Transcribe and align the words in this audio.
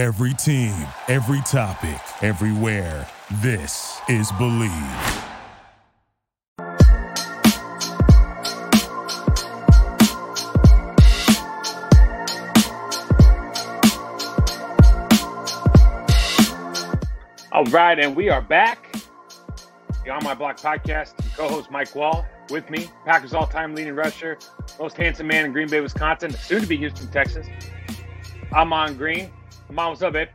Every 0.00 0.32
team, 0.32 0.72
every 1.08 1.42
topic, 1.42 2.00
everywhere. 2.22 3.06
This 3.42 4.00
is 4.08 4.32
Bleav. 4.32 5.26
All 17.52 17.64
right, 17.64 17.98
and 17.98 18.16
we 18.16 18.30
are 18.30 18.40
back. 18.40 18.96
The 20.06 20.10
On 20.12 20.24
My 20.24 20.32
Block 20.32 20.56
podcast. 20.56 21.12
Co-host 21.36 21.70
Mike 21.70 21.90
Wahle 21.90 22.24
with 22.48 22.70
me, 22.70 22.88
Packers 23.04 23.34
all-time 23.34 23.74
leading 23.74 23.94
rusher, 23.94 24.38
most 24.78 24.96
handsome 24.96 25.26
man 25.26 25.44
in 25.44 25.52
Green 25.52 25.68
Bay, 25.68 25.82
Wisconsin, 25.82 26.30
soon 26.30 26.62
to 26.62 26.66
be 26.66 26.78
Houston, 26.78 27.08
Texas. 27.08 27.46
Ahman 28.54 28.96
Green. 28.96 29.30
On, 29.70 29.88
what's 29.90 30.02
up, 30.02 30.12
babe? 30.12 30.28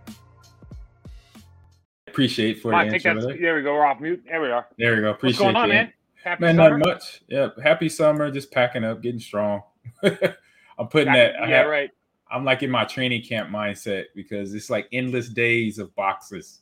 Appreciate 2.07 2.62
for 2.62 2.74
on, 2.74 2.88
the 2.88 2.93
answer. 2.96 3.14
that. 3.28 3.38
There 3.42 3.56
we 3.56 3.62
go. 3.62 3.74
We're 3.74 3.86
off 3.86 4.00
mute. 4.00 4.24
There 4.26 4.42
we 4.42 4.50
are. 4.50 4.66
There 4.78 4.96
we 4.96 5.02
go. 5.02 5.12
Appreciate 5.12 5.46
What's 5.46 5.54
going 5.54 5.56
on, 5.56 5.70
man? 5.70 5.93
Happy 6.24 6.42
Man, 6.42 6.56
summer. 6.56 6.78
not 6.78 6.88
much. 6.88 7.21
Yep. 7.28 7.56
Happy 7.62 7.90
summer. 7.90 8.32
Just 8.32 8.52
packing 8.52 8.84
up, 8.84 9.02
getting 9.02 9.20
strong. 9.20 9.62
I'm 10.04 10.88
putting 10.90 11.14
Yeah, 11.14 11.32
that. 11.34 11.36
I 11.43 11.48
yeah, 11.50 11.57
have- 11.57 11.68
right. 11.68 11.90
I'm 12.32 12.43
like 12.43 12.64
in 12.64 12.71
my 12.71 12.86
training 12.86 13.21
camp 13.21 13.50
mindset 13.52 14.06
because 14.16 14.56
it's 14.56 14.70
like 14.71 14.88
endless 14.92 15.29
days 15.29 15.78
of 15.78 15.93
boxes. 15.96 16.62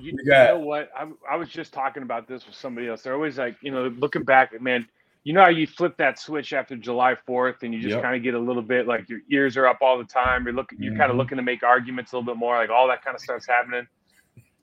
You, 0.00 0.12
We 0.16 0.22
you 0.22 0.24
got- 0.30 0.54
know 0.54 0.60
what? 0.60 0.88
I, 0.96 1.06
I 1.30 1.36
was 1.36 1.48
just 1.50 1.74
talking 1.74 2.02
about 2.04 2.26
this 2.26 2.46
with 2.46 2.54
somebody 2.54 2.88
else. 2.88 3.02
They're 3.02 3.14
always 3.14 3.36
like, 3.38 3.56
you 3.60 3.70
know, 3.72 3.88
looking 3.98 4.22
back, 4.22 4.58
man. 4.62 4.86
You 5.26 5.32
know 5.32 5.42
how 5.42 5.48
you 5.48 5.66
flip 5.66 5.96
that 5.96 6.20
switch 6.20 6.52
after 6.52 6.76
July 6.76 7.16
4th, 7.28 7.64
and 7.64 7.74
you 7.74 7.80
just 7.80 7.94
Yep. 7.94 8.02
kind 8.02 8.14
of 8.14 8.22
get 8.22 8.34
a 8.34 8.38
little 8.38 8.62
bit 8.62 8.86
like 8.86 9.08
your 9.08 9.18
ears 9.28 9.56
are 9.56 9.66
up 9.66 9.78
all 9.80 9.98
the 9.98 10.04
time. 10.04 10.44
You're 10.44 10.54
looking, 10.54 10.80
you're 10.80 10.94
kind 10.94 11.10
of 11.10 11.16
looking 11.16 11.34
to 11.36 11.42
make 11.42 11.64
arguments 11.64 12.12
a 12.12 12.16
little 12.16 12.32
bit 12.32 12.38
more, 12.38 12.56
like 12.56 12.70
all 12.70 12.86
that 12.86 13.02
kind 13.02 13.16
of 13.16 13.20
stuff's 13.20 13.44
happening. 13.44 13.88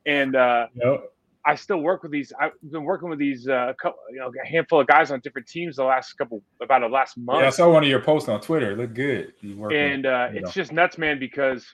And 0.05 0.37
uh, 0.37 0.67
Yep. 0.73 1.11
I 1.45 1.55
still 1.55 1.79
work 1.79 2.01
with 2.01 2.13
these. 2.13 2.31
I've 2.39 2.53
been 2.71 2.85
working 2.85 3.09
with 3.09 3.19
these, 3.19 3.45
uh, 3.45 3.71
a 3.71 3.73
couple, 3.73 3.99
you 4.09 4.19
know, 4.19 4.31
a 4.41 4.47
handful 4.47 4.79
of 4.79 4.87
guys 4.87 5.11
on 5.11 5.19
different 5.19 5.49
teams 5.49 5.75
the 5.75 5.83
last 5.83 6.13
couple, 6.13 6.41
about 6.61 6.79
the 6.79 6.87
last 6.87 7.17
month. 7.17 7.41
Yeah, 7.41 7.47
I 7.47 7.49
saw 7.49 7.69
one 7.69 7.83
of 7.83 7.89
your 7.89 7.99
posts 7.99 8.29
on 8.29 8.39
Twitter. 8.39 8.71
It 8.71 8.77
looked 8.77 8.93
good. 8.93 9.33
And 9.43 10.05
uh, 10.05 10.29
you 10.31 10.39
know. 10.39 10.47
it's 10.47 10.53
just 10.53 10.71
nuts, 10.71 10.97
man, 10.97 11.19
because 11.19 11.67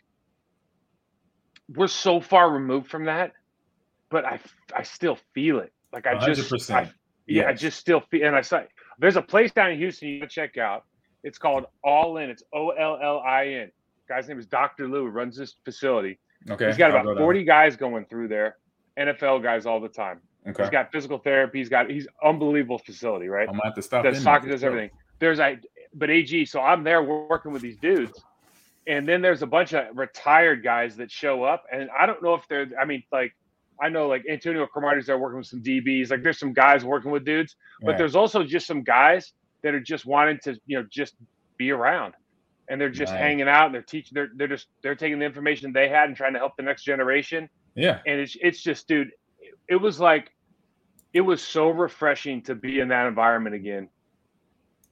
we're 1.76 1.86
so 1.86 2.22
far 2.22 2.50
removed 2.50 2.90
from 2.90 3.06
that, 3.06 3.34
but 4.09 4.26
I 4.26 4.40
I 4.76 4.81
still 4.81 5.20
feel 5.36 5.59
it. 5.59 5.72
Like 5.94 6.08
I 6.08 6.26
just, 6.26 6.52
100%. 6.52 6.74
I, 6.74 6.92
yeah, 7.28 7.50
I 7.50 7.53
just 7.53 7.78
still 7.78 8.02
feel. 8.09 8.26
And 8.26 8.36
I 8.36 8.42
saw 8.42 8.62
there's 9.00 9.16
a 9.16 9.22
place 9.22 9.52
down 9.52 9.72
in 9.72 9.78
Houston 9.78 10.09
you 10.09 10.19
can 10.19 10.30
check 10.30 10.58
out. 10.58 10.86
It's 11.23 11.38
called 11.38 11.66
All 11.83 12.17
In. 12.17 12.30
It's 12.30 12.44
O 12.53 12.69
L 12.69 13.00
L 13.02 13.19
I 13.19 13.47
N. 13.47 13.72
Guy's 14.08 14.28
name 14.28 14.39
is 14.39 14.45
Dr. 14.45 14.88
Lou. 14.88 15.08
Runs 15.08 15.38
this 15.38 15.56
facility. 15.66 16.19
Okay. 16.50 16.67
He's 16.67 16.78
got 16.78 16.91
I'll 16.91 17.02
about 17.02 17.16
go 17.16 17.22
40 17.22 17.44
guys 17.44 17.75
going 17.75 18.06
through 18.06 18.28
there. 18.28 18.58
NFL 18.97 19.44
guys 19.44 19.66
all 19.66 19.80
the 19.80 19.89
time. 19.89 20.19
Okay. 20.47 20.64
He's 20.64 20.69
got 20.69 20.91
physical 20.91 21.17
therapy. 21.17 21.59
He's 21.59 21.69
got 21.69 21.89
he's 21.89 22.08
unbelievable 22.23 22.80
facility, 22.80 23.28
right? 23.28 23.47
I'm 23.47 23.56
gonna 23.56 23.66
have 23.66 23.75
to 23.75 23.81
stop. 23.81 24.06
in 24.06 24.16
soccer, 24.16 24.47
does 24.47 24.64
everything. 24.64 24.89
There's 25.19 25.39
I, 25.39 25.58
but 25.94 26.09
AG. 26.09 26.45
So 26.45 26.61
I'm 26.61 26.84
there 26.84 27.03
working 27.03 27.52
with 27.52 27.61
these 27.61 27.78
dudes, 27.78 28.23
and 28.88 29.08
then 29.08 29.22
there's 29.22 29.41
a 29.41 29.47
bunch 29.47 29.73
of 29.73 29.86
retired 29.95 30.63
guys 30.63 30.95
that 30.97 31.11
show 31.11 31.44
up, 31.44 31.66
and 31.72 31.89
I 31.97 32.06
don't 32.06 32.23
know 32.23 32.34
if 32.34 32.47
they're. 32.47 32.67
I 32.80 32.86
mean, 32.86 33.03
like 33.11 33.36
I 33.81 33.89
know 33.89 34.08
like 34.08 34.23
Antonio 34.30 34.67
Cromartie's 34.67 35.05
there 35.08 35.17
working 35.17 35.38
with 35.38 35.47
some 35.47 35.61
DBs. 35.61 36.09
Like 36.11 36.23
there's 36.23 36.39
some 36.39 36.53
guys 36.53 36.83
working 36.85 37.11
with 37.11 37.25
dudes, 37.25 37.55
but 37.81 37.91
Right. 37.91 37.97
there's 37.97 38.16
also 38.16 38.44
just 38.44 38.67
some 38.67 38.83
guys 38.83 39.33
that 39.63 39.73
are 39.73 39.80
just 39.80 40.05
wanting 40.05 40.39
to 40.44 40.59
you 40.66 40.80
know 40.80 40.85
just 40.91 41.16
be 41.58 41.72
around, 41.72 42.13
and 42.69 42.80
they're 42.80 42.89
just 42.89 43.13
Nice. 43.13 43.19
hanging 43.22 43.47
out. 43.47 43.67
And 43.67 43.75
they're 43.75 43.81
teaching. 43.81 44.11
They're 44.16 44.30
they're 44.35 44.47
just 44.47 44.67
they're 44.81 44.95
taking 44.95 45.19
the 45.19 45.25
information 45.25 45.72
they 45.73 45.89
had 45.89 46.07
and 46.09 46.16
trying 46.17 46.33
to 46.33 46.39
help 46.39 46.55
the 46.57 46.63
next 46.63 46.83
generation 46.83 47.50
Yeah. 47.75 48.00
and 48.05 48.19
it's 48.19 48.35
it's 48.41 48.61
just 48.61 48.88
dude 48.88 49.09
it, 49.39 49.53
it 49.69 49.75
was 49.75 50.00
like 50.00 50.31
it 51.13 51.22
was 51.22 51.41
so 51.41 51.69
refreshing 51.69 52.41
to 52.44 52.55
be 52.55 52.80
in 52.80 52.89
that 52.89 53.07
environment 53.07 53.56
again 53.56 53.89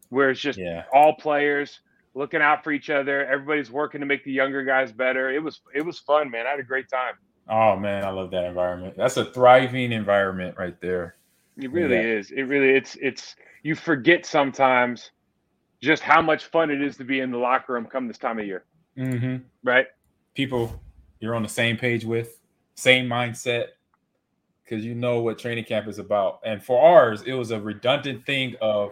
where 0.10 0.30
it's 0.30 0.40
just 0.40 0.58
Yeah. 0.60 0.84
all 0.94 1.14
players 1.16 1.80
looking 2.16 2.42
out 2.42 2.64
for 2.64 2.72
each 2.72 2.90
other 2.90 3.26
everybody's 3.26 3.70
working 3.72 4.00
to 4.02 4.08
make 4.08 4.24
the 4.24 4.32
younger 4.32 4.64
guys 4.64 4.92
better 4.92 5.30
it 5.30 5.44
was 5.44 5.62
it 5.76 5.86
was 5.86 6.00
fun 6.00 6.32
man 6.32 6.48
i 6.48 6.52
had 6.52 6.60
a 6.60 6.64
great 6.64 6.90
time 6.90 7.14
Oh 7.50 7.78
man, 7.78 8.04
I 8.04 8.10
love 8.10 8.32
that 8.32 8.44
environment. 8.46 8.96
That's 8.98 9.18
a 9.18 9.26
thriving 9.26 9.92
environment 9.92 10.56
right 10.58 10.80
there. 10.82 11.16
it 11.58 11.72
really 11.72 11.96
Yeah. 11.96 12.02
is 12.18 12.32
it 12.32 12.44
really 12.44 12.70
it's 12.70 12.96
it's 13.02 13.36
you 13.64 13.76
forget 13.76 14.26
sometimes 14.26 15.12
just 15.82 16.04
how 16.04 16.22
much 16.22 16.46
fun 16.46 16.70
it 16.72 16.82
is 16.82 16.98
to 16.98 17.04
be 17.04 17.20
in 17.20 17.32
the 17.32 17.38
locker 17.38 17.74
room 17.74 17.86
come 17.86 18.08
this 18.08 18.18
time 18.18 18.40
of 18.40 18.46
year 18.46 18.66
Mm-hmm. 18.98 19.38
right 19.64 19.88
People 20.36 20.82
you're 21.20 21.36
on 21.36 21.44
the 21.44 21.50
same 21.50 21.78
page 21.78 22.06
with, 22.06 22.40
same 22.76 23.08
mindset, 23.08 23.68
because 24.64 24.86
you 24.86 24.94
know 24.94 25.20
what 25.22 25.40
training 25.40 25.64
camp 25.64 25.88
is 25.88 25.98
about. 25.98 26.40
And 26.46 26.64
for 26.64 26.80
ours, 26.80 27.24
it 27.26 27.34
was 27.34 27.52
a 27.52 27.60
redundant 27.60 28.26
thing 28.26 28.56
of 28.62 28.92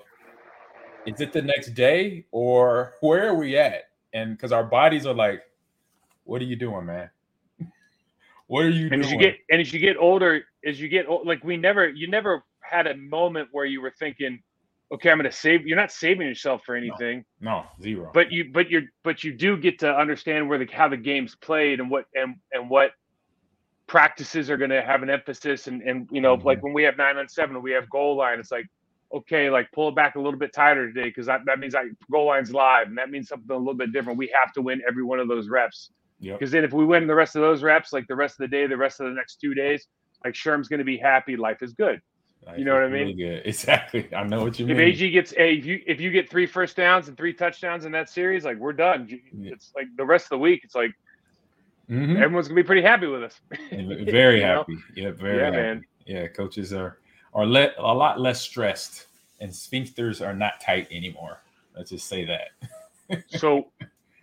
is 1.06 1.22
it 1.22 1.34
the 1.34 1.42
next 1.42 1.76
day 1.76 2.26
or 2.32 2.96
where 3.02 3.30
are 3.30 3.36
we 3.36 3.58
at? 3.58 3.90
And 4.14 4.36
because 4.36 4.52
our 4.52 4.64
bodies 4.64 5.06
are 5.06 5.14
like, 5.14 5.44
what 6.24 6.42
are 6.42 6.46
you 6.46 6.56
doing, 6.56 6.86
man? 6.86 7.10
What 8.48 8.66
are 8.66 8.70
you 8.70 8.88
and 8.92 9.02
as 9.02 9.08
doing? 9.08 9.20
you 9.20 9.26
get 9.26 9.36
and 9.50 9.62
as 9.62 9.74
you 9.74 9.80
get 9.80 9.98
older 9.98 10.44
as 10.66 10.80
you 10.80 10.88
get 10.90 11.08
old, 11.08 11.26
like 11.28 11.44
we 11.44 11.58
never 11.58 11.88
you 11.90 12.08
never 12.08 12.44
had 12.62 12.88
a 12.88 12.96
moment 12.98 13.50
where 13.52 13.66
you 13.66 13.82
were 13.82 13.94
thinking 14.00 14.40
okay 14.94 15.10
i'm 15.12 15.18
gonna 15.18 15.32
save 15.32 15.66
you're 15.68 15.78
not 15.78 15.92
saving 15.92 16.28
yourself 16.28 16.62
for 16.66 16.76
anything 16.76 17.24
no, 17.42 17.64
zero. 17.82 18.12
but 18.14 18.32
you 18.32 18.46
but 18.54 18.70
you're 18.70 18.84
but 19.04 19.24
you 19.24 19.34
do 19.34 19.58
get 19.58 19.80
to 19.80 19.92
understand 19.92 20.48
where 20.50 20.58
the 20.60 20.68
how 20.72 20.88
the 20.88 20.98
game's 20.98 21.36
played 21.36 21.80
and 21.80 21.90
what 21.90 22.06
and 22.16 22.36
and 22.52 22.70
what 22.70 22.92
practices 23.88 24.50
are 24.50 24.58
going 24.58 24.72
to 24.72 24.82
have 24.82 25.04
an 25.04 25.10
emphasis 25.10 25.68
and 25.68 25.82
and 25.84 26.08
you 26.12 26.22
know 26.22 26.38
Mhm. 26.38 26.44
like 26.44 26.64
when 26.64 26.74
we 26.74 26.84
have 26.84 26.98
nine 26.98 27.18
on 27.18 27.28
seven 27.30 27.62
we 27.62 27.72
have 27.72 27.90
goal 27.90 28.16
line 28.18 28.40
it's 28.40 28.52
like 28.52 28.66
okay 29.14 29.50
like 29.50 29.72
pull 29.74 29.90
it 29.90 29.96
back 29.96 30.16
a 30.16 30.20
little 30.20 30.40
bit 30.40 30.54
tighter 30.54 30.88
today 30.92 31.08
because 31.10 31.28
that, 31.28 31.42
that 31.46 31.60
means 31.60 31.74
like 31.76 31.86
goal 32.12 32.26
line's 32.26 32.52
live 32.52 32.88
and 32.88 32.98
that 32.98 33.12
means 33.12 33.28
something 33.28 33.56
a 33.56 33.58
little 33.58 33.76
bit 33.76 33.92
different 33.94 34.18
we 34.18 34.32
have 34.34 34.52
to 34.54 34.62
win 34.62 34.82
every 34.88 35.04
one 35.04 35.20
of 35.20 35.28
those 35.28 35.50
reps 35.50 35.92
Yep. 36.20 36.40
because 36.40 36.52
then 36.52 36.64
if 36.64 36.72
we 36.74 36.86
win 36.86 37.08
the 37.08 37.16
rest 37.16 37.36
of 37.36 37.42
those 37.42 37.62
reps 37.62 37.92
like 37.94 38.08
the 38.08 38.16
rest 38.16 38.34
of 38.40 38.50
the 38.50 38.56
day 38.56 38.68
the 38.68 38.78
rest 38.78 39.00
of 39.02 39.08
the 39.08 39.14
next 39.14 39.36
two 39.42 39.54
days 39.54 39.86
like 40.24 40.34
sherm's 40.34 40.68
going 40.68 40.80
to 40.80 40.86
be 40.86 40.98
happy 40.98 41.36
life 41.36 41.62
is 41.62 41.74
good 41.74 42.02
Life 42.46 42.60
you 42.60 42.66
know 42.66 42.74
what 42.74 42.84
I 42.84 42.86
really 42.86 43.14
mean? 43.16 43.18
good. 43.18 43.42
Exactly. 43.46 44.08
I 44.14 44.24
know 44.24 44.44
what 44.44 44.60
you 44.60 44.66
if 44.68 44.78
mean. 44.78 44.88
If 44.88 44.94
AG 44.96 45.10
gets 45.12 45.34
a 45.34 45.54
if 45.56 45.66
you 45.66 45.82
if 45.88 46.00
you 46.00 46.12
get 46.12 46.30
three 46.30 46.46
first 46.46 46.76
downs 46.78 47.08
and 47.08 47.18
three 47.18 47.34
touchdowns 47.34 47.86
in 47.86 47.92
that 47.94 48.08
series, 48.08 48.46
like 48.46 48.58
we're 48.58 48.72
done. 48.74 49.08
It's 49.34 49.72
like 49.76 49.88
the 49.98 50.06
rest 50.06 50.26
of 50.26 50.30
the 50.30 50.38
week. 50.40 50.62
It's 50.64 50.76
like 50.76 50.92
Mhm. 51.90 52.18
everyone's 52.22 52.48
gonna 52.48 52.60
be 52.62 52.64
pretty 52.64 52.82
happy 52.84 53.08
with 53.08 53.24
us. 53.24 53.40
Very 53.72 54.36
You 54.42 54.46
know? 54.46 54.58
happy. 54.58 54.78
Yeah, 54.96 55.12
very 55.12 55.38
Yeah, 55.38 55.44
happy. 55.46 55.56
man. 55.58 55.82
Yeah, 56.06 56.28
coaches 56.28 56.72
are 56.72 57.00
are 57.34 57.46
let 57.48 57.74
a 57.80 57.82
lot 57.94 58.20
less 58.20 58.42
stressed, 58.42 59.08
and 59.40 59.50
sphincters 59.52 60.24
are 60.26 60.34
not 60.36 60.62
tight 60.62 60.88
anymore. 60.92 61.42
Let's 61.76 61.90
just 61.90 62.08
say 62.08 62.26
that. 62.26 63.24
So 63.28 63.72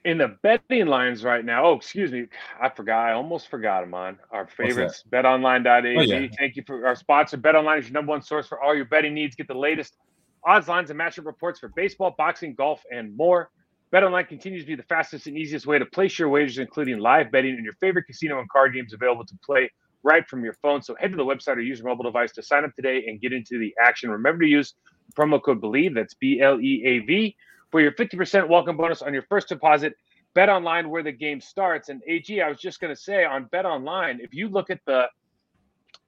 in 0.04 0.18
the 0.18 0.36
betting 0.42 0.86
lines 0.86 1.22
right 1.24 1.44
now, 1.44 1.64
oh 1.64 1.74
excuse 1.74 2.10
me, 2.10 2.26
I 2.60 2.68
forgot. 2.68 3.08
I 3.08 3.12
almost 3.12 3.48
forgot 3.48 3.82
them 3.82 3.94
on 3.94 4.18
our 4.30 4.46
favorites. 4.46 5.04
BetOnline.ag. 5.10 5.96
Oh, 5.96 6.02
yeah. 6.02 6.26
Thank 6.38 6.56
you 6.56 6.64
for 6.66 6.86
our 6.86 6.96
sponsor. 6.96 7.38
BetOnline 7.38 7.78
is 7.78 7.86
your 7.86 7.92
number 7.94 8.10
one 8.10 8.22
source 8.22 8.46
for 8.46 8.60
all 8.60 8.74
your 8.74 8.84
betting 8.86 9.14
needs. 9.14 9.36
Get 9.36 9.48
the 9.48 9.54
latest 9.54 9.96
odds, 10.44 10.68
lines, 10.68 10.90
and 10.90 10.98
matchup 10.98 11.26
reports 11.26 11.60
for 11.60 11.68
baseball, 11.68 12.14
boxing, 12.18 12.54
golf, 12.54 12.82
and 12.90 13.16
more. 13.16 13.50
BetOnline 13.92 14.26
continues 14.26 14.62
to 14.62 14.66
be 14.66 14.74
the 14.74 14.82
fastest 14.84 15.26
and 15.26 15.36
easiest 15.36 15.66
way 15.66 15.78
to 15.78 15.86
place 15.86 16.18
your 16.18 16.30
wagers, 16.30 16.58
including 16.58 16.98
live 16.98 17.30
betting 17.30 17.54
and 17.54 17.64
your 17.64 17.74
favorite 17.74 18.04
casino 18.04 18.40
and 18.40 18.48
card 18.48 18.74
games 18.74 18.92
available 18.92 19.24
to 19.26 19.34
play 19.44 19.70
right 20.02 20.26
from 20.28 20.42
your 20.42 20.54
phone. 20.54 20.82
So 20.82 20.96
head 20.98 21.10
to 21.10 21.16
the 21.16 21.24
website 21.24 21.56
or 21.56 21.60
use 21.60 21.78
your 21.78 21.88
mobile 21.88 22.04
device 22.04 22.32
to 22.32 22.42
sign 22.42 22.64
up 22.64 22.74
today 22.74 23.04
and 23.06 23.20
get 23.20 23.32
into 23.32 23.58
the 23.58 23.74
action. 23.80 24.10
Remember 24.10 24.44
to 24.44 24.48
use 24.48 24.74
promo 25.14 25.40
code 25.42 25.60
BLEAV, 25.60 25.94
that's 25.94 26.14
B 26.14 26.40
L 26.40 26.60
E 26.60 26.82
A 26.86 26.98
V, 27.00 27.36
for 27.72 27.80
your 27.80 27.90
50% 27.92 28.48
welcome 28.48 28.76
bonus 28.76 29.02
on 29.02 29.12
your 29.12 29.22
first 29.22 29.48
deposit. 29.48 29.94
Bet 30.34 30.48
online 30.48 30.88
where 30.90 31.02
the 31.02 31.10
game 31.12 31.40
starts. 31.40 31.88
And 31.88 32.00
AG, 32.06 32.40
I 32.40 32.48
was 32.48 32.58
just 32.58 32.80
going 32.80 32.94
to 32.94 33.00
say 33.00 33.24
on 33.24 33.46
Bet 33.46 33.66
Online, 33.66 34.20
if 34.22 34.32
you 34.32 34.48
look 34.48 34.70
at 34.70 34.80
the 34.86 35.06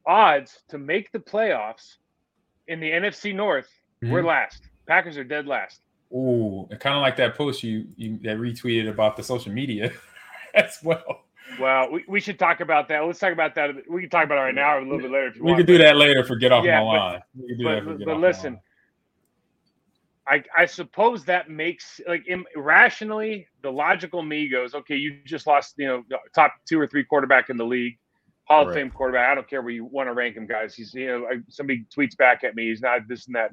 odds 0.06 0.62
to 0.68 0.78
make 0.78 1.10
the 1.12 1.18
playoffs 1.18 1.96
in 2.68 2.80
the 2.80 2.90
NFC 2.90 3.34
North, 3.34 3.68
we're 4.02 4.22
Mhm. 4.22 4.26
last. 4.26 4.62
Packers 4.86 5.16
are 5.18 5.24
dead 5.24 5.46
last. 5.46 5.80
Ooh, 6.12 6.68
kind 6.78 6.94
of 6.96 7.02
like 7.02 7.16
that 7.16 7.34
post 7.34 7.62
you 7.62 7.86
you 7.96 8.18
that 8.18 8.36
retweeted 8.38 8.88
about 8.88 9.16
the 9.16 9.22
social 9.22 9.52
media 9.52 9.90
as 10.54 10.78
well. 10.82 11.24
Well, 11.58 11.90
we, 11.90 12.04
we 12.08 12.20
should 12.20 12.38
talk 12.38 12.60
about 12.60 12.88
that. 12.88 13.00
Let's 13.04 13.18
talk 13.18 13.32
about 13.32 13.54
that. 13.56 13.70
We 13.90 14.02
can 14.02 14.10
talk 14.10 14.24
about 14.24 14.38
it 14.38 14.42
right 14.42 14.54
now 14.54 14.76
or 14.76 14.78
a 14.78 14.82
little 14.84 14.98
bit 15.00 15.10
later 15.10 15.26
if 15.28 15.36
you 15.36 15.44
want. 15.44 15.56
We 15.58 15.64
can 15.64 15.66
do 15.74 15.78
that 15.78 15.96
later 15.96 16.24
for 16.24 16.36
get 16.36 16.52
off 16.52 16.64
Yeah, 16.64 16.80
my 16.82 16.84
but- 16.84 16.98
line. 16.98 17.22
We 17.34 17.64
but- 17.64 17.84
but- 17.84 17.98
get 17.98 18.04
but 18.06 18.14
off 18.14 18.20
my 18.20 18.26
listen. 18.28 18.60
I, 20.26 20.42
I 20.56 20.64
suppose 20.66 21.24
that 21.26 21.50
makes 21.50 22.00
like 22.08 22.24
im- 22.28 22.46
rationally 22.56 23.46
the 23.62 23.70
logical 23.70 24.22
me 24.22 24.48
goes 24.48 24.74
okay 24.74 24.96
you 24.96 25.18
just 25.24 25.46
lost 25.46 25.74
you 25.76 25.86
know 25.86 26.02
top 26.34 26.54
two 26.68 26.80
or 26.80 26.86
three 26.86 27.04
quarterback 27.04 27.50
in 27.50 27.56
the 27.58 27.64
league 27.66 27.98
hall 28.44 28.62
of 28.62 28.68
Right. 28.68 28.74
fame 28.74 28.90
quarterback 28.90 29.28
i 29.30 29.34
don't 29.34 29.48
care 29.48 29.60
where 29.62 29.72
you 29.72 29.84
want 29.84 30.08
to 30.08 30.14
rank 30.14 30.36
him 30.36 30.46
guys 30.46 30.74
he's 30.74 30.94
you 30.94 31.06
know 31.06 31.26
I, 31.26 31.34
somebody 31.48 31.84
tweets 31.94 32.16
back 32.16 32.42
at 32.42 32.54
me 32.54 32.68
he's 32.68 32.80
not 32.80 33.06
this 33.08 33.26
and 33.26 33.34
that 33.36 33.50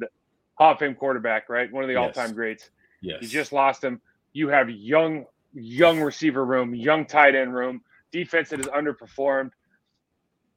hall 0.55 0.71
of 0.73 0.79
fame 0.79 0.95
quarterback 0.95 1.49
right 1.49 1.71
one 1.71 1.83
of 1.83 1.87
the 1.89 1.95
Yes. 1.95 2.15
all-time 2.17 2.33
greats 2.33 2.69
Yes. 3.01 3.21
you 3.21 3.27
just 3.27 3.51
lost 3.51 3.83
him 3.83 3.99
you 4.33 4.47
have 4.47 4.69
young 4.69 5.25
young 5.53 5.99
receiver 5.99 6.45
room, 6.45 6.73
young 6.73 7.05
tight 7.05 7.35
end 7.35 7.53
room, 7.53 7.81
defense 8.13 8.47
that 8.47 8.59
has 8.59 8.67
underperformed. 8.69 9.51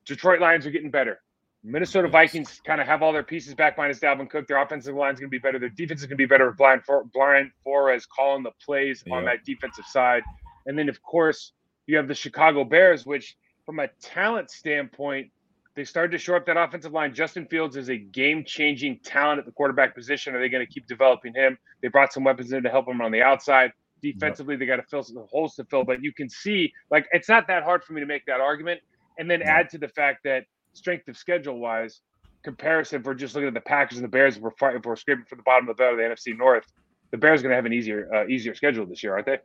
Detroit 0.05 0.41
Lions 0.41 0.67
are 0.67 0.71
getting 0.71 0.91
better. 0.93 1.21
Minnesota 1.67 2.09
Vikings 2.09 2.61
kind 2.67 2.79
of 2.79 2.87
have 2.87 3.03
all 3.03 3.11
their 3.13 3.23
pieces 3.23 3.55
back 3.55 3.79
minus 3.79 3.99
Dalvin 3.99 4.29
Cook. 4.29 4.47
Their 4.47 4.61
offensive 4.61 4.95
line 4.95 5.15
is 5.15 5.21
going 5.21 5.29
to 5.29 5.35
be 5.35 5.39
better. 5.39 5.59
Their 5.59 5.71
defense 5.71 6.01
is 6.01 6.07
going 6.07 6.19
to 6.19 6.23
be 6.23 6.27
better 6.27 6.49
with 6.49 6.59
Brian, 6.59 6.83
For- 6.85 7.05
Brian 7.05 7.51
Flores 7.63 8.05
calling 8.05 8.43
the 8.43 8.51
plays 8.63 9.03
yeah. 9.07 9.15
on 9.15 9.25
that 9.25 9.45
defensive 9.47 9.87
side. 9.87 10.23
And 10.67 10.79
then, 10.79 10.91
of 10.91 11.03
course, 11.03 11.53
you 11.87 11.97
have 11.97 12.07
the 12.07 12.15
Chicago 12.15 12.65
Bears, 12.65 13.07
which, 13.07 13.37
from 13.65 13.79
a 13.79 13.89
talent 14.03 14.51
standpoint, 14.51 15.31
they 15.75 15.85
started 15.85 16.13
to 16.13 16.19
shore 16.19 16.37
up 16.37 16.45
that 16.47 16.59
offensive 16.59 16.93
line. 16.93 17.15
Justin 17.15 17.47
Fields 17.47 17.77
is 17.77 17.89
a 17.89 17.97
game 17.97 18.45
changing 18.47 19.01
talent 19.03 19.39
at 19.39 19.47
the 19.47 19.53
quarterback 19.53 19.95
position. 19.95 20.35
Are 20.35 20.41
they 20.41 20.51
going 20.51 20.65
to 20.65 20.71
keep 20.71 20.87
developing 20.87 21.33
him? 21.35 21.57
They 21.81 21.89
brought 21.89 22.13
some 22.13 22.25
weapons 22.25 22.53
in 22.53 22.63
to 22.63 22.69
help 22.69 22.87
him 22.87 23.01
on 23.01 23.11
the 23.11 23.23
outside. 23.23 23.73
Defensively, 24.03 24.55
yep. 24.55 24.61
they 24.61 24.67
got 24.67 24.77
to 24.77 24.83
fill 24.83 25.03
some 25.03 25.25
holes 25.31 25.55
to 25.55 25.65
fill. 25.65 25.83
But 25.83 26.03
you 26.03 26.13
can 26.13 26.29
see, 26.29 26.75
like, 26.91 27.07
it's 27.11 27.29
not 27.29 27.47
that 27.49 27.63
hard 27.63 27.83
for 27.83 27.95
me 27.95 28.01
to 28.01 28.07
make 28.07 28.27
that 28.27 28.41
argument. 28.41 28.83
And 29.19 29.31
then 29.31 29.41
add 29.43 29.71
to 29.71 29.79
the 29.79 29.89
fact 29.89 30.25
that 30.25 30.45
strength 30.75 31.09
of 31.09 31.17
schedule 31.17 31.59
wise 31.59 32.01
comparison, 32.43 33.03
we're 33.03 33.15
just 33.15 33.35
looking 33.35 33.49
at 33.49 33.55
the 33.55 33.61
Packers 33.61 33.99
and 33.99 34.05
the 34.05 34.09
Bears, 34.09 34.37
if 34.37 34.43
we're, 34.43 34.51
fighting, 34.53 34.83
we're 34.85 34.97
scraping 34.97 35.25
for 35.25 35.37
the 35.37 35.43
bottom 35.43 35.69
of 35.69 35.77
the, 35.77 35.85
of 35.85 35.97
the 35.97 36.03
NFC 36.03 36.37
North, 36.37 36.67
the 37.11 37.17
Bears 37.17 37.41
are 37.41 37.45
going 37.45 37.51
to 37.51 37.57
have 37.57 37.67
an 37.67 37.73
easier 37.73 38.13
uh, 38.15 38.27
easier 38.27 38.55
schedule 38.55 38.87
this 38.87 39.03
year, 39.03 39.15
aren't 39.15 39.27
they? 39.27 39.39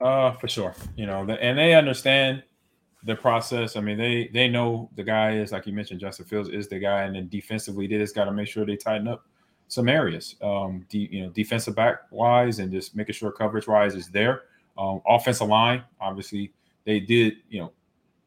Uh, 0.00 0.32
for 0.32 0.48
sure. 0.48 0.74
You 0.96 1.06
know, 1.06 1.20
and 1.28 1.58
they 1.58 1.74
understand 1.74 2.42
the 3.04 3.14
process. 3.14 3.76
I 3.76 3.80
mean, 3.80 3.98
they 3.98 4.30
they 4.32 4.48
know 4.48 4.90
the 4.96 5.04
guy 5.04 5.36
is 5.36 5.52
like 5.52 5.66
you 5.66 5.72
mentioned, 5.72 6.00
Justin 6.00 6.26
Fields 6.26 6.48
is 6.48 6.68
the 6.68 6.78
guy, 6.78 7.02
and 7.02 7.14
then 7.14 7.28
defensively, 7.28 7.86
they 7.86 7.98
just 7.98 8.14
got 8.14 8.24
to 8.24 8.32
make 8.32 8.48
sure 8.48 8.66
they 8.66 8.76
tighten 8.76 9.08
up 9.08 9.26
some 9.68 9.88
areas. 9.88 10.36
Um, 10.42 10.86
de- 10.88 11.08
you 11.10 11.22
know, 11.22 11.30
defensive 11.30 11.76
back 11.76 12.02
wise, 12.10 12.58
and 12.58 12.72
just 12.72 12.96
making 12.96 13.14
sure 13.14 13.30
coverage 13.30 13.68
wise 13.68 13.94
is 13.94 14.08
there. 14.08 14.42
Um, 14.76 15.00
offensive 15.06 15.48
line, 15.48 15.82
obviously, 16.00 16.52
they 16.84 17.00
did 17.00 17.36
you 17.48 17.60
know 17.60 17.72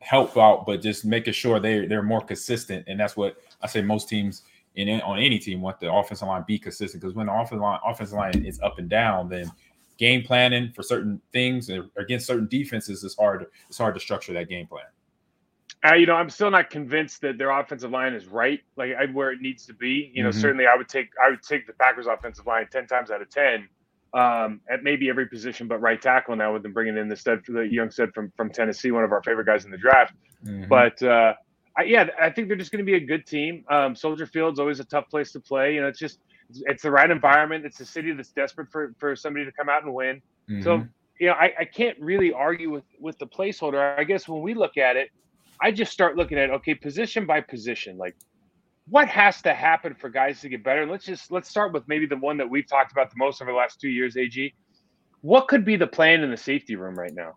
help 0.02 0.36
out, 0.38 0.66
but 0.66 0.82
just 0.82 1.06
making 1.06 1.34
sure 1.34 1.60
they 1.60 1.86
they're 1.86 2.04
more 2.04 2.22
consistent, 2.22 2.86
and 2.88 3.00
that's 3.00 3.16
what 3.16 3.38
I 3.62 3.68
say. 3.68 3.82
Most 3.82 4.10
teams 4.10 4.44
in 4.76 5.02
on 5.02 5.20
any 5.20 5.40
team 5.40 5.62
want 5.62 5.80
the 5.80 5.92
offensive 5.92 6.28
line 6.28 6.44
be 6.48 6.58
consistent 6.58 7.02
because 7.02 7.16
when 7.16 7.28
the 7.28 7.34
offensive 7.34 7.60
line 7.60 7.80
offensive 7.86 8.18
line 8.18 8.46
is 8.46 8.60
up 8.62 8.80
and 8.80 8.90
down, 8.90 9.30
then 9.30 9.50
game 9.98 10.24
planning 10.24 10.72
for 10.74 10.84
certain 10.84 11.22
things 11.32 11.70
against 11.98 12.26
certain 12.26 12.48
defenses 12.48 13.04
is 13.04 13.16
hard. 13.16 13.46
It's 13.70 13.78
hard 13.78 13.94
to 13.94 14.00
structure 14.00 14.34
that 14.34 14.50
game 14.50 14.68
plan. 14.68 14.86
Uh, 15.84 15.96
you 15.96 16.06
know, 16.06 16.14
I'm 16.14 16.30
still 16.30 16.52
not 16.52 16.70
convinced 16.70 17.22
that 17.22 17.40
their 17.40 17.50
offensive 17.50 17.90
line 17.90 18.14
is 18.14 18.28
right, 18.28 18.60
like 18.76 18.94
where 19.14 19.32
it 19.32 19.42
needs 19.42 19.66
to 19.66 19.74
be. 19.74 20.12
You 20.14 20.24
know, 20.24 20.30
mm-hmm. 20.30 20.40
certainly 20.40 20.66
I 20.68 20.76
would 20.76 20.90
take 20.90 21.10
I 21.24 21.30
would 21.30 21.44
take 21.44 21.68
the 21.68 21.74
Packers 21.74 22.08
offensive 22.08 22.48
line 22.48 22.68
ten 22.72 22.88
times 22.88 23.12
out 23.12 23.22
of 23.22 23.30
ten 23.30 23.68
um, 24.14 24.60
at 24.70 24.84
maybe 24.84 25.10
every 25.10 25.28
position 25.28 25.68
but 25.68 25.80
right 25.80 26.02
tackle 26.02 26.36
now 26.36 26.54
with 26.54 26.64
them 26.64 26.74
bringing 26.74 26.98
in 26.98 27.08
the 27.08 27.16
stud 27.16 27.42
the 27.48 27.62
young 27.62 27.90
stud 27.92 28.14
from 28.14 28.32
from 28.36 28.50
Tennessee, 28.50 28.92
one 28.92 29.04
of 29.04 29.12
our 29.12 29.24
favorite 29.24 29.46
guys 29.46 29.66
in 29.66 29.72
the 29.72 29.78
draft. 29.78 30.14
Mm-hmm. 30.46 30.68
But 30.68 31.02
uh, 31.02 31.34
I, 31.78 31.84
yeah, 31.84 32.08
I 32.20 32.30
think 32.30 32.48
they're 32.48 32.58
just 32.58 32.72
going 32.72 32.84
to 32.84 32.92
be 32.92 32.98
a 32.98 33.06
good 33.06 33.26
team. 33.26 33.64
Um, 33.70 33.96
Soldier 33.96 34.26
Field's 34.26 34.60
always 34.60 34.80
a 34.80 34.84
tough 34.84 35.10
place 35.10 35.32
to 35.34 35.40
play. 35.40 35.76
You 35.76 35.82
know, 35.82 35.88
it's 35.88 36.00
just 36.00 36.20
it's, 36.50 36.62
it's, 36.66 36.84
the 36.84 36.92
right 36.92 37.10
environment. 37.10 37.66
It's 37.66 37.80
a 37.80 37.86
city 37.86 38.12
that's 38.12 38.30
desperate 38.30 38.70
for 38.72 38.94
for 39.00 39.16
somebody 39.16 39.46
to 39.46 39.52
come 39.52 39.70
out 39.70 39.84
and 39.84 39.94
win. 39.94 40.22
Mm-hmm. 40.50 40.64
So 40.64 40.86
you 41.20 41.28
know, 41.28 41.34
I, 41.34 41.54
I 41.60 41.66
can't 41.66 41.98
really 42.00 42.34
argue 42.34 42.70
with 42.70 42.84
with 43.00 43.18
the 43.20 43.28
placeholder. 43.28 43.98
I 43.98 44.04
guess 44.04 44.28
when 44.28 44.42
we 44.42 44.54
look 44.54 44.78
at 44.78 44.98
it, 44.98 45.10
I 45.62 45.72
just 45.72 45.92
start 45.92 46.18
looking 46.18 46.38
at 46.38 46.50
okay, 46.50 46.76
position 46.76 47.26
by 47.26 47.42
position, 47.42 47.98
like 47.98 48.16
what 48.90 49.08
has 49.08 49.42
to 49.44 49.54
happen 49.54 49.96
for 49.96 50.10
guys 50.10 50.42
to 50.42 50.50
get 50.50 50.64
better? 50.64 50.86
Let's 50.86 51.06
just 51.06 51.32
let's 51.32 51.50
start 51.50 51.74
with 51.74 51.88
maybe 51.88 52.06
the 52.06 52.18
one 52.18 52.38
that 52.38 52.50
we've 52.50 52.68
talked 52.68 52.92
about 52.92 53.10
the 53.10 53.18
most 53.18 53.42
over 53.42 53.52
the 53.52 53.58
last 53.58 53.80
two 53.80 53.90
years, 53.90 54.18
AG. 54.18 54.54
What 55.22 55.48
could 55.48 55.64
be 55.64 55.76
the 55.76 55.88
plan 55.88 56.24
in 56.24 56.32
the 56.32 56.38
safety 56.38 56.76
room 56.76 56.98
right 56.98 57.14
now? 57.14 57.36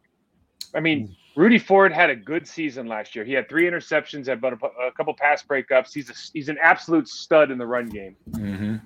I 0.75 0.81
mean, 0.81 1.09
hmm. 1.09 1.13
Rudy 1.37 1.59
Ford 1.59 1.93
had 1.93 2.11
a 2.11 2.17
good 2.17 2.47
season 2.47 2.87
last 2.87 3.15
year. 3.15 3.25
He 3.25 3.33
had 3.33 3.49
three 3.49 3.69
interceptions, 3.69 4.27
had 4.27 4.39
about 4.39 4.55
a, 4.55 4.87
a 4.87 4.93
couple 4.93 5.15
pass 5.15 5.43
breakups. 5.43 5.93
He's 5.93 6.11
a, 6.11 6.15
he's 6.33 6.49
an 6.49 6.59
absolute 6.63 7.09
stud 7.09 7.51
in 7.51 7.59
the 7.59 7.67
run 7.67 7.89
game. 7.89 8.17
Mm-hmm. 8.31 8.77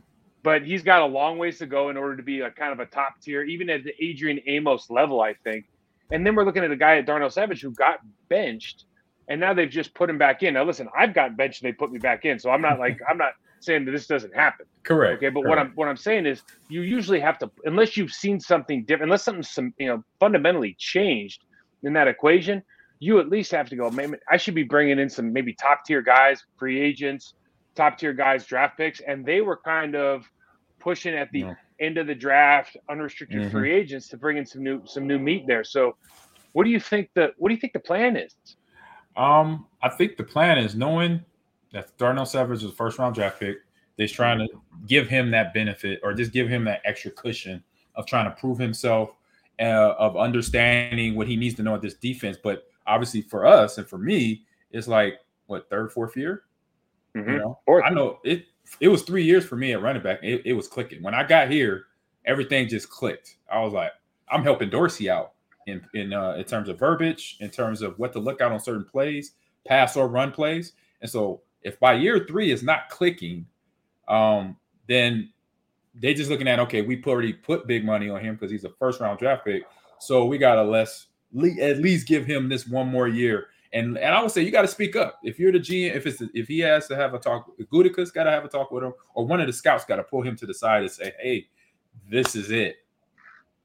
But 0.43 0.63
he's 0.63 0.83
got 0.83 1.03
a 1.03 1.07
long 1.07 1.39
ways 1.39 1.59
to 1.59 1.67
go 1.67 1.91
in 1.91 1.97
order 1.97 2.17
to 2.17 2.23
be 2.23 2.41
a 2.41 2.51
kind 2.51 2.73
of 2.73 2.81
a 2.81 2.87
top 2.87 3.21
tier, 3.21 3.43
even 3.43 3.69
at 3.69 3.85
the 3.85 3.93
Adrian 4.03 4.41
Amos 4.47 4.89
level, 4.89 5.21
I 5.21 5.35
think. 5.35 5.67
And 6.11 6.27
then 6.27 6.35
we're 6.35 6.45
looking 6.45 6.65
at 6.65 6.71
a 6.71 6.77
guy 6.77 6.97
at 6.97 7.07
Darnell 7.07 7.29
Savage 7.29 7.61
who 7.61 7.71
got 7.71 7.99
benched 8.29 8.85
and 9.29 9.41
now 9.41 9.55
they've 9.55 9.71
just 9.71 9.95
put 9.95 10.09
him 10.09 10.19
back 10.19 10.43
in. 10.43 10.55
Now, 10.55 10.65
listen, 10.65 10.89
I've 10.97 11.15
got 11.15 11.37
benched 11.37 11.63
and 11.63 11.69
they 11.69 11.77
put 11.77 11.93
me 11.93 11.99
back 11.99 12.25
in, 12.25 12.39
so 12.39 12.51
I'm 12.51 12.63
not 12.63 12.79
like 12.85 12.99
I'm 13.09 13.19
not 13.19 13.33
saying 13.61 13.85
that 13.85 13.93
this 13.93 14.07
doesn't 14.07 14.35
happen. 14.35 14.67
Correct. 14.83 15.19
Okay, 15.19 15.29
but 15.29 15.43
correct. 15.43 15.49
what 15.49 15.59
I'm 15.59 15.73
what 15.75 15.89
I'm 15.89 15.97
saying 15.97 16.27
is 16.27 16.43
you 16.69 16.83
usually 16.83 17.21
have 17.21 17.39
to 17.39 17.51
unless 17.65 17.97
you've 17.97 18.13
seen 18.13 18.41
something 18.41 18.85
different, 18.85 19.05
unless 19.05 19.25
something 19.25 19.43
some 19.43 19.75
you 19.79 19.87
know 19.87 20.03
fundamentally 20.19 20.75
changed 20.79 21.45
in 21.83 21.93
that 21.93 22.09
equation, 22.09 22.63
you 22.99 23.21
at 23.21 23.29
least 23.29 23.51
have 23.53 23.69
to 23.71 23.77
go. 23.77 23.91
Maybe 23.91 24.15
I 24.31 24.37
should 24.37 24.55
be 24.55 24.65
bringing 24.65 24.99
in 24.99 25.09
some 25.09 25.33
maybe 25.33 25.53
top 25.53 25.85
tier 25.85 26.03
guys, 26.03 26.45
free 26.59 26.81
agents, 26.81 27.35
top 27.75 27.99
tier 27.99 28.13
guys, 28.13 28.47
draft 28.47 28.77
picks, 28.77 29.01
and 29.01 29.25
they 29.25 29.41
were 29.41 29.57
kind 29.57 29.95
of 29.95 30.25
pushing 30.81 31.15
at 31.15 31.31
the 31.33 31.41
yeah. 31.41 31.55
end 31.81 31.99
of 31.99 32.07
the 32.07 32.15
draft, 32.15 32.77
unrestricted 32.89 33.43
mm-hmm. 33.43 33.51
free 33.51 33.73
agents 33.73 34.09
to 34.09 34.17
bring 34.17 34.37
in 34.37 34.47
some 34.47 34.63
new 34.63 34.81
some 34.87 35.07
new 35.07 35.19
meat 35.19 35.45
there. 35.47 35.65
So, 35.65 35.97
what 36.53 36.65
do 36.65 36.71
you 36.71 36.81
think 36.81 37.11
the 37.15 37.33
what 37.37 37.49
do 37.49 37.55
you 37.55 37.61
think 37.61 37.73
the 37.73 37.81
plan 37.81 38.17
is? 38.17 38.35
Um, 39.19 39.67
I 39.83 39.89
think 39.89 40.17
the 40.17 40.23
plan 40.23 40.59
is 40.59 40.75
knowing 40.75 41.25
that 41.73 41.97
Darnell 41.99 42.25
Savage 42.25 42.59
is 42.63 42.71
a 42.71 42.73
first 42.73 42.99
round 42.99 43.15
draft 43.15 43.41
pick. 43.41 43.59
They're 43.97 44.07
trying 44.07 44.39
to 44.39 44.49
give 44.87 45.09
him 45.09 45.33
that 45.33 45.53
benefit 45.53 46.01
or 46.05 46.15
just 46.15 46.33
give 46.33 46.49
him 46.49 46.65
that 46.65 46.81
extra 46.85 47.11
cushion 47.11 47.63
of 47.97 48.07
trying 48.07 48.27
to 48.27 48.41
prove 48.41 48.59
himself, 48.59 49.17
uh, 49.61 49.95
of 49.99 50.17
understanding 50.17 51.17
what 51.17 51.27
he 51.27 51.37
needs 51.37 51.57
to 51.57 51.65
know 51.65 51.75
at 51.75 51.83
this 51.83 51.95
defense. 51.95 52.39
But 52.41 52.69
obviously, 52.87 53.23
for 53.23 53.45
us 53.45 53.77
and 53.77 53.89
for 53.89 53.99
me, 53.99 54.45
it's 54.71 54.87
like 54.87 55.19
what 55.47 55.69
third, 55.69 55.91
fourth 55.93 56.17
year. 56.17 56.45
Mm-hmm. 57.17 57.31
You 57.33 57.39
know, 57.39 57.83
I 57.85 57.91
know 57.91 58.21
it. 58.25 58.45
It 58.81 58.89
was 58.89 59.03
three 59.03 59.25
years 59.25 59.45
for 59.45 59.57
me 59.57 59.73
at 59.73 59.83
running 59.83 60.03
back. 60.03 60.21
It, 60.23 60.43
it 60.45 60.53
was 60.53 60.69
clicking 60.69 61.03
when 61.03 61.15
I 61.15 61.25
got 61.25 61.51
here. 61.51 61.87
Everything 62.25 62.69
just 62.69 62.91
clicked. 62.91 63.37
I 63.51 63.61
was 63.61 63.73
like, 63.73 63.93
I'm 64.31 64.43
helping 64.43 64.69
Dorsey 64.69 65.11
out 65.11 65.33
in 65.69 65.83
in 65.95 66.13
uh, 66.13 66.33
in 66.33 66.45
terms 66.45 66.69
of 66.69 66.79
verbiage, 66.79 67.37
in 67.41 67.51
terms 67.51 67.83
of 67.83 67.99
what 67.99 68.13
to 68.15 68.19
look 68.19 68.41
out 68.41 68.53
on 68.53 68.61
certain 68.61 68.85
plays, 68.85 69.33
pass 69.67 69.97
or 69.97 70.09
run 70.09 70.33
plays. 70.33 70.73
And 71.01 71.11
so, 71.11 71.43
if 71.63 71.79
by 71.79 71.95
year 71.95 72.25
three 72.27 72.51
is 72.51 72.63
not 72.63 72.89
clicking, 72.89 73.47
um, 74.09 74.57
then 74.89 75.31
they 75.95 76.15
just 76.15 76.31
looking 76.31 76.49
at 76.49 76.59
okay, 76.61 76.83
we 76.83 77.03
already 77.07 77.33
put 77.33 77.67
big 77.67 77.85
money 77.85 78.09
on 78.09 78.21
him 78.21 78.35
because 78.35 78.51
he's 78.51 78.65
a 78.65 78.71
first 78.71 79.01
round 79.01 79.19
draft 79.19 79.45
pick, 79.45 79.65
so 79.99 80.25
we 80.25 80.39
gotta 80.39 80.63
less 80.63 81.07
at 81.61 81.79
least 81.79 82.09
give 82.09 82.25
him 82.25 82.49
this 82.49 82.67
one 82.67 82.89
more 82.89 83.09
year. 83.09 83.49
And 83.73 83.99
and 83.99 84.15
I 84.15 84.23
would 84.23 84.31
say 84.31 84.43
you 84.43 84.51
got 84.51 84.63
to 84.63 84.69
speak 84.69 84.97
up 84.97 85.19
if 85.23 85.39
you're 85.39 85.53
the 85.53 85.61
GM. 85.61 85.95
If 85.95 86.07
it's 86.07 86.23
if 86.33 86.49
he 86.49 86.61
has 86.61 86.89
to 86.89 86.97
have 86.97 87.13
a 87.13 87.19
talk, 87.19 87.51
Gutekunst 87.71 88.15
got 88.15 88.25
to 88.25 88.31
have 88.31 88.45
a 88.45 88.49
talk 88.49 88.71
with 88.71 88.83
him, 88.83 88.95
or 89.15 89.27
one 89.27 89.41
of 89.41 89.47
the 89.47 89.53
scouts 89.53 89.85
got 89.85 89.97
to 89.97 90.03
pull 90.03 90.23
him 90.23 90.37
to 90.37 90.47
the 90.47 90.55
side 90.55 90.83
and 90.83 90.91
say, 90.91 91.13
"Hey, 91.21 91.49
this 92.11 92.35
is 92.35 92.51
it. 92.51 92.77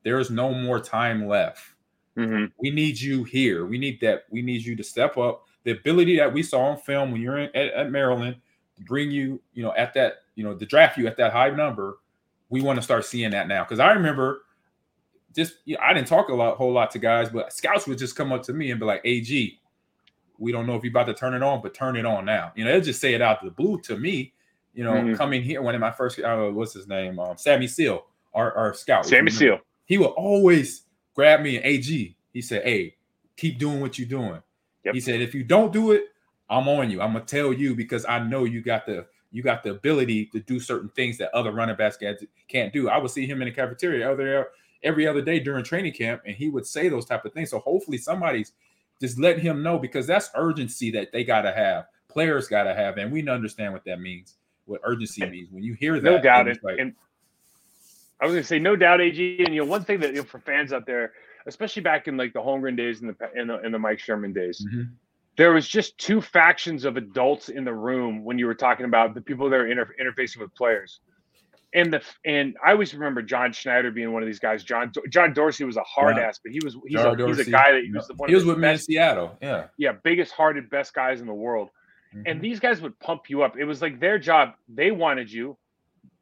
There 0.04 0.20
is 0.20 0.30
no 0.30 0.54
more 0.54 0.80
time 0.80 1.26
left. 1.26 1.73
Mm-hmm. 2.18 2.46
We 2.60 2.70
need 2.70 3.00
you 3.00 3.24
here. 3.24 3.66
We 3.66 3.78
need 3.78 4.00
that. 4.02 4.26
We 4.30 4.42
need 4.42 4.64
you 4.64 4.76
to 4.76 4.84
step 4.84 5.18
up. 5.18 5.46
The 5.64 5.72
ability 5.72 6.18
that 6.18 6.32
we 6.32 6.44
saw 6.44 6.66
on 6.66 6.78
film 6.78 7.12
when 7.12 7.22
you're 7.22 7.40
in, 7.40 7.50
at, 7.56 7.74
at 7.74 7.92
Maryland 7.92 8.36
to 8.76 8.84
bring 8.84 9.12
you, 9.12 9.42
you 9.54 9.64
know, 9.64 9.74
at 9.76 9.94
that, 9.96 10.24
you 10.36 10.44
know, 10.44 10.56
to 10.56 10.66
draft 10.66 10.98
you 10.98 11.08
at 11.08 11.18
that 11.18 11.32
high 11.32 11.50
number. 11.50 11.98
We 12.50 12.62
want 12.62 12.78
to 12.78 12.84
start 12.84 13.06
seeing 13.06 13.32
that 13.32 13.48
now 13.48 13.64
because 13.64 13.80
I 13.80 13.94
remember 13.94 14.42
just 15.34 15.56
you 15.66 15.76
know, 15.76 15.82
I 15.84 15.94
didn't 15.94 16.08
talk 16.08 16.30
a 16.30 16.34
lot, 16.34 16.58
whole 16.58 16.72
lot 16.72 16.92
to 16.92 17.00
guys, 17.00 17.30
but 17.30 17.52
scouts 17.52 17.88
would 17.88 17.98
just 17.98 18.16
come 18.16 18.32
up 18.32 18.44
to 18.44 18.54
me 18.54 18.72
and 18.72 18.80
be 18.80 18.86
like, 18.86 19.02
"Ag, 19.06 19.58
we 20.38 20.52
don't 20.52 20.68
know 20.68 20.76
if 20.76 20.84
you're 20.84 20.92
about 20.92 21.08
to 21.08 21.14
turn 21.14 21.34
it 21.34 21.44
on, 21.44 21.62
but 21.62 21.74
turn 21.74 21.96
it 21.96 22.06
on 22.06 22.26
now." 22.26 22.52
You 22.56 22.66
know, 22.66 22.72
they'll 22.72 22.82
just 22.82 23.02
say 23.02 23.14
it 23.14 23.22
out 23.22 23.44
of 23.44 23.46
the 23.46 23.52
blue 23.52 23.80
to 23.82 23.98
me. 23.98 24.34
You 24.74 24.84
know, 24.84 24.94
mm-hmm. 24.94 25.16
coming 25.16 25.44
here, 25.44 25.62
one 25.62 25.76
of 25.76 25.82
my 25.82 25.92
first, 25.92 26.20
uh, 26.20 26.50
what's 26.50 26.74
his 26.74 26.88
name, 26.88 27.20
um, 27.20 27.38
Sammy 27.38 27.68
Seale, 27.68 28.06
our, 28.34 28.52
our 28.54 28.74
scout. 28.74 29.06
Sammy 29.06 29.30
Seale. 29.30 29.60
He 29.86 29.98
will 29.98 30.08
always 30.08 30.84
grabbed 31.14 31.44
me 31.44 31.58
an 31.58 31.64
AG. 31.64 32.16
He 32.34 32.42
said, 32.42 32.64
Hey, 32.64 32.96
keep 33.38 33.60
doing 33.60 33.80
what 33.80 33.98
you're 33.98 34.08
doing. 34.08 34.42
Yep. 34.86 34.96
He 34.96 35.02
said, 35.02 35.22
if 35.22 35.34
you 35.34 35.44
don't 35.44 35.72
do 35.72 35.92
it, 35.92 36.06
I'm 36.50 36.68
on 36.68 36.92
you. 36.92 37.02
I'm 37.02 37.14
gonna 37.14 37.26
tell 37.26 37.54
you 37.54 37.76
because 37.76 38.06
I 38.06 38.20
know 38.20 38.44
you 38.44 38.62
got 38.62 38.86
the 38.86 39.06
you 39.32 39.42
got 39.42 39.64
the 39.64 39.72
ability 39.72 40.26
to 40.28 40.40
do 40.42 40.60
certain 40.60 40.90
things 40.90 41.18
that 41.18 41.34
other 41.34 41.52
running 41.52 41.76
backs 41.76 41.98
can't 42.48 42.74
do. 42.74 42.90
I 42.90 42.98
would 42.98 43.10
see 43.10 43.26
him 43.26 43.42
in 43.42 43.48
the 43.48 43.54
cafeteria 43.54 44.10
every 44.10 44.44
every 44.84 45.08
other 45.08 45.22
day 45.22 45.40
during 45.40 45.64
training 45.64 45.94
camp, 45.94 46.22
and 46.26 46.36
he 46.36 46.50
would 46.50 46.68
say 46.68 46.90
those 46.90 47.06
type 47.06 47.26
of 47.26 47.34
things. 47.34 47.50
So 47.50 47.60
hopefully 47.60 47.98
somebody's 47.98 48.52
just 49.02 49.18
letting 49.18 49.42
him 49.42 49.64
know 49.64 49.80
because 49.80 50.06
that's 50.06 50.30
urgency 50.36 50.92
that 50.92 51.12
they 51.12 51.24
gotta 51.24 51.52
have. 51.52 51.86
Players 52.10 52.48
gotta 52.48 52.76
have, 52.76 52.98
and 52.98 53.12
we 53.12 53.28
understand 53.28 53.74
what 53.74 53.86
that 53.86 54.00
means. 54.00 54.36
What 54.66 54.82
urgency 54.84 55.26
means 55.26 55.50
when 55.52 55.64
you 55.64 55.74
hear 55.74 56.00
that. 56.00 56.04
No 56.04 56.22
doubt, 56.22 56.48
it, 56.48 56.64
like, 56.64 56.78
and 56.78 56.94
I 58.24 58.26
was 58.26 58.34
going 58.34 58.44
to 58.44 58.48
say, 58.48 58.60
no 58.60 58.76
doubt, 58.78 59.02
AG. 59.02 59.44
And 59.44 59.54
you 59.54 59.62
know, 59.62 59.68
one 59.70 59.84
thing 59.84 60.00
that 60.00 60.12
you 60.12 60.18
know, 60.18 60.24
for 60.24 60.40
fans 60.40 60.72
out 60.72 60.86
there, 60.86 61.12
especially 61.46 61.82
back 61.82 62.08
in 62.08 62.16
like 62.16 62.32
the 62.32 62.40
Holmgren 62.40 62.78
days 62.78 63.02
and 63.02 63.10
the 63.10 63.16
in 63.40 63.48
the, 63.48 63.62
in 63.66 63.72
the 63.74 63.80
Mike 63.80 64.00
Sherman 64.00 64.32
days, 64.32 64.66
mm-hmm. 64.66 64.84
there 65.36 65.52
was 65.52 65.68
just 65.68 65.98
two 65.98 66.22
factions 66.22 66.86
of 66.86 66.96
adults 66.96 67.50
in 67.50 67.66
the 67.66 67.74
room 67.74 68.24
when 68.24 68.40
you 68.40 68.46
were 68.46 68.56
talking 68.56 68.86
about 68.86 69.14
the 69.14 69.22
people 69.22 69.50
that 69.50 69.60
are 69.60 69.68
inter- 69.68 69.94
interfacing 70.02 70.38
with 70.38 70.56
players. 70.56 71.02
and 71.74 71.92
the 71.92 72.02
and 72.24 72.56
I 72.66 72.72
always 72.72 72.94
remember 72.94 73.22
John 73.22 73.52
Schneider 73.52 73.92
being 73.92 74.14
one 74.14 74.24
of 74.24 74.28
these 74.28 74.40
guys. 74.40 74.64
John 74.64 74.92
John 75.10 75.34
Dorsey 75.34 75.66
was 75.66 75.76
a 75.78 75.84
hard 75.84 76.16
Yeah. 76.18 76.24
ass, 76.28 76.40
but 76.44 76.52
he 76.54 76.60
was 76.64 76.78
he's, 76.88 77.02
John 77.02 77.20
a, 77.20 77.28
he's 77.28 77.40
a 77.40 77.50
guy 77.50 77.72
that 77.74 77.84
he 77.84 77.92
was 77.92 78.08
the 78.08 78.14
one 78.16 78.30
He 78.30 78.36
was 78.36 78.46
with 78.46 78.58
me 78.58 78.70
in 78.70 78.78
Seattle. 78.78 79.36
Yeah. 79.42 79.66
yeah, 79.78 79.94
biggest 80.04 80.32
hearted, 80.32 80.70
best 80.70 80.94
guys 80.94 81.20
in 81.20 81.28
the 81.28 81.34
world. 81.34 81.70
Mhm. 82.16 82.24
And 82.28 82.42
these 82.42 82.60
guys 82.60 82.80
would 82.80 82.98
pump 83.00 83.30
you 83.30 83.42
up. 83.44 83.58
It 83.58 83.66
was 83.66 83.82
like 83.82 84.00
their 84.00 84.20
job. 84.20 84.54
They 84.70 84.92
wanted 84.92 85.32
you. 85.32 85.58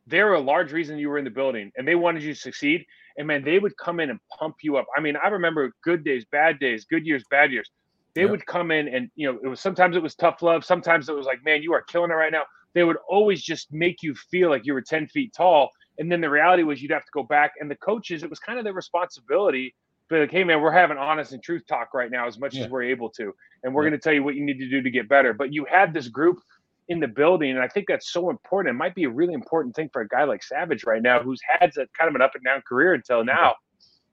They 0.08 0.24
were 0.24 0.34
a 0.34 0.40
large 0.40 0.72
reason 0.74 0.98
you 0.98 1.10
were 1.10 1.18
in 1.18 1.26
the 1.26 1.32
building, 1.32 1.72
and 1.78 1.88
they 1.88 1.96
wanted 1.96 2.24
you 2.24 2.34
to 2.34 2.40
succeed. 2.40 2.86
And 3.18 3.28
man, 3.28 3.44
they 3.44 3.60
would 3.60 3.76
come 3.78 4.00
in 4.00 4.10
and 4.10 4.20
pump 4.40 4.56
you 4.64 4.78
up. 4.78 4.86
I 4.98 5.02
mean, 5.02 5.16
I 5.24 5.28
remember 5.28 5.72
good 5.84 6.04
days, 6.04 6.26
bad 6.32 6.60
days, 6.60 6.86
good 6.86 7.06
years, 7.06 7.24
bad 7.30 7.52
years. 7.52 7.70
They 8.16 8.22
Yep. 8.22 8.32
would 8.32 8.46
come 8.46 8.72
in 8.72 8.88
and 8.90 9.10
you 9.16 9.32
know, 9.32 9.40
it 9.44 9.48
was 9.48 9.60
sometimes 9.62 9.96
it 9.96 10.04
was 10.04 10.16
tough 10.16 10.42
love, 10.42 10.66
sometimes 10.66 11.08
it 11.08 11.16
was 11.16 11.26
like, 11.26 11.44
man, 11.46 11.62
you 11.64 11.74
are 11.74 11.82
killing 11.84 12.12
it 12.12 12.16
right 12.16 12.32
now. 12.32 12.44
They 12.74 12.84
would 12.84 12.98
always 13.10 13.42
just 13.42 13.72
make 13.72 14.02
you 14.02 14.16
feel 14.16 14.50
like 14.50 14.66
you 14.66 14.74
were 14.74 14.82
10 14.82 15.08
feet 15.08 15.34
tall. 15.36 15.70
And 15.98 16.12
then 16.12 16.20
the 16.22 16.30
reality 16.30 16.64
was 16.64 16.82
you'd 16.82 16.92
have 16.92 17.06
to 17.06 17.12
go 17.14 17.24
back. 17.24 17.52
And 17.60 17.70
the 17.70 17.76
coaches, 17.76 18.24
it 18.24 18.30
was 18.30 18.40
kind 18.40 18.58
of 18.58 18.64
their 18.66 18.74
responsibility. 18.74 19.76
But 20.10 20.20
like, 20.22 20.32
hey 20.32 20.44
man, 20.44 20.62
we're 20.62 20.72
having 20.72 20.98
honest 20.98 21.32
and 21.32 21.42
truth 21.44 21.64
talk 21.68 21.94
right 21.94 22.12
now 22.12 22.28
as 22.28 22.40
much 22.40 22.56
Yeah. 22.56 22.66
as 22.66 22.70
we're 22.70 22.84
able 22.84 23.10
to. 23.12 23.34
And 23.64 23.74
we're 23.74 23.84
Yeah. 23.84 23.92
going 23.92 24.00
to 24.00 24.04
tell 24.04 24.14
you 24.14 24.24
what 24.24 24.36
you 24.36 24.44
need 24.44 24.60
to 24.60 24.70
do 24.70 24.82
to 24.82 24.90
get 24.90 25.08
better. 25.08 25.34
But 25.34 25.54
you 25.54 25.66
had 25.66 25.94
this 25.94 26.08
group 26.08 26.40
in 26.92 27.00
the 27.00 27.08
building. 27.08 27.52
And 27.52 27.60
I 27.60 27.68
think 27.68 27.86
that's 27.88 28.12
so 28.12 28.30
important. 28.30 28.76
It 28.76 28.78
might 28.78 28.96
be 28.96 29.06
a 29.06 29.10
really 29.10 29.34
important 29.34 29.76
thing 29.76 29.90
for 29.94 30.02
a 30.02 30.08
guy 30.08 30.26
like 30.26 30.44
Savage 30.44 30.84
right 30.84 31.02
now, 31.02 31.22
who's 31.24 31.42
had 31.50 31.72
a, 31.78 31.88
kind 31.98 32.10
of 32.10 32.16
an 32.16 32.22
up 32.22 32.36
and 32.36 32.44
down 32.44 32.62
career 32.68 32.94
until 32.94 33.24
now. 33.24 33.56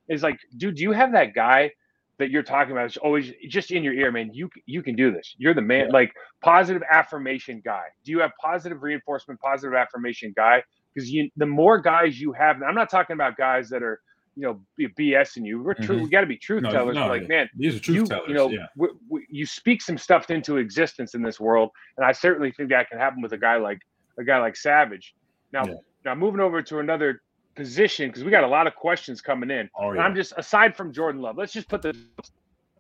Is 0.09 0.23
like, 0.23 0.39
dude, 0.57 0.77
do 0.77 0.83
you 0.83 0.93
have 0.93 1.13
that 1.13 1.35
guy 1.35 1.73
that 2.19 2.31
you're 2.31 2.43
talking 2.43 2.73
about? 2.73 2.87
It's 2.87 2.97
always 2.97 3.33
just 3.49 3.71
in 3.71 3.83
your 3.83 3.95
ear, 3.95 4.11
man. 4.11 4.31
You 4.33 4.49
you 4.65 4.83
can 4.83 4.97
do 4.97 5.13
this. 5.13 5.35
You're 5.39 5.55
the 5.55 5.61
man. 5.61 5.87
Yeah. 5.87 5.93
Like 5.93 6.13
positive 6.41 6.83
affirmation 6.91 7.61
guy. 7.65 7.85
Do 8.05 8.13
you 8.13 8.21
have 8.21 8.31
positive 8.41 8.83
reinforcement, 8.83 9.41
positive 9.41 9.75
affirmation 9.75 10.33
guy? 10.35 10.63
Because 10.95 11.11
you, 11.11 11.31
the 11.37 11.47
more 11.47 11.79
guys 11.81 12.21
you 12.21 12.33
have, 12.33 12.63
I'm 12.63 12.75
not 12.75 12.91
talking 12.91 13.15
about 13.15 13.37
guys 13.37 13.69
that 13.69 13.83
are, 13.83 14.01
you 14.39 14.45
know, 14.47 14.61
BSing 14.97 15.45
you. 15.45 15.61
We're 15.61 15.75
true. 15.75 15.97
Mhm. 15.99 16.03
We 16.05 16.09
got 16.11 16.21
to 16.21 16.27
be 16.29 16.37
truth 16.37 16.63
No, 16.63 16.71
tellers. 16.71 16.95
no, 16.95 17.09
like, 17.09 17.23
yeah. 17.23 17.29
man, 17.29 17.51
These 17.57 17.75
are 17.75 17.81
truth 17.81 17.97
you, 17.97 18.07
tellers. 18.07 18.29
you 18.29 18.35
know, 18.35 18.49
yeah. 18.51 18.67
w- 18.77 18.97
w- 19.09 19.27
you 19.29 19.45
speak 19.45 19.83
some 19.83 19.99
stuff 19.99 20.31
into 20.31 20.59
existence 20.59 21.15
in 21.15 21.23
this 21.23 21.41
world, 21.41 21.71
and 21.97 22.07
I 22.07 22.13
certainly 22.13 22.53
think 22.53 22.69
that 22.69 22.89
can 22.89 22.99
happen 23.01 23.21
with 23.21 23.33
a 23.33 23.37
guy 23.39 23.57
like 23.57 23.81
a 24.17 24.23
guy 24.23 24.39
like 24.39 24.55
Savage. 24.55 25.15
Now, 25.53 25.65
Yeah. 25.67 25.75
now 26.05 26.15
moving 26.15 26.41
over 26.41 26.63
to 26.63 26.79
another 26.79 27.21
position 27.57 28.09
because 28.11 28.23
we 28.23 28.31
got 28.31 28.45
a 28.45 28.49
lot 28.49 28.69
of 28.69 28.77
questions 28.77 29.21
coming 29.21 29.51
in. 29.51 29.69
Oh. 29.77 29.91
I'm 29.99 30.15
just 30.15 30.33
aside 30.37 30.77
from 30.77 30.93
Jordan 30.93 31.21
Love, 31.21 31.37
let's 31.37 31.53
just 31.53 31.69
put 31.69 31.83
the 31.83 31.93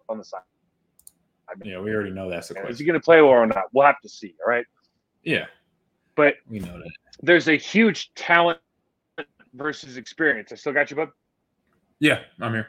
on 0.08 0.18
the 0.18 0.24
side. 0.24 0.42
yeah, 1.64 1.80
we 1.80 1.90
already 1.92 2.10
know 2.12 2.30
that's 2.30 2.46
the 2.48 2.54
question. 2.54 2.70
Is 2.70 2.78
he 2.78 2.84
going 2.84 2.94
to 3.00 3.04
play 3.04 3.20
well 3.20 3.30
or 3.32 3.46
not? 3.46 3.64
We'll 3.72 3.84
have 3.86 4.00
to 4.02 4.08
see. 4.08 4.36
All 4.46 4.50
right, 4.52 4.64
Yeah, 5.24 5.46
but 6.14 6.36
we 6.48 6.60
know 6.60 6.78
that. 6.78 6.90
there's 7.20 7.48
a 7.48 7.56
huge 7.56 8.14
talent 8.14 8.60
versus 9.54 9.96
experience. 9.96 10.52
I 10.52 10.54
still 10.56 10.72
got 10.74 10.90
you, 10.90 10.96
bud. 10.96 11.08
Yeah, 12.00 12.20
I'm 12.40 12.52
here. 12.52 12.68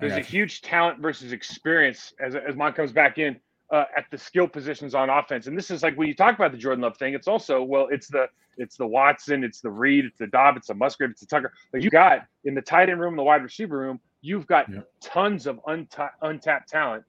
There's 0.00 0.14
a 0.14 0.20
huge 0.20 0.62
talent 0.62 1.00
versus 1.00 1.32
experience 1.32 2.14
as 2.20 2.34
as 2.34 2.56
Mon 2.56 2.72
comes 2.72 2.90
back 2.92 3.18
in 3.18 3.38
uh, 3.70 3.84
at 3.96 4.04
the 4.10 4.16
skill 4.16 4.48
positions 4.48 4.94
on 4.94 5.10
offense. 5.10 5.46
And 5.46 5.56
this 5.56 5.70
is 5.70 5.82
like 5.82 5.94
when 5.96 6.08
you 6.08 6.14
talk 6.14 6.34
about 6.34 6.52
the 6.52 6.58
Jordan 6.58 6.80
Love 6.82 6.96
thing, 6.96 7.12
it's 7.12 7.28
also 7.28 7.62
well, 7.62 7.88
it's 7.90 8.08
the 8.08 8.26
it's 8.56 8.76
the 8.76 8.86
Watson, 8.86 9.44
it's 9.44 9.60
the 9.60 9.70
Reed, 9.70 10.06
it's 10.06 10.18
the 10.18 10.26
Doubs, 10.26 10.56
it's 10.58 10.66
the 10.68 10.74
Musgrave, 10.74 11.10
it's 11.10 11.20
the 11.20 11.26
Tucker. 11.26 11.52
Like 11.74 11.82
you 11.82 11.90
got 11.90 12.24
in 12.44 12.54
the 12.54 12.62
tight 12.62 12.88
end 12.88 13.00
room, 13.00 13.14
the 13.16 13.22
wide 13.22 13.42
receiver 13.42 13.76
room, 13.78 14.00
you've 14.22 14.46
got 14.46 14.70
Yeah. 14.72 14.80
tons 15.02 15.46
of 15.46 15.60
unta- 15.68 16.10
untapped 16.22 16.68
talent 16.70 17.04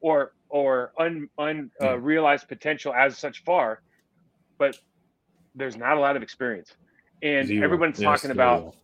or 0.00 0.32
or 0.48 0.92
un, 1.00 1.28
un 1.38 1.70
uh, 1.82 1.98
realized 1.98 2.46
potential 2.46 2.94
as 2.94 3.18
such 3.18 3.42
far, 3.42 3.82
but 4.58 4.78
there's 5.56 5.76
not 5.76 5.96
a 5.96 6.00
lot 6.00 6.14
of 6.16 6.22
experience. 6.22 6.76
And 7.22 7.48
Zero. 7.48 7.64
everyone's 7.64 7.98
Yes, 7.98 8.20
talking 8.20 8.30
about 8.30 8.60
zero. 8.60 8.74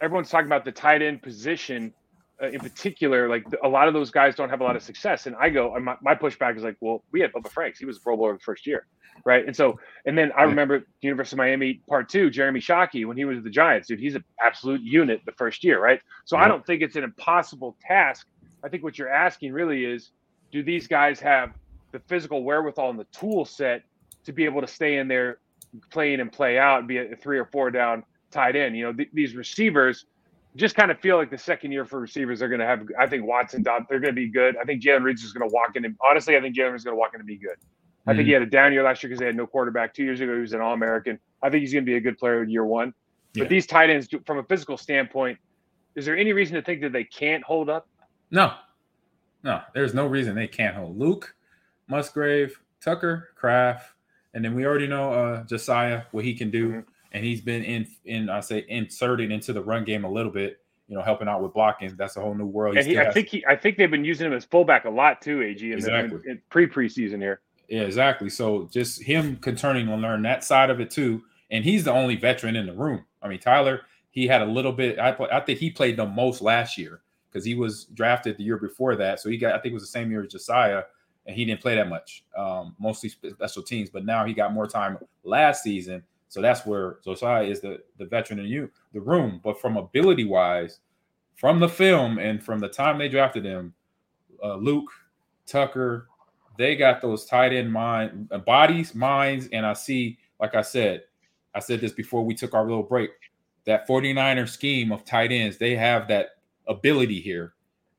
Everyone's 0.00 0.30
talking 0.30 0.46
about 0.46 0.64
the 0.64 0.72
tight 0.72 1.02
end 1.02 1.22
position 1.22 1.92
uh, 2.42 2.48
in 2.48 2.60
particular. 2.60 3.28
Like 3.28 3.44
a 3.62 3.68
lot 3.68 3.88
of 3.88 3.94
those 3.94 4.10
guys 4.10 4.34
don't 4.34 4.50
have 4.50 4.60
a 4.60 4.64
lot 4.64 4.76
of 4.76 4.82
success, 4.82 5.26
and 5.26 5.36
I 5.36 5.50
go, 5.50 5.74
and 5.74 5.84
my, 5.84 5.96
my 6.00 6.14
pushback 6.14 6.56
is 6.56 6.62
like, 6.62 6.76
well, 6.80 7.04
we 7.12 7.20
had 7.20 7.32
Bubba 7.32 7.50
Franks, 7.50 7.78
he 7.78 7.84
was 7.84 7.98
a 7.98 8.00
Pro 8.00 8.16
Bowler 8.16 8.34
the 8.34 8.38
first 8.40 8.66
year, 8.66 8.86
right? 9.24 9.46
And 9.46 9.54
so, 9.54 9.78
and 10.06 10.16
then 10.16 10.32
I 10.36 10.42
remember 10.44 10.80
the 10.80 10.86
University 11.02 11.34
of 11.34 11.38
Miami 11.38 11.80
Part 11.88 12.08
Two, 12.08 12.30
Jeremy 12.30 12.60
Shockey 12.60 13.06
when 13.06 13.16
he 13.16 13.24
was 13.24 13.36
with 13.36 13.44
the 13.44 13.50
Giants, 13.50 13.88
dude, 13.88 14.00
he's 14.00 14.14
an 14.14 14.24
absolute 14.42 14.80
unit 14.82 15.20
the 15.26 15.32
first 15.32 15.62
year, 15.64 15.80
right? 15.82 16.00
So 16.24 16.36
I 16.36 16.48
don't 16.48 16.64
think 16.64 16.82
it's 16.82 16.96
an 16.96 17.04
impossible 17.04 17.76
task. 17.86 18.26
I 18.64 18.68
think 18.68 18.82
what 18.82 18.98
you're 18.98 19.12
asking 19.12 19.52
really 19.52 19.84
is, 19.84 20.10
do 20.52 20.62
these 20.62 20.86
guys 20.86 21.20
have 21.20 21.52
the 21.92 22.00
physical 22.08 22.42
wherewithal 22.42 22.90
and 22.90 22.98
the 22.98 23.06
tool 23.12 23.44
set 23.44 23.82
to 24.24 24.32
be 24.32 24.44
able 24.44 24.60
to 24.60 24.66
stay 24.66 24.98
in 24.98 25.08
there, 25.08 25.38
play 25.90 26.12
in 26.12 26.20
and 26.20 26.32
play 26.32 26.58
out, 26.58 26.80
and 26.80 26.88
be 26.88 26.98
a 26.98 27.16
three 27.16 27.38
or 27.38 27.46
four 27.46 27.70
down 27.70 28.02
tight 28.30 28.56
end? 28.56 28.76
You 28.76 28.84
know, 28.84 28.92
th- 28.92 29.10
these 29.12 29.34
receivers 29.34 30.06
just 30.56 30.74
kind 30.74 30.90
of 30.90 30.98
feel 31.00 31.16
like 31.16 31.30
the 31.30 31.38
second 31.38 31.72
year 31.72 31.84
for 31.84 32.00
receivers 32.00 32.42
are 32.42 32.48
going 32.48 32.60
to 32.60 32.66
have. 32.66 32.86
I 32.98 33.06
think 33.06 33.24
Watson, 33.24 33.62
they're 33.62 34.00
going 34.00 34.12
to 34.14 34.20
be 34.20 34.28
good. 34.28 34.56
I 34.56 34.64
think 34.64 34.82
Jayden 34.82 35.02
Reed's 35.02 35.22
is 35.22 35.32
going 35.32 35.48
to 35.48 35.54
walk 35.54 35.76
in. 35.76 35.84
And, 35.84 35.96
honestly, 36.08 36.36
I 36.36 36.40
think 36.40 36.56
Jayden 36.56 36.72
Reed's 36.72 36.84
going 36.84 36.96
to 36.96 36.98
walk 36.98 37.14
in 37.14 37.20
and 37.20 37.26
be 37.26 37.36
good. 37.36 37.56
I 38.06 38.14
think 38.14 38.26
he 38.26 38.32
had 38.32 38.42
a 38.42 38.46
down 38.46 38.72
year 38.72 38.82
last 38.82 39.02
year 39.02 39.08
because 39.08 39.20
they 39.20 39.26
had 39.26 39.36
no 39.36 39.46
quarterback. 39.46 39.94
Two 39.94 40.02
years 40.02 40.20
ago, 40.20 40.34
he 40.34 40.40
was 40.40 40.52
an 40.52 40.60
All 40.60 40.72
American. 40.72 41.18
I 41.42 41.50
think 41.50 41.60
he's 41.60 41.72
going 41.72 41.84
to 41.84 41.90
be 41.90 41.96
a 41.96 42.00
good 42.00 42.18
player 42.18 42.42
in 42.42 42.48
year 42.50 42.64
one. 42.64 42.92
Yeah. 43.34 43.44
But 43.44 43.50
these 43.50 43.66
tight 43.66 43.90
ends, 43.90 44.08
from 44.26 44.38
a 44.38 44.42
physical 44.42 44.76
standpoint, 44.76 45.38
is 45.94 46.06
there 46.06 46.16
any 46.16 46.32
reason 46.32 46.56
to 46.56 46.62
think 46.62 46.80
that 46.80 46.92
they 46.92 47.04
can't 47.04 47.44
hold 47.44 47.68
up? 47.68 47.86
No, 48.32 48.54
no, 49.44 49.60
there's 49.74 49.94
no 49.94 50.06
reason 50.06 50.34
they 50.34 50.48
can't 50.48 50.74
hold 50.74 50.98
Luke, 50.98 51.34
Musgrave, 51.88 52.60
Tucker, 52.82 53.28
Kraft, 53.36 53.92
and 54.34 54.44
then 54.44 54.54
we 54.54 54.64
already 54.64 54.86
know 54.86 55.12
uh 55.12 55.44
Josiah 55.44 56.02
what 56.12 56.24
he 56.24 56.34
can 56.34 56.50
do, 56.50 56.68
Mhm. 56.70 56.84
And 57.12 57.24
he's 57.24 57.40
been 57.40 57.64
in 57.64 57.86
in 58.04 58.28
I 58.28 58.40
say 58.40 58.64
inserted 58.68 59.30
into 59.30 59.52
the 59.52 59.62
run 59.62 59.84
game 59.84 60.04
a 60.04 60.10
little 60.10 60.32
bit, 60.32 60.60
you 60.88 60.96
know, 60.96 61.02
helping 61.02 61.28
out 61.28 61.42
with 61.42 61.52
blocking. 61.52 61.94
That's 61.96 62.16
a 62.16 62.20
whole 62.20 62.34
new 62.34 62.46
world. 62.46 62.76
And 62.76 62.86
he, 62.86 62.98
I 62.98 63.10
think 63.10 63.28
he, 63.28 63.44
I 63.46 63.56
think 63.56 63.76
they've 63.76 63.90
been 63.90 64.04
using 64.04 64.26
him 64.26 64.32
as 64.32 64.44
fullback 64.44 64.84
a 64.84 64.90
lot 64.90 65.20
too. 65.20 65.42
Ag 65.42 65.62
in, 65.62 65.70
the, 65.70 65.76
Exactly. 65.76 66.20
in, 66.24 66.30
in 66.32 66.42
pre 66.50 66.66
preseason 66.66 67.20
here. 67.20 67.40
Yeah, 67.68 67.82
exactly. 67.82 68.28
So 68.30 68.68
just 68.72 69.02
him 69.02 69.36
continuing 69.36 69.86
to 69.86 69.96
learn 69.96 70.22
that 70.22 70.42
side 70.42 70.70
of 70.70 70.80
it 70.80 70.90
too, 70.90 71.22
and 71.50 71.64
he's 71.64 71.84
the 71.84 71.92
only 71.92 72.16
veteran 72.16 72.56
in 72.56 72.66
the 72.66 72.74
room. 72.74 73.04
I 73.22 73.28
mean, 73.28 73.38
Tyler, 73.38 73.82
he 74.10 74.26
had 74.26 74.42
a 74.42 74.46
little 74.46 74.72
bit. 74.72 74.98
I 74.98 75.12
play, 75.12 75.28
I 75.30 75.40
think 75.40 75.60
he 75.60 75.70
played 75.70 75.96
the 75.96 76.06
most 76.06 76.42
last 76.42 76.76
year 76.76 77.02
because 77.30 77.44
he 77.44 77.54
was 77.54 77.84
drafted 77.94 78.36
the 78.36 78.42
year 78.42 78.56
before 78.56 78.96
that. 78.96 79.20
So 79.20 79.30
he 79.30 79.36
got, 79.36 79.54
I 79.54 79.58
think 79.58 79.72
it 79.72 79.74
was 79.74 79.84
the 79.84 79.88
same 79.88 80.10
year 80.10 80.22
as 80.22 80.32
Josiah, 80.32 80.82
and 81.26 81.36
he 81.36 81.44
didn't 81.44 81.60
play 81.60 81.76
that 81.76 81.88
much, 81.88 82.24
um, 82.36 82.74
mostly 82.80 83.08
special 83.08 83.62
teams. 83.62 83.88
But 83.88 84.04
now 84.04 84.24
he 84.24 84.34
got 84.34 84.52
more 84.52 84.66
time 84.66 84.98
last 85.22 85.62
season, 85.62 86.02
so 86.30 86.40
that's 86.40 86.64
where 86.64 86.98
Josiah 87.04 87.42
is 87.42 87.60
the 87.60 87.80
the 87.98 88.06
veteran 88.06 88.38
in 88.38 88.46
you 88.46 88.70
the 88.92 89.00
room. 89.00 89.40
But 89.42 89.60
from 89.60 89.76
ability 89.76 90.24
wise, 90.24 90.78
from 91.34 91.58
the 91.58 91.68
film 91.68 92.18
and 92.18 92.42
from 92.42 92.60
the 92.60 92.68
time 92.68 92.98
they 92.98 93.08
drafted 93.08 93.44
him, 93.44 93.74
uh, 94.42 94.54
Luke, 94.54 94.90
Tucker, 95.44 96.08
they 96.56 96.76
got 96.76 97.02
those 97.02 97.24
tight 97.24 97.52
end 97.52 97.72
mind 97.72 98.28
uh, 98.30 98.38
bodies, 98.38 98.94
minds, 98.94 99.48
and 99.52 99.66
I 99.66 99.72
see, 99.72 100.18
like 100.40 100.54
I 100.54 100.62
said, 100.62 101.02
I 101.52 101.58
said 101.58 101.80
this 101.80 101.92
before 101.92 102.24
we 102.24 102.34
took 102.34 102.54
our 102.54 102.64
little 102.64 102.84
break. 102.84 103.10
That 103.64 103.88
49er 103.88 104.48
scheme 104.48 104.92
of 104.92 105.04
tight 105.04 105.32
ends, 105.32 105.58
they 105.58 105.74
have 105.74 106.06
that 106.08 106.36
ability 106.68 107.20
here. 107.20 107.54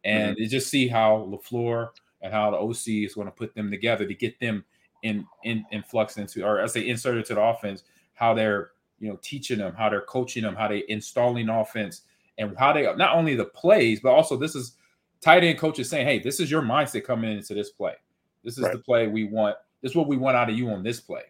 And 0.05 0.38
you 0.38 0.47
just 0.47 0.69
see 0.69 0.88
how 0.88 1.29
LaFleur 1.29 1.89
and 2.21 2.33
how 2.33 2.50
the 2.50 2.57
OC 2.57 3.05
is 3.05 3.13
going 3.13 3.27
to 3.27 3.31
put 3.31 3.53
them 3.53 3.69
together 3.69 4.07
to 4.07 4.15
get 4.15 4.39
them 4.39 4.63
in 5.03 5.25
in 5.43 5.65
in 5.71 5.83
flux 5.83 6.17
into 6.17 6.45
or 6.45 6.61
I 6.61 6.67
say 6.67 6.88
inserted 6.88 7.25
to 7.25 7.35
the 7.35 7.41
offense, 7.41 7.83
how 8.21 8.35
they're 8.35 8.69
you 8.99 9.09
know 9.09 9.19
teaching 9.21 9.57
them, 9.57 9.73
how 9.75 9.89
they're 9.89 10.01
coaching 10.01 10.43
them, 10.43 10.55
how 10.55 10.67
they 10.67 10.83
installing 10.87 11.49
offense, 11.49 12.03
and 12.37 12.55
how 12.57 12.71
they 12.71 12.83
not 12.95 13.15
only 13.15 13.35
the 13.35 13.45
plays, 13.45 13.99
but 13.99 14.11
also 14.11 14.37
this 14.37 14.55
is 14.55 14.77
tight 15.19 15.43
end 15.43 15.57
coaches 15.57 15.89
saying, 15.89 16.05
hey, 16.05 16.19
this 16.19 16.39
is 16.39 16.49
your 16.49 16.61
mindset 16.61 17.03
coming 17.03 17.35
into 17.35 17.53
this 17.55 17.71
play. 17.71 17.95
This 18.43 18.57
is 18.57 18.63
Right. 18.63 18.73
the 18.73 18.79
play 18.79 19.07
we 19.07 19.23
want. 19.25 19.55
This 19.81 19.91
is 19.91 19.95
what 19.95 20.07
we 20.07 20.17
want 20.17 20.37
out 20.37 20.49
of 20.49 20.57
you 20.57 20.69
on 20.69 20.83
this 20.83 20.99
play. 20.99 21.23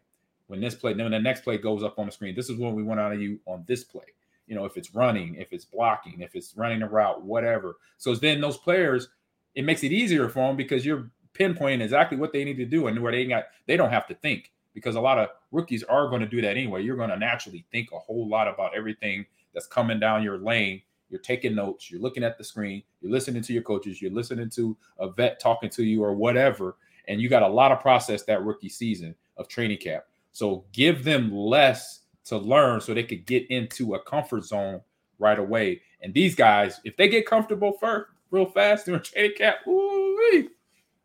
When 0.48 0.60
this 0.60 0.76
play, 0.76 0.94
then 0.94 1.06
when 1.06 1.14
the 1.14 1.20
next 1.20 1.46
play 1.46 1.58
goes 1.58 1.82
up 1.82 1.98
on 1.98 2.08
the 2.08 2.12
screen, 2.12 2.36
this 2.36 2.50
is 2.50 2.58
what 2.58 2.74
we 2.74 2.84
want 2.84 3.00
out 3.00 3.14
of 3.14 3.22
you 3.22 3.40
on 3.46 3.64
this 3.68 3.86
play. 3.86 4.04
You 4.48 4.56
know, 4.56 4.66
if 4.66 4.76
it's 4.76 4.94
running, 4.94 5.36
if 5.36 5.54
it's 5.54 5.64
blocking, 5.64 6.20
if 6.20 6.36
it's 6.36 6.54
running 6.58 6.82
a 6.82 6.90
route, 6.90 7.24
whatever. 7.24 7.78
So 7.98 8.14
then 8.16 8.42
those 8.42 8.58
players, 8.58 9.08
it 9.56 9.64
makes 9.64 9.84
it 9.84 9.94
easier 9.94 10.28
for 10.28 10.48
them 10.48 10.58
because 10.58 10.86
you're 10.86 11.10
pinpointing 11.34 11.82
exactly 11.82 12.18
what 12.18 12.34
they 12.34 12.44
need 12.44 12.58
to 12.58 12.66
do 12.66 12.88
and 12.88 13.02
where 13.02 13.14
they 13.14 13.26
got 13.26 13.46
they 13.66 13.78
don't 13.78 13.92
have 13.92 14.08
to 14.08 14.14
think 14.16 14.52
because 14.74 14.96
a 14.96 15.02
lot 15.02 15.18
of 15.20 15.30
rookies 15.52 15.84
are 15.84 16.08
going 16.08 16.22
to 16.22 16.28
do 16.28 16.42
that 16.42 16.52
anyway. 16.58 16.82
You're 16.84 16.96
going 16.96 17.10
to 17.10 17.18
naturally 17.18 17.66
think 17.72 17.90
a 17.92 18.00
whole 18.00 18.28
lot 18.28 18.48
about 18.48 18.76
everything 18.76 19.26
that's 19.54 19.68
coming 19.68 20.00
down 20.00 20.24
your 20.24 20.38
lane. 20.38 20.82
You're 21.10 21.20
taking 21.20 21.56
notes, 21.56 21.92
you're 21.92 22.00
looking 22.00 22.24
at 22.24 22.38
the 22.38 22.44
screen, 22.46 22.84
you're 23.02 23.12
listening 23.12 23.42
to 23.44 23.52
your 23.52 23.64
coaches, 23.64 24.02
you're 24.02 24.14
listening 24.14 24.50
to 24.52 24.78
a 24.98 25.10
vet 25.10 25.42
talking 25.42 25.70
to 25.72 25.84
you 25.84 26.02
or 26.02 26.14
whatever, 26.16 26.78
and 27.10 27.20
you 27.20 27.28
got 27.28 27.44
a 27.44 27.48
lot 27.48 27.74
of 27.74 27.82
process 27.82 28.24
that 28.24 28.42
rookie 28.44 28.70
season 28.70 29.14
of 29.36 29.50
training 29.50 29.80
camp. 29.80 30.06
So 30.32 30.64
give 30.72 31.04
them 31.04 31.30
less 31.36 32.04
to 32.26 32.38
learn 32.38 32.80
so 32.80 32.94
they 32.94 33.04
could 33.04 33.26
get 33.26 33.46
into 33.52 33.96
a 33.96 34.00
comfort 34.04 34.46
zone 34.46 34.80
right 35.20 35.38
away. 35.38 35.82
And 36.00 36.14
these 36.14 36.34
guys, 36.34 36.80
if 36.86 36.96
they 36.96 37.10
get 37.10 37.26
comfortable 37.26 37.74
first, 37.74 38.10
real 38.30 38.46
fast 38.46 38.86
during 38.86 39.02
training 39.02 39.34
camp, 39.38 39.58
ooh, 39.68 40.50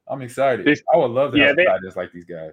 I'm 0.07 0.23
excited. 0.23 0.65
This- 0.65 0.85
I 0.95 0.99
would 0.99 1.11
love 1.11 1.33
to 1.33 1.39
yeah, 1.39 1.47
have 1.49 1.57
they- 1.57 1.67
just 1.83 1.97
like 1.97 2.13
these 2.13 2.25
guys. 2.25 2.53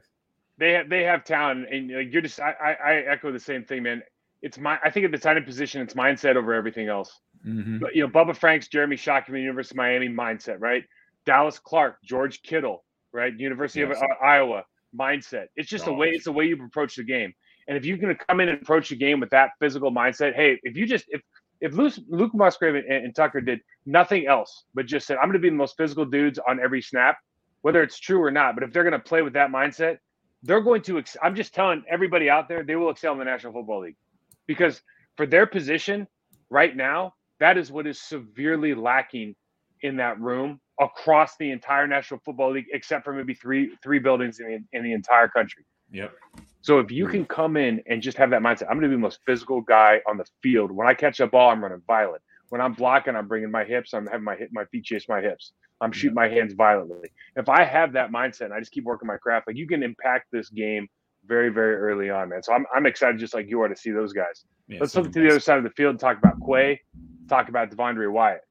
They 0.58 0.74
have 0.74 0.90
they 0.90 1.04
have 1.04 1.24
talent, 1.24 1.68
and 1.72 1.92
like, 1.92 2.14
you're 2.14 2.22
just 2.22 2.40
I, 2.40 2.78
I 2.84 2.94
echo 3.12 3.32
the 3.32 3.40
same 3.40 3.64
thing, 3.66 3.84
man. 3.84 4.04
it's 4.42 4.58
my. 4.60 4.78
I 4.84 4.90
think 4.92 5.06
at 5.06 5.12
the 5.12 5.18
tight 5.18 5.44
position, 5.46 5.82
it's 5.82 5.94
mindset 5.96 6.36
over 6.36 6.54
everything 6.54 6.88
else. 6.90 7.20
Mhm. 7.46 7.80
But 7.80 7.96
you 7.96 8.04
know, 8.04 8.10
Bubba 8.10 8.36
Franks, 8.36 8.68
Jeremy 8.68 8.96
Shockey 8.96 9.26
from 9.26 9.36
the 9.36 9.42
University 9.42 9.74
of 9.76 9.78
Miami 9.78 10.10
mindset, 10.10 10.58
right? 10.60 10.84
Dallas 11.26 11.58
Clark, 11.60 11.98
George 12.04 12.42
Kittle, 12.44 12.84
right? 13.14 13.34
University 13.38 13.80
Yes. 13.82 13.98
of 13.98 14.04
uh, 14.04 14.26
Iowa 14.26 14.64
mindset. 14.98 15.46
It's 15.56 15.70
just 15.70 15.86
the 15.86 15.94
way 15.94 16.10
it's 16.10 16.26
the 16.26 16.32
way 16.32 16.46
you 16.46 16.64
approach 16.64 16.96
the 16.96 17.04
game. 17.04 17.34
And 17.68 17.78
if 17.78 17.86
you're 17.86 17.98
going 17.98 18.16
to 18.16 18.26
come 18.26 18.42
in 18.42 18.50
and 18.50 18.62
approach 18.62 18.90
the 18.90 18.96
game 18.98 19.20
with 19.22 19.30
that 19.32 19.52
physical 19.60 19.90
mindset, 19.92 20.36
hey, 20.36 20.60
if 20.64 20.76
you 20.78 20.86
just 20.86 21.06
if 21.10 21.22
if 21.62 21.74
Luke, 21.74 21.94
Luke 22.10 22.34
Musgrave 22.36 22.76
and, 22.76 22.86
and 22.86 23.16
Tucker 23.16 23.40
did 23.40 23.60
nothing 23.86 24.28
else 24.28 24.66
but 24.76 24.86
just 24.86 25.08
said, 25.08 25.16
I'm 25.18 25.30
going 25.30 25.34
to 25.34 25.40
be 25.40 25.50
the 25.50 25.56
most 25.56 25.78
physical 25.78 26.04
dudes 26.06 26.38
on 26.48 26.60
every 26.60 26.82
snap, 26.82 27.18
whether 27.62 27.82
it's 27.82 27.98
true 27.98 28.22
or 28.22 28.32
not. 28.32 28.54
But 28.56 28.64
if 28.66 28.74
they're 28.74 28.84
going 28.84 28.92
to 28.92 29.00
play 29.00 29.22
with 29.22 29.34
that 29.34 29.50
mindset, 29.50 29.98
they're 30.44 30.62
going 30.62 30.84
to. 30.84 31.00
Ex- 31.00 31.18
I'm 31.24 31.36
just 31.36 31.54
telling 31.54 31.84
everybody 31.90 32.30
out 32.30 32.50
there, 32.50 32.64
they 32.64 32.76
will 32.76 32.92
excel 32.92 33.14
in 33.14 33.20
the 33.20 33.26
National 33.26 33.54
Football 33.54 33.82
League 33.82 33.98
because 34.48 34.82
for 35.18 35.26
their 35.26 35.48
position 35.48 36.08
right 36.50 36.76
now, 36.76 37.14
that 37.40 37.58
is 37.58 37.72
what 37.72 37.88
is 37.88 38.02
severely 38.02 38.76
lacking 38.76 39.36
in 39.82 39.98
that 39.98 40.20
room 40.20 40.60
across 40.80 41.38
the 41.38 41.52
entire 41.52 41.88
National 41.88 42.20
Football 42.26 42.54
League, 42.54 42.68
except 42.74 43.04
for 43.06 43.14
maybe 43.14 43.34
three 43.34 43.72
three 43.84 44.00
buildings 44.00 44.40
in 44.40 44.48
the, 44.72 44.78
in 44.78 44.84
the 44.84 44.94
entire 44.94 45.28
country. 45.30 45.66
Yep. 45.92 46.14
So 46.62 46.80
if 46.80 46.92
you 46.92 47.08
can 47.08 47.26
come 47.26 47.58
in 47.58 47.84
and 47.88 48.02
just 48.02 48.18
have 48.18 48.30
that 48.32 48.42
mindset, 48.42 48.64
I'm 48.64 48.78
going 48.80 48.84
to 48.84 48.88
be 48.90 48.96
the 48.96 49.00
most 49.00 49.20
physical 49.26 49.62
guy 49.62 50.02
on 50.08 50.18
the 50.18 50.26
field. 50.42 50.72
When 50.72 50.88
I 50.88 50.94
catch 50.94 51.20
a 51.20 51.28
ball, 51.28 51.52
I'm 51.52 51.64
running 51.64 51.82
violent. 51.88 52.22
When 52.54 52.62
I'm 52.62 52.74
blocking, 52.74 53.16
I'm 53.16 53.28
bringing 53.28 53.50
my 53.50 53.64
hips. 53.64 53.96
I'm 53.96 54.06
having 54.06 54.24
my 54.24 54.36
hip, 54.36 54.50
my 54.52 54.66
feet 54.66 54.84
chase 54.84 55.10
my 55.10 55.20
hips. 55.20 55.54
I'm 55.82 55.92
shooting 55.92 56.14
my 56.14 56.28
hands 56.28 56.54
violently. 56.54 57.10
If 57.36 57.50
I 57.50 57.64
have 57.64 57.94
that 57.94 58.12
mindset 58.12 58.42
and 58.42 58.54
I 58.54 58.60
just 58.60 58.72
keep 58.72 58.84
working 58.84 59.08
my 59.08 59.18
craft, 59.18 59.48
like 59.48 59.56
you 59.56 59.66
can 59.66 59.82
impact 59.82 60.28
this 60.32 60.50
game 60.50 60.88
very, 61.26 61.50
very 61.50 61.78
early 61.78 62.12
on, 62.12 62.30
man. 62.30 62.44
So 62.44 62.54
I'm, 62.54 62.68
I'm 62.76 62.86
excited, 62.86 63.20
just 63.20 63.34
like 63.34 63.50
you 63.50 63.60
are, 63.64 63.68
to 63.68 63.76
see 63.76 63.90
those 63.90 64.14
guys. 64.14 64.46
Yeah, 64.68 64.78
Let's 64.82 64.94
look 64.96 65.12
to 65.14 65.20
the 65.20 65.30
other 65.32 65.40
side 65.40 65.58
of 65.58 65.64
the 65.64 65.72
field 65.72 65.90
and 65.90 66.00
talk 66.00 66.20
about 66.20 66.36
Quay, 66.48 66.80
talk 67.28 67.50
about 67.50 67.72
Devonte 67.72 68.12
Wyatt. 68.12 68.42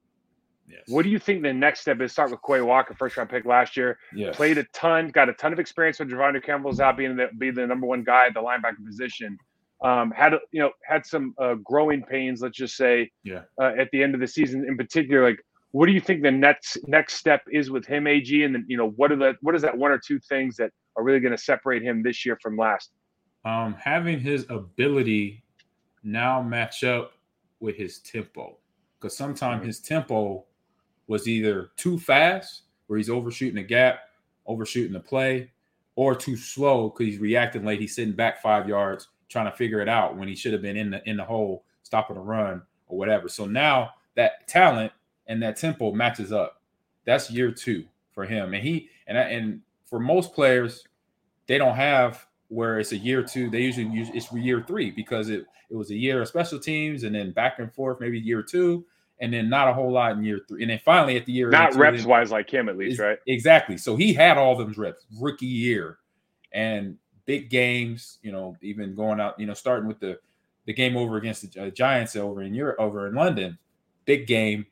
Yes. 0.66 0.80
What 0.88 1.04
do 1.04 1.08
you 1.08 1.20
think 1.20 1.44
the 1.44 1.52
next 1.52 1.82
step 1.82 2.00
is? 2.00 2.10
Start 2.10 2.32
with 2.32 2.40
Quay 2.44 2.60
Walker, 2.60 2.94
first 2.94 3.16
round 3.16 3.30
pick 3.30 3.44
last 3.44 3.76
year 3.76 3.98
Yes. 4.12 4.34
played 4.34 4.58
a 4.58 4.64
ton, 4.72 5.10
got 5.10 5.28
a 5.28 5.32
ton 5.34 5.52
of 5.52 5.60
experience 5.60 6.00
when 6.00 6.08
De'Vondre 6.10 6.42
Campbell's 6.42 6.80
out 6.80 6.96
being 6.96 7.14
the 7.14 7.28
be 7.38 7.52
the 7.52 7.68
number 7.68 7.86
one 7.86 8.02
guy 8.02 8.26
at 8.26 8.34
the 8.34 8.40
linebacker 8.40 8.84
position. 8.84 9.38
Um, 9.82 10.10
had 10.12 10.34
you 10.52 10.60
know 10.60 10.70
had 10.86 11.04
some 11.04 11.34
uh, 11.38 11.54
growing 11.64 12.02
pains, 12.02 12.40
let's 12.40 12.56
just 12.56 12.76
say, 12.76 13.10
Yeah. 13.24 13.42
uh, 13.60 13.72
at 13.78 13.88
the 13.92 14.02
end 14.02 14.14
of 14.14 14.20
the 14.20 14.26
season 14.28 14.64
in 14.66 14.76
particular. 14.76 15.24
Like, 15.28 15.40
what 15.72 15.86
do 15.86 15.92
you 15.92 16.00
think 16.00 16.22
the 16.22 16.30
next 16.30 16.78
next 16.86 17.14
step 17.14 17.42
is 17.50 17.70
with 17.70 17.86
him, 17.86 18.06
Ag? 18.06 18.32
And 18.42 18.54
then 18.54 18.64
you 18.68 18.76
know 18.76 18.90
what 18.90 19.10
are 19.12 19.16
the 19.16 19.34
what 19.40 19.54
is 19.54 19.62
that 19.62 19.76
one 19.76 19.90
or 19.90 19.98
two 19.98 20.20
things 20.28 20.56
that 20.56 20.70
are 20.96 21.02
really 21.02 21.20
going 21.20 21.32
to 21.36 21.42
separate 21.42 21.82
him 21.82 22.02
this 22.02 22.24
year 22.24 22.38
from 22.42 22.56
last? 22.56 22.90
um, 23.44 23.74
having 23.74 24.20
his 24.20 24.46
ability 24.50 25.42
now 26.04 26.40
match 26.40 26.84
up 26.84 27.14
with 27.58 27.76
his 27.76 27.98
tempo 27.98 28.56
because 29.00 29.16
sometimes 29.16 29.62
Mhm. 29.62 29.66
his 29.66 29.80
tempo 29.80 30.44
was 31.08 31.26
either 31.26 31.70
too 31.76 31.98
fast 31.98 32.62
where 32.86 32.98
he's 32.98 33.10
overshooting 33.10 33.56
the 33.56 33.62
gap 33.64 34.00
overshooting 34.46 34.92
the 34.92 35.00
play 35.00 35.50
or 35.96 36.14
too 36.14 36.36
slow 36.36 36.88
because 36.88 37.06
he's 37.06 37.18
reacting 37.18 37.64
late 37.64 37.80
he's 37.80 37.94
sitting 37.96 38.14
back 38.14 38.40
five 38.40 38.68
yards 38.68 39.08
trying 39.32 39.50
to 39.50 39.56
figure 39.56 39.80
it 39.80 39.88
out 39.88 40.16
when 40.16 40.28
he 40.28 40.34
should 40.34 40.52
have 40.52 40.62
been 40.62 40.76
in 40.76 40.90
the 40.90 41.08
in 41.08 41.16
the 41.16 41.24
hole 41.24 41.64
stopping 41.82 42.16
the 42.16 42.22
run 42.22 42.62
or 42.86 42.98
whatever 42.98 43.28
so 43.28 43.46
now 43.46 43.90
that 44.14 44.46
talent 44.46 44.92
and 45.26 45.42
that 45.42 45.56
tempo 45.56 45.92
matches 45.92 46.32
up 46.32 46.60
that's 47.04 47.30
year 47.30 47.50
two 47.50 47.84
for 48.12 48.24
him 48.24 48.54
and 48.54 48.62
he 48.62 48.88
and 49.06 49.18
I, 49.18 49.22
and 49.22 49.60
for 49.84 49.98
most 49.98 50.34
players 50.34 50.84
they 51.46 51.58
don't 51.58 51.74
have 51.74 52.26
where 52.52 52.78
it's 52.78 52.92
a 52.92 52.96
year 52.96 53.22
two. 53.22 53.48
They 53.48 53.62
usually 53.62 53.86
use 53.86 54.08
it's 54.12 54.30
year 54.32 54.62
three 54.66 54.90
because 54.90 55.30
it 55.30 55.46
it 55.70 55.74
was 55.74 55.90
a 55.90 55.96
year 55.96 56.20
of 56.20 56.28
special 56.28 56.58
teams 56.58 57.04
and 57.04 57.14
then 57.14 57.32
back 57.32 57.58
and 57.58 57.72
forth 57.72 57.98
maybe 57.98 58.18
year 58.18 58.42
two 58.42 58.84
and 59.20 59.32
then 59.32 59.48
not 59.48 59.68
a 59.68 59.72
whole 59.72 59.90
lot 59.90 60.12
in 60.12 60.22
year 60.22 60.40
three 60.46 60.62
and 60.62 60.70
then 60.70 60.80
finally 60.84 61.16
at 61.16 61.24
the 61.24 61.32
year 61.32 61.48
Not 61.48 61.72
two, 61.72 61.78
reps 61.78 62.04
wise 62.04 62.30
like 62.30 62.52
him, 62.52 62.68
at 62.68 62.76
least, 62.76 63.00
right? 63.00 63.18
Exactly. 63.26 63.78
So 63.78 63.96
he 63.96 64.12
had 64.12 64.36
all 64.36 64.54
them 64.54 64.74
reps 64.76 65.06
rookie 65.18 65.46
year 65.46 65.98
and 66.52 66.98
big 67.24 67.50
games, 67.50 68.18
you 68.22 68.32
know, 68.32 68.56
even 68.62 68.94
going 68.94 69.20
out, 69.20 69.38
you 69.38 69.46
know, 69.46 69.54
starting 69.54 69.88
with 69.88 70.00
the 70.00 70.18
the 70.66 70.72
game 70.72 70.96
over 70.96 71.16
against 71.16 71.42
the 71.42 71.48
Gi- 71.48 71.60
uh, 71.60 71.70
Giants 71.70 72.14
over 72.14 72.42
in 72.42 72.54
Europe, 72.54 72.76
over 72.78 73.08
in 73.08 73.14
London, 73.14 73.58
big 74.04 74.26
game, 74.26 74.64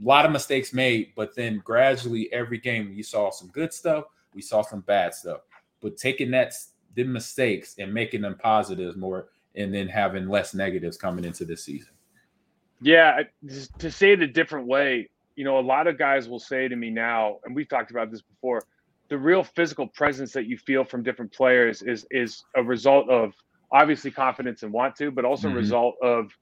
a 0.00 0.06
lot 0.06 0.24
of 0.24 0.30
mistakes 0.30 0.72
made, 0.72 1.12
but 1.16 1.34
then 1.34 1.60
gradually 1.64 2.32
every 2.32 2.58
game 2.58 2.92
you 2.92 3.02
saw 3.02 3.30
some 3.30 3.48
good 3.48 3.72
stuff, 3.72 4.04
we 4.34 4.40
saw 4.40 4.62
some 4.62 4.80
bad 4.80 5.14
stuff. 5.14 5.40
But 5.80 5.96
taking 5.96 6.30
that 6.30 6.54
the 6.94 7.04
mistakes 7.04 7.76
and 7.78 7.92
making 7.92 8.20
them 8.20 8.36
positives 8.38 8.96
more 8.96 9.28
and 9.54 9.74
then 9.74 9.88
having 9.88 10.28
less 10.28 10.54
negatives 10.54 10.96
coming 10.96 11.24
into 11.24 11.44
this 11.44 11.64
season. 11.64 11.92
Yeah, 12.80 13.22
to 13.78 13.90
say 13.90 14.12
it 14.12 14.22
a 14.22 14.26
different 14.26 14.66
way, 14.66 15.08
you 15.36 15.44
know, 15.44 15.58
a 15.58 15.60
lot 15.60 15.86
of 15.86 15.98
guys 15.98 16.28
will 16.28 16.40
say 16.40 16.68
to 16.68 16.76
me 16.76 16.90
now, 16.90 17.38
and 17.44 17.54
we've 17.54 17.68
talked 17.68 17.90
about 17.90 18.10
this 18.10 18.22
before, 18.22 18.64
the 19.12 19.18
real 19.18 19.44
physical 19.44 19.86
presence 19.88 20.32
that 20.32 20.46
you 20.46 20.56
feel 20.56 20.84
from 20.84 21.02
different 21.02 21.30
players 21.34 21.82
is 21.82 22.06
is 22.10 22.44
a 22.56 22.62
result 22.62 23.10
of 23.10 23.34
obviously 23.70 24.10
confidence 24.10 24.62
and 24.62 24.72
want 24.72 24.96
to, 24.96 25.10
but 25.10 25.22
also 25.26 25.48
Mhm. 25.48 25.52
a 25.52 25.56
result 25.56 25.94
of 26.02 26.32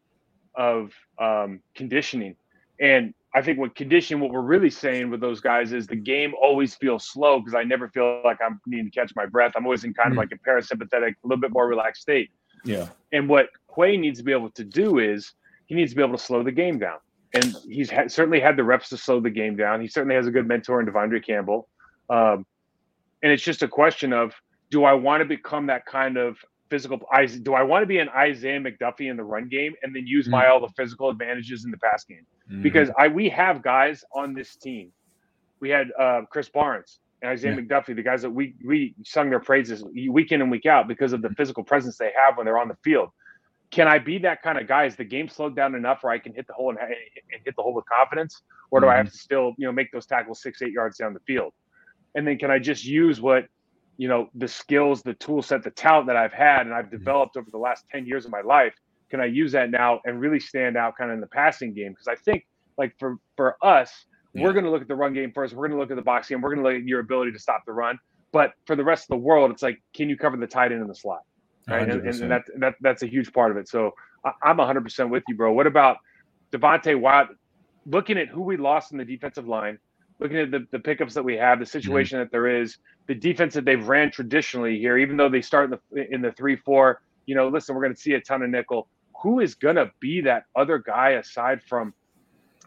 of 0.55 0.93
um, 1.19 1.61
conditioning. 1.75 2.37
And 2.81 3.13
I 3.35 3.43
think 3.43 3.59
what 3.59 3.75
conditioning, 3.75 4.21
what 4.23 4.31
we're 4.33 4.41
really 4.55 4.71
saying 4.71 5.11
with 5.11 5.21
those 5.21 5.41
guys 5.41 5.73
is 5.73 5.87
the 5.89 5.97
game 6.15 6.33
always 6.41 6.77
feels 6.77 7.09
slow 7.09 7.41
because 7.41 7.55
I 7.57 7.65
never 7.65 7.89
feel 7.89 8.23
like 8.25 8.39
I'm 8.41 8.61
needing 8.67 8.87
to 8.91 8.91
catch 9.01 9.13
my 9.17 9.27
breath. 9.27 9.53
I'm 9.57 9.65
always 9.65 9.83
in 9.85 9.93
kind 9.95 10.09
of 10.13 10.15
Mhm. 10.15 10.19
like 10.19 10.33
a 10.33 10.39
parasympathetic, 10.49 11.15
a 11.25 11.27
little 11.27 11.41
bit 11.41 11.53
more 11.53 11.67
relaxed 11.67 12.03
state. 12.03 12.31
Yeah. 12.65 12.89
And 13.13 13.29
what 13.29 13.49
Quay 13.75 13.97
needs 13.97 14.19
to 14.21 14.25
be 14.25 14.33
able 14.33 14.51
to 14.51 14.65
do 14.65 14.99
is 14.99 15.33
he 15.67 15.75
needs 15.75 15.91
to 15.93 15.97
be 15.97 16.03
able 16.05 16.17
to 16.19 16.23
slow 16.23 16.43
the 16.45 16.53
game 16.53 16.79
down. 16.79 16.99
And 17.35 17.47
he's 17.69 17.91
ha- 17.91 18.09
certainly 18.09 18.41
had 18.41 18.57
the 18.57 18.65
reps 18.65 18.89
to 18.91 18.97
slow 18.97 19.19
the 19.21 19.31
game 19.31 19.57
down. 19.57 19.81
He 19.81 19.89
certainly 19.89 20.15
has 20.17 20.27
a 20.29 20.33
good 20.33 20.47
mentor 20.47 20.81
in 20.81 20.87
De'Vondre 20.87 21.25
Campbell. 21.25 21.69
Um, 22.09 22.45
and 23.23 23.33
it's 23.33 23.43
just 23.43 23.63
a 23.63 23.69
question 23.69 24.13
of 24.13 24.33
do 24.71 24.85
I 24.85 24.93
want 24.93 25.21
to 25.21 25.25
become 25.25 25.67
that 25.67 25.85
kind 25.87 26.17
of 26.17 26.39
physical? 26.71 27.01
I- 27.13 27.27
Do 27.27 27.55
I 27.55 27.63
want 27.63 27.83
to 27.83 27.87
be 27.87 27.99
an 27.99 28.09
Isaiah 28.11 28.61
McDuffie 28.61 29.11
in 29.11 29.17
the 29.17 29.25
run 29.25 29.49
game 29.49 29.75
and 29.83 29.95
then 29.95 30.07
use 30.07 30.29
my 30.29 30.47
all 30.47 30.61
the 30.61 30.69
physical 30.77 31.11
advantages 31.11 31.65
in 31.65 31.71
the 31.71 31.79
pass 31.79 32.05
game? 32.05 32.25
Mhm. 32.51 32.63
Because 32.63 32.91
I 32.97 33.09
we 33.09 33.29
have 33.31 33.63
guys 33.63 34.05
on 34.15 34.35
this 34.35 34.57
team. 34.57 34.93
We 35.61 35.69
had 35.71 35.89
uh, 35.99 36.23
Krys 36.33 36.51
Barnes 36.53 37.01
and 37.23 37.31
Isaiah 37.33 37.55
Yeah. 37.55 37.61
McDuffie, 37.61 37.95
the 37.97 38.03
guys 38.03 38.23
that 38.23 38.31
we 38.31 38.55
we 38.65 38.95
sung 39.05 39.29
their 39.31 39.41
praises 39.41 39.85
week 39.85 40.31
in 40.33 40.41
and 40.41 40.51
week 40.51 40.67
out 40.67 40.87
because 40.89 41.13
of 41.13 41.21
the 41.23 41.31
physical 41.31 41.65
presence 41.65 41.99
they 41.99 42.13
have 42.17 42.37
when 42.37 42.47
they're 42.47 42.59
on 42.59 42.69
the 42.69 42.77
field. 42.85 43.11
Can 43.73 43.87
I 43.87 43.99
be 43.99 44.19
that 44.19 44.43
kind 44.43 44.59
of 44.59 44.67
guy? 44.67 44.85
Is 44.87 44.97
the 44.97 45.05
game 45.05 45.29
slowed 45.29 45.55
down 45.55 45.75
enough 45.77 46.03
where 46.03 46.13
I 46.13 46.19
can 46.19 46.33
hit 46.35 46.47
the 46.49 46.53
hole 46.55 46.71
and, 46.71 46.79
and 46.81 47.43
hit 47.45 47.55
the 47.57 47.63
hole 47.63 47.75
with 47.75 47.85
confidence, 47.87 48.43
or 48.71 48.81
do 48.81 48.89
I 48.89 48.97
have 48.97 49.11
to 49.11 49.17
still 49.17 49.55
you 49.59 49.67
know 49.67 49.73
make 49.73 49.91
those 49.93 50.07
tackles 50.07 50.41
six 50.43 50.63
eight 50.63 50.73
yards 50.73 50.97
down 50.99 51.13
the 51.15 51.21
field? 51.21 51.53
And 52.15 52.27
then 52.27 52.39
can 52.39 52.51
I 52.51 52.59
just 52.59 52.85
use 52.85 53.21
what 53.21 53.47
you 53.97 54.09
know 54.09 54.29
the 54.35 54.49
skills, 54.49 55.03
the 55.03 55.15
tool 55.15 55.43
set, 55.43 55.63
the 55.63 55.71
talent 55.71 56.07
that 56.07 56.17
I've 56.17 56.33
had 56.33 56.67
and 56.67 56.75
I've 56.75 56.87
mm-hmm. 56.87 56.99
developed 56.99 57.37
over 57.37 57.51
the 57.51 57.59
last 57.59 57.85
ten 57.91 58.07
years 58.07 58.25
of 58.25 58.31
my 58.31 58.41
life? 58.41 58.75
Can 59.11 59.21
I 59.21 59.27
use 59.27 59.53
that 59.53 59.71
now 59.71 60.01
and 60.05 60.21
really 60.21 60.41
stand 60.41 60.77
out 60.77 60.97
kind 60.97 61.11
of 61.11 61.17
in 61.17 61.21
the 61.21 61.27
passing 61.27 61.75
game? 61.75 61.93
Because 61.93 62.09
I 62.09 62.15
think 62.15 62.47
like 62.79 62.95
for 62.99 63.17
for 63.37 63.57
us, 63.63 63.93
Yeah. 64.35 64.45
we're 64.45 64.53
going 64.53 64.65
to 64.65 64.71
look 64.71 64.83
at 64.83 64.89
the 64.89 64.95
run 64.95 65.13
game 65.13 65.33
first. 65.33 65.55
We're 65.55 65.69
going 65.69 65.77
to 65.77 65.83
look 65.83 65.91
at 65.91 65.97
the 65.97 66.03
box 66.03 66.29
game. 66.29 66.41
We're 66.41 66.55
going 66.55 66.65
to 66.65 66.71
look 66.71 66.81
at 66.81 66.87
your 66.87 67.01
ability 67.01 67.33
to 67.33 67.39
stop 67.39 67.63
the 67.67 67.73
run. 67.73 67.99
But 68.33 68.53
for 68.67 68.77
the 68.77 68.85
rest 68.85 69.05
of 69.05 69.09
the 69.09 69.17
world, 69.17 69.51
it's 69.51 69.63
like, 69.63 69.83
can 69.93 70.09
you 70.09 70.17
cover 70.17 70.37
the 70.37 70.47
tight 70.47 70.71
end 70.71 70.81
in 70.81 70.87
the 70.87 70.95
slot? 70.95 71.23
Right, 71.69 71.89
and, 71.89 72.07
and 72.07 72.31
that, 72.31 72.43
that 72.59 72.75
that's 72.81 73.03
a 73.03 73.07
huge 73.07 73.33
part 73.33 73.51
of 73.51 73.57
it. 73.57 73.69
So 73.69 73.93
I, 74.25 74.33
I'm 74.43 74.57
100 74.57 74.83
percent 74.83 75.11
with 75.11 75.23
you, 75.29 75.37
bro. 75.37 75.53
What 75.53 75.67
about 75.67 75.99
Devonte 76.53 76.99
Wyatt? 76.99 77.29
Looking 77.87 78.19
at 78.19 78.29
who 78.29 78.43
we 78.43 78.57
lost 78.57 78.93
in 78.93 78.99
the 78.99 79.05
defensive 79.05 79.49
line, 79.49 79.79
looking 80.21 80.37
at 80.39 80.51
the, 80.51 80.67
the 80.71 80.79
pickups 80.79 81.15
that 81.15 81.25
we 81.25 81.37
have, 81.37 81.59
the 81.59 81.67
situation 81.67 82.19
that 82.19 82.31
there 82.31 82.47
is, 82.63 82.77
the 83.09 83.15
defense 83.15 83.55
that 83.55 83.65
they've 83.65 83.87
ran 83.89 84.11
traditionally 84.11 84.79
here, 84.79 84.97
even 84.99 85.17
though 85.17 85.29
they 85.29 85.43
start 85.43 85.73
in 85.73 85.79
the 85.95 86.15
in 86.15 86.23
the 86.23 86.33
three 86.33 86.57
four. 86.57 87.01
You 87.27 87.35
know, 87.35 87.49
listen, 87.49 87.75
we're 87.75 87.83
going 87.83 87.95
to 87.95 88.01
see 88.01 88.13
a 88.15 88.21
ton 88.21 88.43
of 88.43 88.51
nickel. 88.51 88.89
Who 89.23 89.41
is 89.41 89.55
going 89.55 89.77
to 89.77 89.91
be 90.01 90.23
that 90.23 90.45
other 90.57 90.79
guy 90.79 91.11
aside 91.11 91.63
from 91.69 91.95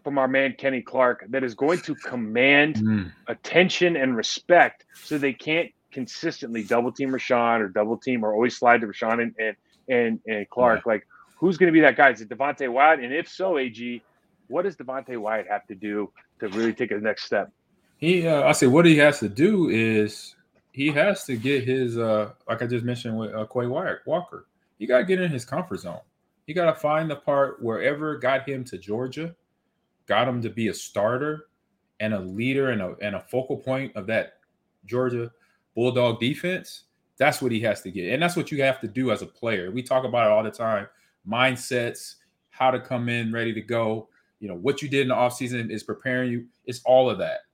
from 0.03 0.17
our 0.17 0.27
man 0.27 0.55
Kenny 0.57 0.81
Clark 0.81 1.25
that 1.29 1.43
is 1.43 1.55
going 1.55 1.79
to 1.81 1.95
command 1.95 2.75
Mm. 2.75 3.11
attention 3.27 3.95
and 3.95 4.15
respect 4.17 4.85
so 4.93 5.17
they 5.17 5.33
can't 5.33 5.71
consistently 5.91 6.63
double 6.63 6.91
team 6.91 7.09
Rashan 7.11 7.61
or 7.61 7.69
double 7.69 7.97
team 7.97 8.23
or 8.25 8.33
always 8.33 8.57
slide 8.57 8.81
to 8.81 8.87
Rashan 8.87 9.21
and 9.21 9.35
and 9.39 9.55
and, 9.87 10.19
and 10.27 10.49
Clark. 10.49 10.85
Like 10.85 11.07
who's 11.37 11.57
going 11.57 11.67
to 11.67 11.73
be 11.73 11.81
that 11.81 11.95
guy? 11.97 12.09
Is 12.09 12.21
it 12.21 12.29
Devonte 12.29 12.67
Wyatt? 12.69 12.99
And 12.99 13.13
if 13.13 13.27
so, 13.29 13.57
AG, 13.57 14.01
what 14.47 14.63
does 14.63 14.75
Devonte 14.75 15.17
Wyatt 15.17 15.47
have 15.49 15.65
to 15.67 15.75
do 15.75 16.11
to 16.43 16.57
really 16.57 16.73
take 16.73 16.91
a 16.91 16.97
next 16.97 17.23
step? 17.23 17.51
He, 17.97 18.27
uh, 18.27 18.43
I 18.43 18.51
say, 18.51 18.67
what 18.67 18.85
he 18.85 18.97
has 18.97 19.19
to 19.19 19.29
do 19.29 19.69
is 19.69 20.35
he 20.71 20.87
has 20.89 21.23
to 21.25 21.37
get 21.37 21.63
his, 21.63 21.97
uh, 21.97 22.31
like 22.47 22.61
I 22.61 22.67
just 22.67 22.83
mentioned 22.83 23.17
with 23.17 23.33
uh, 23.33 23.45
Quay 23.45 23.67
Walker. 23.67 24.47
He 24.77 24.85
got 24.85 24.99
to 24.99 25.03
get 25.05 25.21
in 25.21 25.31
his 25.31 25.45
comfort 25.45 25.79
zone. 25.79 26.01
He 26.45 26.53
got 26.53 26.65
to 26.65 26.73
find 26.73 27.09
the 27.09 27.15
part 27.15 27.61
wherever 27.61 28.17
got 28.17 28.47
him 28.47 28.63
to 28.65 28.77
Georgia, 28.77 29.33
got 30.07 30.27
him 30.27 30.41
to 30.41 30.49
be 30.49 30.67
a 30.67 30.73
starter 30.73 31.47
and 31.99 32.13
a 32.13 32.19
leader 32.19 32.71
and 32.71 32.81
a 32.81 32.95
and 33.01 33.15
a 33.15 33.21
focal 33.21 33.55
point 33.55 33.95
of 33.95 34.07
that 34.07 34.39
Georgia 34.85 35.31
Bulldog 35.73 36.19
defense. 36.19 36.83
That's 37.17 37.41
what 37.41 37.53
he 37.53 37.61
has 37.61 37.81
to 37.81 37.91
get, 37.91 38.11
and 38.11 38.21
that's 38.21 38.35
what 38.35 38.51
you 38.51 38.61
have 38.63 38.81
to 38.81 38.87
do 38.87 39.11
as 39.11 39.21
a 39.21 39.25
player. 39.25 39.71
We 39.71 39.83
talk 39.83 40.03
about 40.03 40.25
it 40.25 40.31
all 40.33 40.43
the 40.43 40.51
time 40.51 40.87
mindsets, 41.27 42.15
how 42.49 42.71
to 42.71 42.79
come 42.79 43.09
in 43.09 43.31
ready 43.31 43.53
to 43.53 43.61
go. 43.61 44.09
You 44.43 44.49
know, 44.49 44.55
what 44.55 44.81
you 44.81 44.89
did 44.89 45.03
in 45.03 45.07
the 45.07 45.15
offseason 45.15 45.71
is 45.71 45.83
preparing 45.83 46.29
you. 46.29 46.45
It's 46.65 46.81
all 46.83 47.09
of 47.09 47.17
that. 47.19 47.45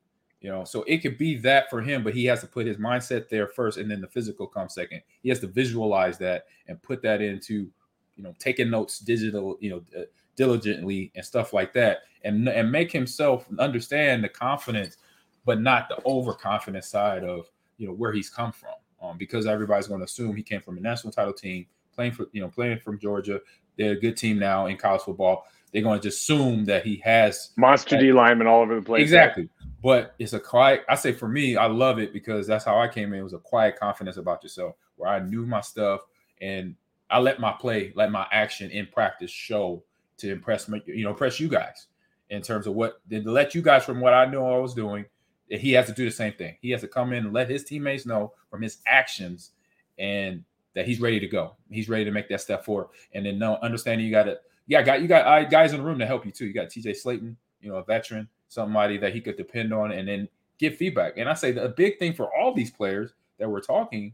You 0.42 0.50
know, 0.50 0.64
so 0.64 0.82
it 0.88 1.04
could 1.04 1.20
be 1.20 1.38
that 1.38 1.70
for 1.70 1.84
him, 1.84 2.04
but 2.04 2.16
he 2.16 2.26
has 2.26 2.42
to 2.42 2.48
put 2.48 2.66
his 2.66 2.78
mindset 2.78 3.30
there 3.30 3.46
first, 3.46 3.78
and 3.78 3.92
then 3.92 4.02
the 4.02 4.08
physical 4.08 4.48
comes 4.48 4.74
second. 4.74 5.04
He 5.22 5.30
has 5.30 5.40
to 5.42 5.48
visualize 5.48 6.18
that 6.18 6.48
and 6.68 6.82
put 6.82 7.04
that 7.04 7.22
into, 7.22 7.70
you 8.16 8.24
know, 8.24 8.34
taking 8.40 8.72
notes 8.72 8.98
digital, 8.98 9.56
you 9.60 9.70
know, 9.70 9.84
uh, 9.96 10.06
diligently 10.36 11.12
and 11.14 11.24
stuff 11.24 11.54
like 11.54 11.74
that, 11.74 12.00
and 12.24 12.50
and 12.50 12.72
make 12.72 12.92
himself 12.92 13.46
understand 13.60 14.24
the 14.24 14.30
confidence, 14.30 14.98
but 15.46 15.62
not 15.62 15.90
the 15.90 16.04
overconfident 16.08 16.86
side 16.86 17.24
of 17.24 17.52
you 17.78 17.86
know 17.86 17.94
where 17.94 18.14
he's 18.14 18.32
come 18.32 18.52
from. 18.52 18.74
Um, 19.00 19.16
because 19.16 19.46
everybody's 19.46 19.86
going 19.86 20.00
to 20.00 20.06
assume 20.06 20.36
he 20.36 20.42
came 20.42 20.62
from 20.62 20.80
a 20.80 20.82
national 20.82 21.14
title 21.14 21.34
team, 21.34 21.68
playing 21.94 22.14
for 22.14 22.26
you 22.32 22.42
know 22.42 22.48
playing 22.48 22.80
from 22.80 22.98
Georgia. 22.98 23.42
They're 23.78 23.92
a 23.92 24.00
good 24.00 24.18
team 24.18 24.40
now 24.40 24.66
in 24.66 24.76
college 24.76 25.02
football. 25.02 25.46
They're 25.72 25.84
going 25.84 26.00
to 26.00 26.04
just 26.04 26.22
assume 26.22 26.66
that 26.66 26.86
he 26.86 27.02
has 27.06 27.52
monster 27.58 28.00
D 28.00 28.12
lineman 28.12 28.48
all 28.48 28.62
over 28.62 28.76
the 28.76 28.82
place. 28.82 29.04
Exactly. 29.04 29.50
But 29.82 30.16
it's 30.20 30.34
a 30.34 30.40
quiet, 30.40 30.84
I 30.90 30.96
say 30.96 31.14
for 31.14 31.28
me, 31.28 31.56
I 31.56 31.68
love 31.68 32.00
it 32.00 32.12
because 32.12 32.48
that's 32.48 32.66
how 32.66 32.80
I 32.80 32.88
came 32.88 33.14
in. 33.14 33.20
It 33.20 33.24
was 33.24 33.34
a 33.34 33.40
quiet 33.40 33.80
confidence 33.80 34.18
about 34.18 34.44
yourself 34.44 34.76
where 34.98 35.10
I 35.10 35.20
knew 35.20 35.46
my 35.46 35.62
stuff 35.62 36.02
and 36.42 36.76
I 37.10 37.20
let 37.20 37.40
my 37.40 37.54
play, 37.54 37.94
let 37.96 38.12
my 38.12 38.28
action 38.32 38.72
in 38.72 38.88
practice 38.88 39.32
show 39.32 39.84
to 40.18 40.32
impress 40.32 40.68
me, 40.68 40.82
you 40.86 41.04
know, 41.04 41.12
impress 41.12 41.40
you 41.40 41.48
guys 41.48 41.88
in 42.30 42.42
terms 42.42 42.68
of 42.68 42.74
what 42.74 43.02
then 43.08 43.24
to 43.24 43.32
let 43.32 43.56
you 43.56 43.62
guys 43.62 43.86
from 43.86 44.02
what 44.02 44.14
I 44.14 44.26
know 44.26 44.54
I 44.54 44.58
was 44.58 44.74
doing. 44.74 45.06
He 45.48 45.72
has 45.74 45.88
to 45.88 45.94
do 45.94 46.06
the 46.06 46.12
same 46.12 46.34
thing. 46.34 46.58
He 46.62 46.72
has 46.72 46.82
to 46.82 46.88
come 46.88 47.14
in 47.14 47.26
and 47.26 47.34
let 47.34 47.50
his 47.50 47.64
teammates 47.64 48.06
know 48.06 48.34
from 48.52 48.62
his 48.62 48.80
actions 48.86 49.52
and 49.98 50.44
that 50.76 50.86
he's 50.86 51.00
ready 51.00 51.20
to 51.20 51.28
go. 51.28 51.56
He's 51.72 51.90
ready 51.90 52.06
to 52.06 52.12
make 52.12 52.30
that 52.30 52.42
step 52.42 52.64
forward. 52.64 52.90
And 53.14 53.26
then 53.26 53.40
no 53.40 53.58
understanding 53.64 54.06
you 54.06 54.12
got 54.12 54.24
to 54.24 54.40
yeah, 54.70 54.84
got 54.84 55.02
you 55.02 55.08
got 55.08 55.50
guys 55.50 55.74
in 55.74 55.80
the 55.80 55.84
room 55.84 55.98
to 55.98 56.06
help 56.06 56.26
you 56.26 56.32
too. 56.32 56.46
You 56.46 56.54
got 56.54 56.68
TJ 56.70 57.04
Slaton, 57.04 57.36
you 57.60 57.70
know, 57.70 57.78
a 57.78 57.84
veteran, 57.84 58.30
somebody 58.50 58.98
that 59.00 59.14
he 59.14 59.20
could 59.20 59.36
depend 59.36 59.74
on, 59.74 59.92
and 59.92 60.08
then 60.08 60.30
give 60.60 60.78
feedback. 60.78 61.18
And 61.18 61.28
I 61.28 61.34
say 61.34 61.52
the 61.52 61.70
big 61.70 61.98
thing 61.98 62.14
for 62.14 62.30
all 62.34 62.54
these 62.54 62.70
players 62.70 63.14
that 63.40 63.50
we're 63.50 63.62
talking 63.62 64.14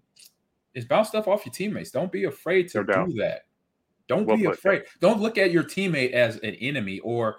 is 0.74 0.86
bounce 0.86 1.10
stuff 1.10 1.28
off 1.28 1.46
your 1.46 1.52
teammates. 1.52 1.92
Don't 1.92 2.10
be 2.10 2.24
afraid 2.24 2.70
to 2.70 2.86
no 2.86 3.06
do 3.06 3.14
that. 3.20 3.42
Don't 4.08 4.26
well 4.26 4.38
be 4.38 4.46
afraid. 4.46 4.84
Don't 5.02 5.20
look 5.20 5.38
at 5.38 5.52
your 5.52 5.64
teammate 5.64 6.14
as 6.14 6.38
an 6.38 6.56
enemy 6.56 7.00
or 7.00 7.38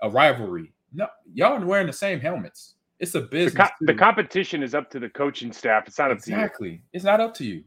a 0.00 0.08
rivalry. 0.08 0.72
No, 0.94 1.06
y'all 1.34 1.62
are 1.62 1.66
wearing 1.66 1.86
the 1.86 1.92
same 1.92 2.18
helmets. 2.18 2.76
It's 2.98 3.14
a 3.14 3.20
business. 3.20 3.52
The, 3.52 3.86
co- 3.86 3.92
the 3.92 3.94
competition 3.94 4.62
is 4.62 4.74
up 4.74 4.88
to 4.92 4.98
the 4.98 5.10
coaching 5.10 5.52
staff. 5.52 5.86
It's 5.86 5.98
not 5.98 6.12
exactly. 6.12 6.36
up 6.40 6.52
to 6.54 6.64
you. 6.64 6.72
Exactly. 6.72 6.82
It's 6.94 7.04
not 7.04 7.20
up 7.20 7.34
to 7.34 7.44
you. 7.44 7.64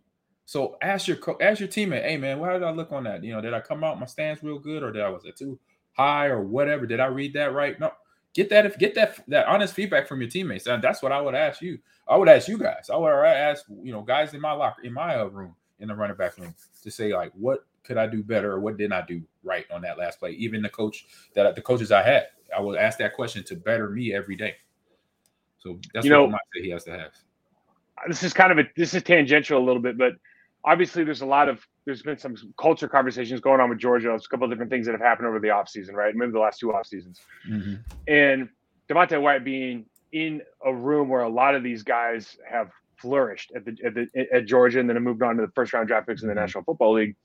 So 0.48 0.78
ask 0.82 1.10
your 1.10 1.18
co- 1.18 1.38
ask 1.42 1.60
your 1.60 1.68
teammate, 1.68 2.04
hey 2.04 2.16
man, 2.16 2.40
why 2.40 2.54
did 2.54 2.64
I 2.64 2.72
look 2.72 2.94
on 2.94 3.04
that? 3.04 3.22
You 3.22 3.34
know, 3.34 3.42
did 3.42 3.54
I 3.54 3.60
come 3.60 3.84
out 3.84 4.00
my 4.00 4.06
stance 4.06 4.42
real 4.42 4.58
good, 4.58 4.82
or 4.82 4.94
did 4.94 5.02
I 5.02 5.10
was 5.10 5.26
it 5.26 5.36
too 5.36 5.60
high, 5.92 6.28
or 6.28 6.42
whatever? 6.42 6.86
Did 6.86 7.02
I 7.02 7.08
read 7.08 7.34
that 7.34 7.54
right? 7.54 7.78
No, 7.82 7.92
get 8.34 8.50
that 8.52 8.66
if 8.66 8.80
get 8.80 8.96
that 8.96 9.20
that 9.28 9.46
honest 9.48 9.74
feedback 9.74 10.08
from 10.08 10.22
your 10.22 10.30
teammates, 10.30 10.66
and 10.66 10.82
that's 10.82 11.04
what 11.04 11.12
I 11.12 11.20
would 11.20 11.36
ask 11.36 11.62
you. 11.62 11.78
I 12.08 12.16
would 12.16 12.30
ask 12.30 12.48
you 12.48 12.58
guys. 12.58 12.90
I 12.90 12.96
would 12.96 13.10
ask 13.10 13.66
you 13.84 13.92
know 13.92 14.02
guys 14.02 14.34
in 14.34 14.40
my 14.40 14.54
locker 14.54 14.84
in 14.84 14.94
my 14.94 15.20
uh, 15.20 15.26
room 15.26 15.54
in 15.80 15.90
the 15.90 15.96
running 15.96 16.16
back 16.16 16.38
room 16.38 16.56
to 16.82 16.90
say 16.90 17.14
like 17.14 17.34
what 17.34 17.66
could 17.84 17.98
I 17.98 18.08
do 18.08 18.24
better 18.24 18.54
or 18.54 18.62
what 18.62 18.78
didn't 18.78 18.94
I 18.94 19.02
do 19.06 19.22
right 19.44 19.66
on 19.70 19.82
that 19.82 19.98
last 19.98 20.18
play? 20.18 20.32
Even 20.32 20.62
the 20.62 20.70
coach 20.70 21.08
that 21.34 21.56
the 21.56 21.62
coaches 21.62 21.92
I 21.92 22.04
had, 22.04 22.28
I 22.56 22.62
would 22.62 22.80
ask 22.80 22.98
that 23.00 23.16
question 23.16 23.44
to 23.44 23.56
better 23.58 23.90
me 23.90 24.14
every 24.14 24.38
day. 24.38 24.56
So 25.60 25.78
that's 25.94 26.06
you 26.06 26.18
what 26.18 26.32
know, 26.32 26.38
he 26.54 26.70
has 26.70 26.86
to 26.86 26.92
have. 26.92 27.12
This 28.08 28.24
is 28.24 28.32
kind 28.32 28.54
of 28.54 28.60
a 28.60 28.70
this 28.78 28.94
is 28.94 29.04
tangential 29.04 29.62
a 29.62 29.66
little 29.66 29.82
bit, 29.82 29.98
but 29.98 30.14
obviously 30.68 31.04
there's 31.06 31.22
a 31.22 31.26
lot 31.26 31.48
of 31.48 31.66
there's 31.86 32.02
been 32.04 32.18
some 32.18 32.36
culture 32.60 32.90
conversations 32.90 33.40
going 33.40 33.62
on 33.62 33.70
with 33.70 33.80
Georgia. 33.80 34.08
There's 34.10 34.26
a 34.26 34.30
couple 34.30 34.44
of 34.44 34.52
different 34.52 34.70
things 34.70 34.86
that 34.86 34.92
have 34.92 35.02
happened 35.02 35.28
over 35.30 35.40
the 35.40 35.48
offseason, 35.48 35.94
right? 35.94 36.14
Maybe 36.14 36.34
the 36.34 36.40
last 36.40 36.60
two 36.60 36.74
off 36.74 36.86
seasons. 36.86 37.22
Mm-hmm. 37.50 37.76
And 38.08 38.50
Devonte 38.90 39.20
Wyatt 39.22 39.46
being 39.46 39.86
in 40.12 40.42
a 40.66 40.74
room 40.74 41.08
where 41.08 41.22
a 41.22 41.30
lot 41.30 41.56
of 41.56 41.64
these 41.64 41.84
guys 41.84 42.38
have 42.48 42.70
flourished 42.98 43.54
at 43.56 43.64
the 43.64 43.78
at, 43.86 43.94
the, 43.94 44.28
at 44.34 44.46
Georgia 44.46 44.80
and 44.80 44.90
then 44.90 45.02
moved 45.02 45.24
on 45.24 45.38
to 45.38 45.46
the 45.46 45.52
first 45.54 45.72
round 45.72 45.88
draft 45.88 46.08
picks 46.08 46.22
in 46.22 46.28
the 46.28 46.34
mm-hmm. 46.34 46.42
National 46.42 46.64
Football 46.66 46.94
League. 46.96 47.16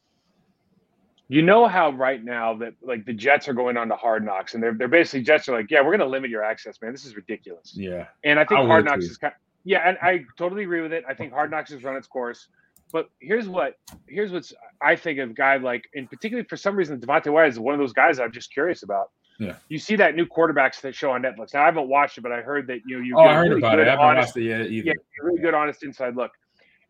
You 1.26 1.42
know 1.42 1.66
how 1.66 1.90
right 1.90 2.22
now 2.22 2.54
that 2.58 2.74
like 2.82 3.04
the 3.04 3.14
Jets 3.14 3.48
are 3.48 3.54
going 3.54 3.76
on 3.76 3.88
to 3.88 3.96
Hard 3.96 4.24
Knocks 4.24 4.54
and 4.54 4.62
they're 4.62 4.74
they're 4.74 4.86
basically 4.86 5.22
Jets 5.22 5.48
are 5.48 5.56
like, 5.56 5.70
yeah, 5.70 5.80
we're 5.80 5.96
going 5.96 6.00
to 6.00 6.06
limit 6.06 6.30
your 6.30 6.44
access, 6.44 6.80
man. 6.80 6.92
This 6.92 7.04
is 7.04 7.16
ridiculous. 7.16 7.72
Yeah. 7.74 8.06
And 8.22 8.38
I 8.38 8.44
think 8.44 8.60
I 8.60 8.66
Hard 8.66 8.84
Knocks 8.84 9.06
is 9.06 9.16
kind. 9.16 9.32
Of, 9.32 9.40
yeah, 9.64 9.88
and 9.88 9.96
I 10.02 10.24
totally 10.36 10.64
agree 10.64 10.82
with 10.82 10.92
it. 10.92 11.04
I 11.08 11.14
think 11.14 11.32
Hard 11.32 11.50
Knocks 11.50 11.70
has 11.72 11.82
run 11.82 11.96
its 11.96 12.06
course. 12.06 12.48
But 12.92 13.08
here's 13.20 13.48
what 13.48 13.76
here's 14.06 14.32
what's 14.32 14.52
I 14.82 14.96
think 14.96 15.18
of 15.18 15.30
a 15.30 15.34
guy 15.34 15.56
like, 15.56 15.84
and 15.94 16.08
particularly 16.10 16.46
for 16.46 16.56
some 16.56 16.76
reason, 16.76 17.00
Devonte 17.00 17.32
Wyatt 17.32 17.52
is 17.52 17.58
one 17.58 17.74
of 17.74 17.80
those 17.80 17.94
guys 17.94 18.20
I'm 18.20 18.32
just 18.32 18.52
curious 18.52 18.82
about. 18.82 19.10
Yeah. 19.40 19.56
You 19.68 19.78
see 19.78 19.96
that 19.96 20.14
new 20.14 20.26
quarterbacks 20.26 20.80
that 20.82 20.94
show 20.94 21.10
on 21.10 21.22
Netflix. 21.22 21.54
Now 21.54 21.62
I 21.62 21.66
haven't 21.66 21.88
watched 21.88 22.18
it, 22.18 22.20
but 22.20 22.32
I 22.32 22.42
heard 22.42 22.66
that 22.66 22.80
you 22.86 22.98
know 22.98 23.02
you. 23.02 23.16
Oh, 23.16 23.22
I 23.22 23.34
heard 23.34 23.48
really 23.48 23.60
about 23.60 23.78
it. 23.78 23.88
I 23.88 23.92
haven't 23.92 24.04
honest, 24.04 24.28
watched 24.28 24.36
it 24.36 24.42
yet 24.44 24.60
either. 24.66 24.88
Yeah, 24.88 24.92
really 25.22 25.40
good, 25.40 25.54
honest 25.54 25.82
inside 25.82 26.16
look. 26.16 26.30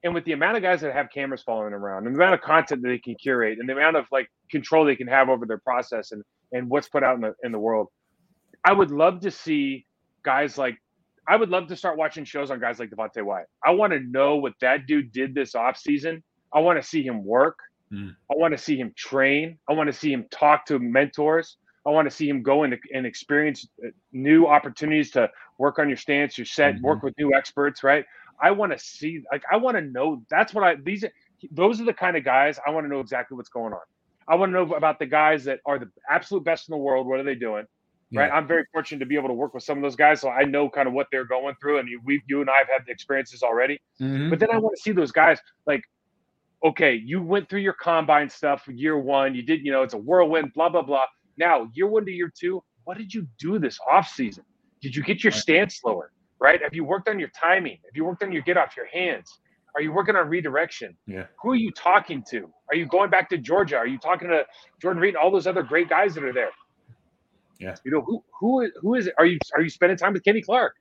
And 0.04 0.12
with 0.12 0.24
the 0.24 0.32
amount 0.32 0.56
of 0.56 0.62
guys 0.64 0.80
that 0.80 0.92
have 0.92 1.08
cameras 1.14 1.42
following 1.42 1.72
around, 1.72 2.06
and 2.06 2.16
the 2.16 2.18
amount 2.18 2.34
of 2.34 2.40
content 2.40 2.82
that 2.82 2.88
they 2.88 2.98
can 2.98 3.14
curate, 3.14 3.58
and 3.60 3.68
the 3.68 3.72
amount 3.72 3.96
of 3.96 4.06
like 4.10 4.28
control 4.50 4.84
they 4.84 4.96
can 4.96 5.06
have 5.06 5.28
over 5.28 5.46
their 5.46 5.58
process 5.58 6.10
and 6.10 6.24
and 6.50 6.68
what's 6.68 6.88
put 6.88 7.04
out 7.04 7.14
in 7.14 7.20
the 7.20 7.34
in 7.44 7.52
the 7.52 7.58
world, 7.58 7.86
I 8.64 8.72
would 8.72 8.90
love 8.90 9.20
to 9.20 9.30
see 9.30 9.86
guys 10.24 10.58
like 10.58 10.76
I 11.26 11.36
would 11.36 11.50
love 11.50 11.68
to 11.68 11.76
start 11.76 11.96
watching 11.96 12.24
shows 12.24 12.50
on 12.50 12.58
guys 12.58 12.78
like 12.78 12.90
Devonte 12.90 13.22
Wyatt. 13.22 13.46
I 13.64 13.70
want 13.70 13.92
to 13.92 14.00
know 14.00 14.36
what 14.36 14.54
that 14.60 14.86
dude 14.86 15.12
did 15.12 15.34
this 15.34 15.52
offseason. 15.52 16.22
I 16.52 16.60
want 16.60 16.80
to 16.80 16.86
see 16.86 17.02
him 17.02 17.24
work. 17.24 17.58
Mm. 17.92 18.16
I 18.30 18.34
want 18.36 18.52
to 18.52 18.58
see 18.58 18.76
him 18.76 18.92
train. 18.96 19.58
I 19.68 19.74
want 19.74 19.88
to 19.88 19.92
see 19.92 20.12
him 20.12 20.26
talk 20.30 20.66
to 20.66 20.78
mentors. 20.78 21.56
I 21.86 21.90
want 21.90 22.08
to 22.08 22.14
see 22.14 22.28
him 22.28 22.42
go 22.42 22.62
and, 22.62 22.76
and 22.94 23.06
experience 23.06 23.66
uh, 23.84 23.88
new 24.12 24.46
opportunities 24.46 25.10
to 25.12 25.30
work 25.58 25.78
on 25.78 25.88
your 25.88 25.96
stance, 25.96 26.38
your 26.38 26.44
set, 26.44 26.74
mm-hmm. 26.74 26.84
work 26.84 27.02
with 27.02 27.14
new 27.18 27.34
experts, 27.34 27.82
right? 27.82 28.04
I 28.40 28.50
want 28.50 28.72
to 28.72 28.78
see, 28.78 29.22
like, 29.30 29.42
I 29.50 29.56
want 29.56 29.76
to 29.76 29.82
know. 29.82 30.22
That's 30.30 30.54
what 30.54 30.64
I, 30.64 30.76
these, 30.76 31.04
those 31.50 31.80
are 31.80 31.84
the 31.84 31.92
kind 31.92 32.16
of 32.16 32.24
guys 32.24 32.58
I 32.66 32.70
want 32.70 32.84
to 32.84 32.88
know 32.88 33.00
exactly 33.00 33.36
what's 33.36 33.48
going 33.48 33.72
on. 33.72 33.80
I 34.28 34.36
want 34.36 34.50
to 34.50 34.54
know 34.54 34.74
about 34.74 34.98
the 34.98 35.06
guys 35.06 35.44
that 35.44 35.60
are 35.66 35.78
the 35.78 35.90
absolute 36.08 36.44
best 36.44 36.68
in 36.68 36.72
the 36.72 36.78
world. 36.78 37.06
What 37.06 37.20
are 37.20 37.24
they 37.24 37.34
doing? 37.34 37.66
Right? 38.12 38.30
I'm 38.32 38.46
very 38.46 38.64
fortunate 38.72 38.98
to 39.00 39.06
be 39.06 39.16
able 39.16 39.28
to 39.28 39.34
work 39.34 39.54
with 39.54 39.62
some 39.62 39.78
of 39.78 39.82
those 39.82 39.96
guys, 39.96 40.20
so 40.20 40.28
I 40.28 40.44
know 40.44 40.68
kind 40.68 40.86
of 40.86 40.94
what 40.94 41.06
they're 41.10 41.24
going 41.24 41.54
through, 41.60 41.78
and 41.78 41.88
we, 42.04 42.22
you 42.26 42.40
and 42.40 42.50
I 42.50 42.58
have 42.58 42.68
had 42.68 42.86
the 42.86 42.92
experiences 42.92 43.42
already. 43.42 43.80
Mm-hmm. 44.00 44.30
But 44.30 44.38
then 44.38 44.50
I 44.52 44.58
want 44.58 44.76
to 44.76 44.82
see 44.82 44.92
those 44.92 45.12
guys 45.12 45.38
like, 45.66 45.82
okay, 46.64 46.94
you 46.94 47.22
went 47.22 47.48
through 47.48 47.60
your 47.60 47.72
combine 47.72 48.28
stuff 48.28 48.66
year 48.68 48.98
one, 48.98 49.34
you 49.34 49.42
did, 49.42 49.64
you 49.64 49.72
know, 49.72 49.82
it's 49.82 49.94
a 49.94 49.98
whirlwind, 49.98 50.52
blah 50.54 50.68
blah 50.68 50.82
blah. 50.82 51.06
Now 51.36 51.68
year 51.74 51.86
one 51.86 52.04
to 52.04 52.12
year 52.12 52.32
two, 52.38 52.62
what 52.84 52.98
did 52.98 53.12
you 53.12 53.26
do 53.38 53.58
this 53.58 53.78
off 53.90 54.08
season? 54.08 54.44
Did 54.80 54.94
you 54.94 55.02
get 55.02 55.24
your 55.24 55.32
stance 55.32 55.80
lower? 55.84 56.12
Right? 56.38 56.60
Have 56.62 56.74
you 56.74 56.84
worked 56.84 57.08
on 57.08 57.18
your 57.18 57.30
timing? 57.30 57.78
Have 57.84 57.94
you 57.94 58.04
worked 58.04 58.22
on 58.22 58.32
your 58.32 58.42
get 58.42 58.56
off 58.56 58.76
your 58.76 58.86
hands? 58.86 59.38
Are 59.74 59.80
you 59.80 59.92
working 59.92 60.16
on 60.16 60.28
redirection? 60.28 60.96
Yeah. 61.06 61.26
Who 61.42 61.52
are 61.52 61.56
you 61.56 61.70
talking 61.72 62.22
to? 62.30 62.50
Are 62.68 62.76
you 62.76 62.86
going 62.86 63.10
back 63.10 63.30
to 63.30 63.38
Georgia? 63.38 63.76
Are 63.76 63.86
you 63.86 63.98
talking 63.98 64.28
to 64.28 64.44
Jordan 64.80 65.00
Reed 65.00 65.14
and 65.14 65.16
all 65.16 65.30
those 65.30 65.46
other 65.46 65.62
great 65.62 65.88
guys 65.88 66.14
that 66.14 66.24
are 66.24 66.32
there? 66.32 66.50
Yeah. 67.62 67.74
You 67.84 67.92
know, 67.92 68.00
who 68.02 68.22
who 68.38 68.70
who 68.80 68.94
is 68.94 69.06
it? 69.06 69.14
Are 69.18 69.26
you 69.26 69.38
are 69.54 69.62
you 69.62 69.70
spending 69.70 69.96
time 69.96 70.12
with 70.12 70.24
Kenny 70.24 70.42
Clark? 70.42 70.74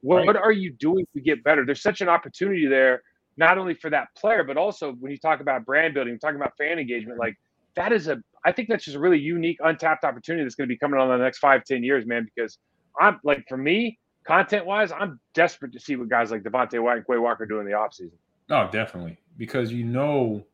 What, 0.00 0.16
right. 0.16 0.26
what 0.26 0.36
are 0.36 0.52
you 0.52 0.72
doing 0.72 1.06
to 1.14 1.20
get 1.20 1.42
better? 1.42 1.66
There's 1.66 1.82
such 1.82 2.00
an 2.00 2.08
opportunity 2.08 2.66
there, 2.66 3.02
not 3.36 3.58
only 3.58 3.74
for 3.74 3.90
that 3.90 4.08
player, 4.16 4.44
but 4.44 4.56
also 4.56 4.92
when 4.92 5.10
you 5.10 5.18
talk 5.18 5.40
about 5.40 5.64
brand 5.64 5.94
building, 5.94 6.18
talking 6.20 6.36
about 6.36 6.56
fan 6.56 6.78
engagement, 6.78 7.18
mm-hmm. 7.18 7.26
like 7.26 7.38
that 7.74 7.92
is 7.92 8.08
a 8.08 8.22
I 8.44 8.52
think 8.52 8.68
that's 8.68 8.84
just 8.84 8.96
a 8.96 9.00
really 9.00 9.18
unique, 9.18 9.58
untapped 9.60 10.04
opportunity 10.04 10.44
that's 10.44 10.54
going 10.54 10.68
to 10.68 10.72
be 10.72 10.78
coming 10.78 11.00
on 11.00 11.10
in 11.10 11.18
the 11.18 11.24
next 11.24 11.38
five, 11.38 11.64
ten 11.64 11.82
years, 11.82 12.06
man. 12.06 12.28
Because 12.34 12.58
I'm 13.00 13.18
like 13.24 13.44
for 13.48 13.56
me, 13.56 13.98
content 14.26 14.66
wise, 14.66 14.92
I'm 14.92 15.18
desperate 15.34 15.72
to 15.72 15.80
see 15.80 15.96
what 15.96 16.08
guys 16.08 16.30
like 16.30 16.42
Devonte 16.42 16.80
Wyatt 16.80 16.98
and 16.98 17.06
Quay 17.06 17.18
Walker 17.18 17.46
do 17.46 17.60
in 17.60 17.66
the 17.66 17.72
offseason. 17.72 18.12
Oh, 18.50 18.68
definitely. 18.70 19.18
Because 19.36 19.72
you 19.72 19.84
know 19.84 20.44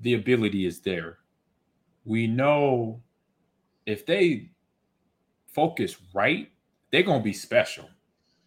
the 0.00 0.14
ability 0.14 0.66
is 0.66 0.80
there. 0.80 1.18
We 2.04 2.26
know 2.26 3.00
if 3.86 4.06
they 4.06 4.50
focus 5.54 5.96
right, 6.12 6.50
they're 6.90 7.02
gonna 7.02 7.22
be 7.22 7.32
special. 7.32 7.88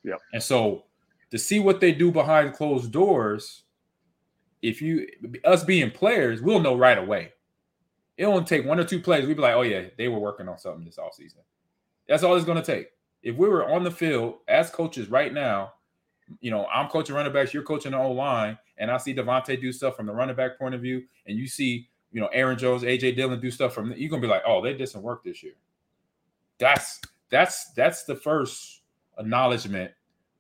Yeah. 0.03 0.15
And 0.33 0.43
so 0.43 0.83
to 1.31 1.37
see 1.37 1.59
what 1.59 1.79
they 1.79 1.91
do 1.91 2.11
behind 2.11 2.53
closed 2.53 2.91
doors, 2.91 3.63
if 4.61 4.81
you 4.81 5.07
us 5.43 5.63
being 5.63 5.91
players, 5.91 6.41
we'll 6.41 6.59
know 6.59 6.75
right 6.75 6.97
away. 6.97 7.33
It 8.17 8.25
won't 8.25 8.47
take 8.47 8.65
one 8.65 8.79
or 8.79 8.83
two 8.83 8.99
plays. 8.99 9.27
We'd 9.27 9.35
be 9.35 9.41
like, 9.41 9.55
oh 9.55 9.61
yeah, 9.61 9.85
they 9.97 10.07
were 10.07 10.19
working 10.19 10.47
on 10.47 10.57
something 10.57 10.85
this 10.85 10.97
offseason. 10.97 11.41
That's 12.07 12.23
all 12.23 12.35
it's 12.35 12.45
gonna 12.45 12.63
take. 12.63 12.89
If 13.23 13.35
we 13.35 13.47
were 13.49 13.69
on 13.69 13.83
the 13.83 13.91
field 13.91 14.35
as 14.47 14.69
coaches 14.69 15.09
right 15.09 15.33
now, 15.33 15.73
you 16.41 16.51
know, 16.51 16.65
I'm 16.67 16.89
coaching 16.89 17.15
running 17.15 17.33
backs, 17.33 17.53
you're 17.53 17.63
coaching 17.63 17.91
the 17.91 17.97
O 17.97 18.11
line, 18.11 18.57
and 18.77 18.91
I 18.91 18.97
see 18.97 19.13
Devonte 19.13 19.59
do 19.59 19.71
stuff 19.71 19.95
from 19.95 20.05
the 20.05 20.13
running 20.13 20.35
back 20.35 20.57
point 20.57 20.75
of 20.75 20.81
view, 20.81 21.03
and 21.25 21.37
you 21.37 21.47
see, 21.47 21.89
you 22.11 22.21
know, 22.21 22.27
Aaron 22.27 22.57
Jones, 22.57 22.83
AJ 22.83 23.15
Dillon 23.15 23.39
do 23.39 23.51
stuff 23.51 23.73
from 23.73 23.93
you're 23.95 24.09
gonna 24.09 24.21
be 24.21 24.27
like, 24.27 24.43
oh, 24.45 24.61
they 24.61 24.73
did 24.73 24.89
some 24.89 25.01
work 25.01 25.23
this 25.23 25.43
year 25.43 25.53
that's 26.59 26.99
that's 27.29 27.71
that's 27.73 28.03
the 28.03 28.15
first 28.15 28.81
acknowledgement 29.17 29.91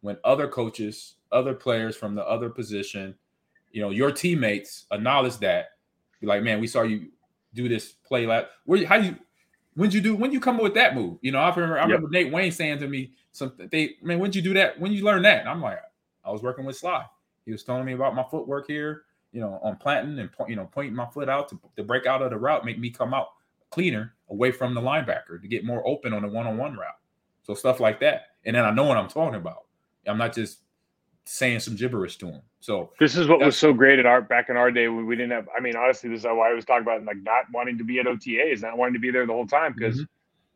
when 0.01 0.17
other 0.23 0.47
coaches, 0.47 1.15
other 1.31 1.53
players 1.53 1.95
from 1.95 2.15
the 2.15 2.25
other 2.27 2.49
position, 2.49 3.15
you 3.71 3.81
know, 3.81 3.89
your 3.89 4.11
teammates 4.11 4.85
acknowledge 4.91 5.37
that. 5.39 5.71
Be 6.21 6.27
like, 6.27 6.43
man, 6.43 6.59
we 6.59 6.67
saw 6.67 6.83
you 6.83 7.11
do 7.53 7.67
this 7.67 7.93
play 8.05 8.25
like 8.25 8.47
where 8.65 8.85
how 8.85 8.95
you 8.95 9.15
when'd 9.75 9.93
you 9.93 10.01
do 10.01 10.15
when 10.15 10.31
you 10.31 10.39
come 10.39 10.57
up 10.57 10.63
with 10.63 10.73
that 10.75 10.95
move? 10.95 11.17
You 11.21 11.31
know, 11.31 11.39
I 11.39 11.49
remember 11.53 11.77
I 11.77 11.83
Yep. 11.85 11.87
remember 11.87 12.09
Nate 12.09 12.31
Wayne 12.31 12.51
saying 12.51 12.79
to 12.79 12.87
me 12.87 13.11
something 13.31 13.67
they 13.71 13.95
man, 14.01 14.19
when'd 14.19 14.35
you 14.35 14.41
do 14.41 14.53
that? 14.55 14.79
When 14.79 14.91
you 14.91 15.03
learn 15.03 15.21
that? 15.23 15.41
And 15.41 15.49
I'm 15.49 15.61
like, 15.61 15.79
I 16.25 16.31
was 16.31 16.41
working 16.41 16.65
with 16.65 16.77
Sly. 16.77 17.05
He 17.45 17.51
was 17.51 17.63
telling 17.63 17.85
me 17.85 17.93
about 17.93 18.15
my 18.15 18.25
footwork 18.29 18.67
here, 18.67 19.03
you 19.31 19.39
know, 19.39 19.59
on 19.63 19.77
planting 19.77 20.19
and 20.19 20.31
point, 20.31 20.49
you 20.49 20.55
know, 20.55 20.69
pointing 20.71 20.95
my 20.95 21.05
foot 21.05 21.29
out 21.29 21.47
to, 21.49 21.59
to 21.77 21.83
break 21.83 22.05
out 22.05 22.21
of 22.21 22.31
the 22.31 22.37
route, 22.37 22.65
make 22.65 22.79
me 22.79 22.89
come 22.89 23.13
out 23.13 23.29
cleaner 23.69 24.15
away 24.29 24.51
from 24.51 24.73
the 24.73 24.81
linebacker 24.81 25.41
to 25.41 25.47
get 25.47 25.65
more 25.65 25.85
open 25.87 26.13
on 26.13 26.21
the 26.21 26.27
one-on-one 26.27 26.75
route. 26.75 26.97
So 27.43 27.53
stuff 27.53 27.79
like 27.79 27.99
that. 28.01 28.23
And 28.45 28.55
then 28.55 28.65
I 28.65 28.71
know 28.71 28.83
what 28.83 28.97
I'm 28.97 29.07
talking 29.07 29.35
about. 29.35 29.65
I'm 30.05 30.17
not 30.17 30.33
just 30.33 30.59
saying 31.25 31.59
some 31.59 31.75
gibberish 31.75 32.17
to 32.17 32.27
him. 32.27 32.41
So 32.59 32.91
This 32.99 33.15
is 33.15 33.27
what 33.27 33.39
was 33.39 33.57
so 33.57 33.73
great 33.73 33.99
at 33.99 34.05
our 34.05 34.21
back 34.21 34.49
in 34.49 34.57
our 34.57 34.71
day 34.71 34.87
when 34.87 35.05
we 35.05 35.15
didn't 35.15 35.31
have. 35.31 35.47
I 35.55 35.61
mean, 35.61 35.75
honestly, 35.75 36.09
this 36.09 36.19
is 36.21 36.25
why 36.25 36.49
I 36.49 36.53
was 36.53 36.65
talking 36.65 36.83
about 36.83 37.03
like 37.03 37.17
not 37.23 37.45
wanting 37.53 37.77
to 37.77 37.83
be 37.83 37.99
at 37.99 38.05
OTAs, 38.05 38.61
not 38.61 38.77
wanting 38.77 38.93
to 38.93 38.99
be 38.99 39.11
there 39.11 39.25
the 39.25 39.33
whole 39.33 39.47
time 39.47 39.73
because 39.77 40.05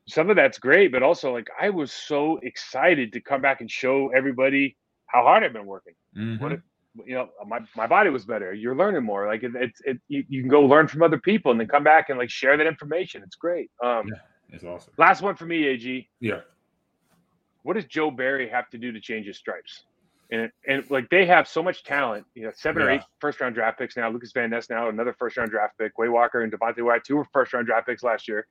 some 0.07 0.29
of 0.29 0.35
that's 0.35 0.57
great, 0.57 0.91
but 0.91 1.03
also 1.03 1.31
like 1.31 1.49
I 1.59 1.69
was 1.69 1.91
so 1.91 2.37
excited 2.43 3.13
to 3.13 3.21
come 3.21 3.41
back 3.41 3.61
and 3.61 3.69
show 3.69 4.09
everybody 4.09 4.75
how 5.05 5.23
hard 5.23 5.43
I've 5.43 5.53
been 5.53 5.65
working. 5.65 5.93
mhm. 6.17 6.39
What 6.39 6.59
you 7.05 7.15
know, 7.15 7.29
my, 7.47 7.59
my 7.75 7.87
body 7.87 8.09
was 8.09 8.25
better. 8.25 8.53
You're 8.53 8.75
learning 8.75 9.03
more. 9.03 9.27
Like 9.27 9.43
it, 9.43 9.51
it's 9.55 9.81
it, 9.85 9.97
you, 10.09 10.23
you 10.27 10.41
can 10.41 10.49
go 10.49 10.61
learn 10.61 10.87
from 10.87 11.03
other 11.03 11.17
people 11.19 11.51
and 11.51 11.59
then 11.59 11.67
come 11.67 11.83
back 11.83 12.09
and 12.09 12.17
like 12.19 12.29
share 12.29 12.57
that 12.57 12.67
information. 12.67 13.23
It's 13.23 13.35
great. 13.35 13.69
Um, 13.83 14.07
Yeah. 14.07 14.19
it's 14.55 14.63
awesome. 14.63 14.93
last 14.97 15.21
one 15.21 15.35
for 15.35 15.45
me, 15.45 15.65
AG. 15.67 16.09
Yeah. 16.19 16.41
What 17.63 17.73
does 17.75 17.85
Joe 17.85 18.11
Barry 18.11 18.49
have 18.49 18.69
to 18.71 18.77
do 18.77 18.91
to 18.91 18.99
change 18.99 19.25
his 19.27 19.37
stripes? 19.37 19.83
And 20.31 20.49
and 20.67 20.89
like 20.89 21.09
they 21.09 21.25
have 21.25 21.47
so 21.47 21.61
much 21.61 21.83
talent, 21.83 22.25
you 22.35 22.43
know, 22.43 22.51
seven 22.55 22.81
or 22.83 22.89
eight 22.89 23.01
first 23.19 23.39
round 23.41 23.53
draft 23.53 23.77
picks 23.77 23.97
now. 23.97 24.09
Lukas 24.09 24.31
Van 24.33 24.49
Ness 24.49 24.69
now 24.69 24.87
another 24.89 25.13
first 25.19 25.35
round 25.37 25.51
draft 25.51 25.77
pick. 25.77 25.91
Quay 25.95 26.07
Walker 26.09 26.41
and 26.43 26.51
Devonte 26.51 26.81
Wyatt, 26.81 27.03
two 27.03 27.17
were 27.17 27.27
first 27.33 27.53
round 27.53 27.67
draft 27.67 27.85
picks 27.87 28.01
last 28.01 28.27
year. 28.29 28.47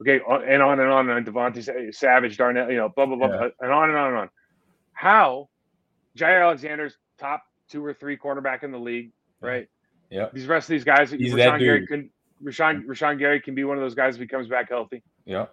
Okay, 0.00 0.20
on- 0.26 0.42
and 0.48 0.62
on 0.62 0.80
and 0.80 0.90
on 0.90 1.10
and 1.10 1.26
Devontae 1.26 1.94
Savage, 1.94 2.38
Darnell, 2.38 2.70
you 2.70 2.78
know, 2.78 2.88
blah 2.88 3.04
blah 3.04 3.16
blah, 3.16 3.28
Yeah. 3.28 3.48
and 3.60 3.70
on 3.70 3.90
and 3.90 3.98
on 3.98 4.08
and 4.08 4.16
on. 4.16 4.30
How 4.94 5.50
Jaire 6.16 6.42
Alexander's 6.42 6.96
top 7.18 7.42
two 7.70 7.84
or 7.84 7.94
three 7.94 8.16
cornerback 8.16 8.62
in 8.62 8.72
the 8.72 8.78
league, 8.78 9.12
right? 9.40 9.68
Yeah. 10.10 10.28
These 10.32 10.46
rest 10.46 10.68
of 10.68 10.72
these 10.72 10.84
guys, 10.84 11.10
He's 11.10 11.32
Rashan 11.32 11.58
Gary 11.60 11.86
can 11.86 12.10
Rashan 12.42 12.84
Rashan 12.86 13.18
Gary 13.18 13.40
can 13.40 13.54
be 13.54 13.64
one 13.64 13.76
of 13.76 13.82
those 13.82 13.94
guys 13.94 14.16
if 14.16 14.20
he 14.20 14.26
comes 14.26 14.48
back 14.48 14.68
healthy 14.68 15.02
Yeah. 15.24 15.46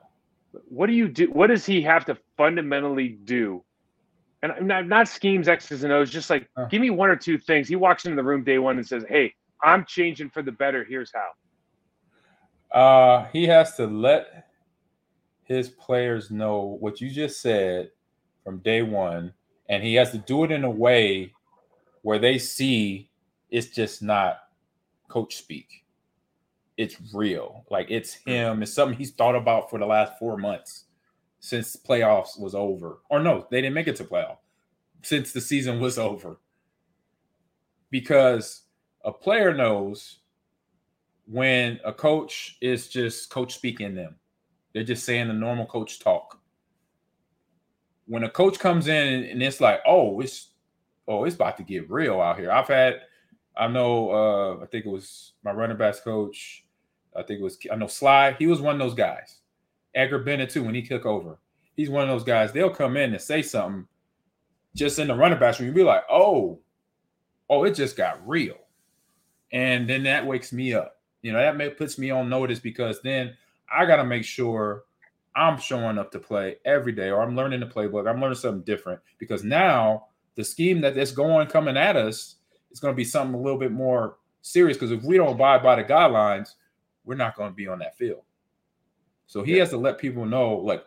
what 0.68 0.88
do 0.88 0.94
you 0.94 1.08
do? 1.08 1.30
What 1.32 1.48
does 1.48 1.66
he 1.66 1.82
have 1.84 2.06
to 2.06 2.18
fundamentally 2.38 3.10
do? 3.10 3.64
And 4.44 4.52
I'm 4.52 4.68
not, 4.68 4.88
not 4.88 5.08
schemes, 5.08 5.48
X's 5.48 5.84
and 5.84 5.92
O's, 5.94 6.10
just 6.12 6.30
like 6.30 6.48
Uh. 6.58 6.66
give 6.66 6.82
me 6.82 6.90
one 6.90 7.10
or 7.10 7.16
two 7.16 7.38
things. 7.38 7.68
He 7.68 7.76
walks 7.76 8.06
into 8.06 8.16
the 8.16 8.24
room 8.24 8.44
day 8.44 8.58
one 8.60 8.78
and 8.78 8.88
says, 8.88 9.04
Hey, 9.08 9.34
I'm 9.64 9.86
changing 9.86 10.30
for 10.30 10.42
the 10.42 10.52
better. 10.52 10.84
Here's 10.84 11.12
how. 11.14 11.30
Uh, 12.72 13.26
he 13.34 13.48
has 13.48 13.76
to 13.78 13.88
let 13.88 14.48
his 15.44 15.70
players 15.70 16.30
know 16.30 16.78
what 16.80 17.00
you 17.02 17.10
just 17.10 17.42
said 17.42 17.90
from 18.44 18.60
day 18.60 18.82
one, 18.82 19.34
and 19.70 19.84
he 19.84 19.96
has 19.96 20.12
to 20.12 20.18
do 20.18 20.44
it 20.44 20.52
in 20.52 20.64
a 20.64 20.70
way 20.70 21.34
where 22.08 22.20
they 22.20 22.38
see 22.38 23.10
it's 23.50 23.68
just 23.68 24.02
not 24.02 24.40
coach 25.10 25.36
speak. 25.36 25.84
It's 26.78 26.96
real. 27.14 27.66
Like 27.70 27.88
it's 27.90 28.16
hmm. 28.24 28.30
him. 28.30 28.64
It's 28.64 28.72
something 28.72 28.98
he's 28.98 29.12
thought 29.12 29.36
about 29.36 29.70
for 29.70 29.78
the 29.78 29.86
last 29.86 30.18
four 30.18 30.38
months 30.38 30.86
since 31.42 31.76
playoffs 31.76 32.40
was 32.40 32.56
over. 32.56 33.00
Or 33.10 33.20
no, 33.20 33.46
they 33.52 33.60
didn't 33.60 33.74
make 33.74 33.90
it 33.90 33.98
to 33.98 34.06
playoff 34.06 34.38
since 35.04 35.34
the 35.34 35.42
season 35.42 35.82
was 35.82 36.00
over. 36.00 36.40
Because 37.90 38.62
a 39.04 39.12
player 39.12 39.54
knows 39.54 40.20
when 41.26 41.78
a 41.84 41.92
coach 41.92 42.58
is 42.62 42.88
just 42.88 43.30
coach 43.30 43.54
speaking 43.54 43.96
them. 43.96 44.16
They're 44.74 44.86
just 44.86 45.04
saying 45.04 45.28
the 45.28 45.34
normal 45.34 45.66
coach 45.66 46.00
talk. 46.00 46.40
When 48.06 48.24
a 48.24 48.30
coach 48.30 48.60
comes 48.60 48.88
in 48.88 49.26
and 49.26 49.44
it's 49.44 49.60
like, 49.60 49.82
oh, 49.86 50.22
it's 50.22 50.52
oh, 51.08 51.24
it's 51.24 51.36
about 51.36 51.58
to 51.58 51.64
get 51.64 51.90
real 51.90 52.20
out 52.22 52.38
here. 52.38 52.52
I've 52.52 52.68
had, 52.68 53.02
I 53.56 53.68
know, 53.68 54.12
uh, 54.12 54.64
I 54.64 54.66
think 54.68 54.86
it 54.86 54.92
was 54.92 55.34
my 55.44 55.52
running 55.52 55.78
backs 55.78 56.00
coach. 56.00 56.66
I 57.16 57.24
think 57.24 57.40
it 57.40 57.44
was 57.44 57.58
I 57.72 57.76
know 57.76 57.88
Sly. 57.88 58.34
He 58.34 58.48
was 58.48 58.62
one 58.62 58.76
of 58.76 58.80
those 58.80 58.94
guys. 58.94 59.40
Edgar 59.96 60.20
Bennett 60.20 60.52
too. 60.52 60.64
When 60.64 60.76
he 60.76 60.84
took 60.84 61.06
over, 61.06 61.40
he's 61.76 61.90
one 61.90 62.04
of 62.04 62.10
those 62.10 62.24
guys. 62.24 62.52
They'll 62.52 62.70
come 62.70 62.98
in 62.98 63.14
and 63.14 63.22
say 63.22 63.42
something 63.42 63.88
just 64.76 65.00
in 65.00 65.08
the 65.08 65.16
running 65.16 65.40
backs 65.40 65.60
room. 65.60 65.70
You 65.70 65.74
be 65.74 65.84
like, 65.84 66.04
oh, 66.12 66.60
oh, 67.50 67.64
it 67.64 67.74
just 67.74 67.98
got 67.98 68.28
real, 68.28 68.58
and 69.52 69.90
then 69.90 70.04
that 70.04 70.28
wakes 70.28 70.54
me 70.54 70.74
up. 70.74 71.02
You 71.24 71.34
know, 71.34 71.40
that 71.40 71.58
may, 71.58 71.70
puts 71.70 71.98
me 71.98 72.12
on 72.12 72.30
notice 72.30 72.60
because 72.60 73.02
then 73.02 73.36
I 73.74 73.86
got 73.88 73.96
to 73.96 74.06
make 74.06 74.24
sure 74.24 74.84
I'm 75.36 75.58
showing 75.58 75.98
up 75.98 76.12
to 76.12 76.20
play 76.20 76.58
every 76.66 76.92
day, 76.92 77.10
or 77.10 77.24
I'm 77.24 77.36
learning 77.36 77.62
the 77.62 77.66
playbook. 77.66 78.08
I'm 78.08 78.22
learning 78.22 78.38
something 78.38 78.64
different 78.64 79.00
because 79.18 79.44
now 79.44 80.08
the 80.38 80.44
scheme 80.44 80.80
that 80.82 80.96
is 80.96 81.12
going 81.12 81.48
coming 81.48 81.76
at 81.76 81.98
us 81.98 82.36
is 82.72 82.80
going 82.80 82.94
to 82.94 82.96
be 82.96 83.04
something 83.04 83.36
a 83.36 83.42
little 83.42 83.60
bit 83.60 83.72
more 83.74 84.18
serious. 84.44 84.78
Because 84.78 84.92
if 84.92 85.04
we 85.04 85.18
don't 85.18 85.34
abide 85.34 85.62
by 85.62 85.76
the 85.76 85.84
guidelines, 85.84 86.54
we're 87.04 87.16
not 87.16 87.36
going 87.36 87.50
to 87.50 87.56
be 87.56 87.68
on 87.68 87.80
that 87.80 87.98
field. 87.98 88.22
So 89.26 89.44
he 89.44 89.54
has 89.54 89.72
to 89.72 89.78
let 89.78 89.98
people 89.98 90.26
know, 90.26 90.56
like, 90.56 90.86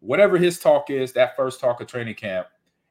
whatever 0.00 0.38
his 0.38 0.60
talk 0.60 0.90
is, 0.90 1.12
that 1.14 1.34
first 1.34 1.58
talk 1.58 1.80
of 1.80 1.88
training 1.88 2.14
camp, 2.14 2.46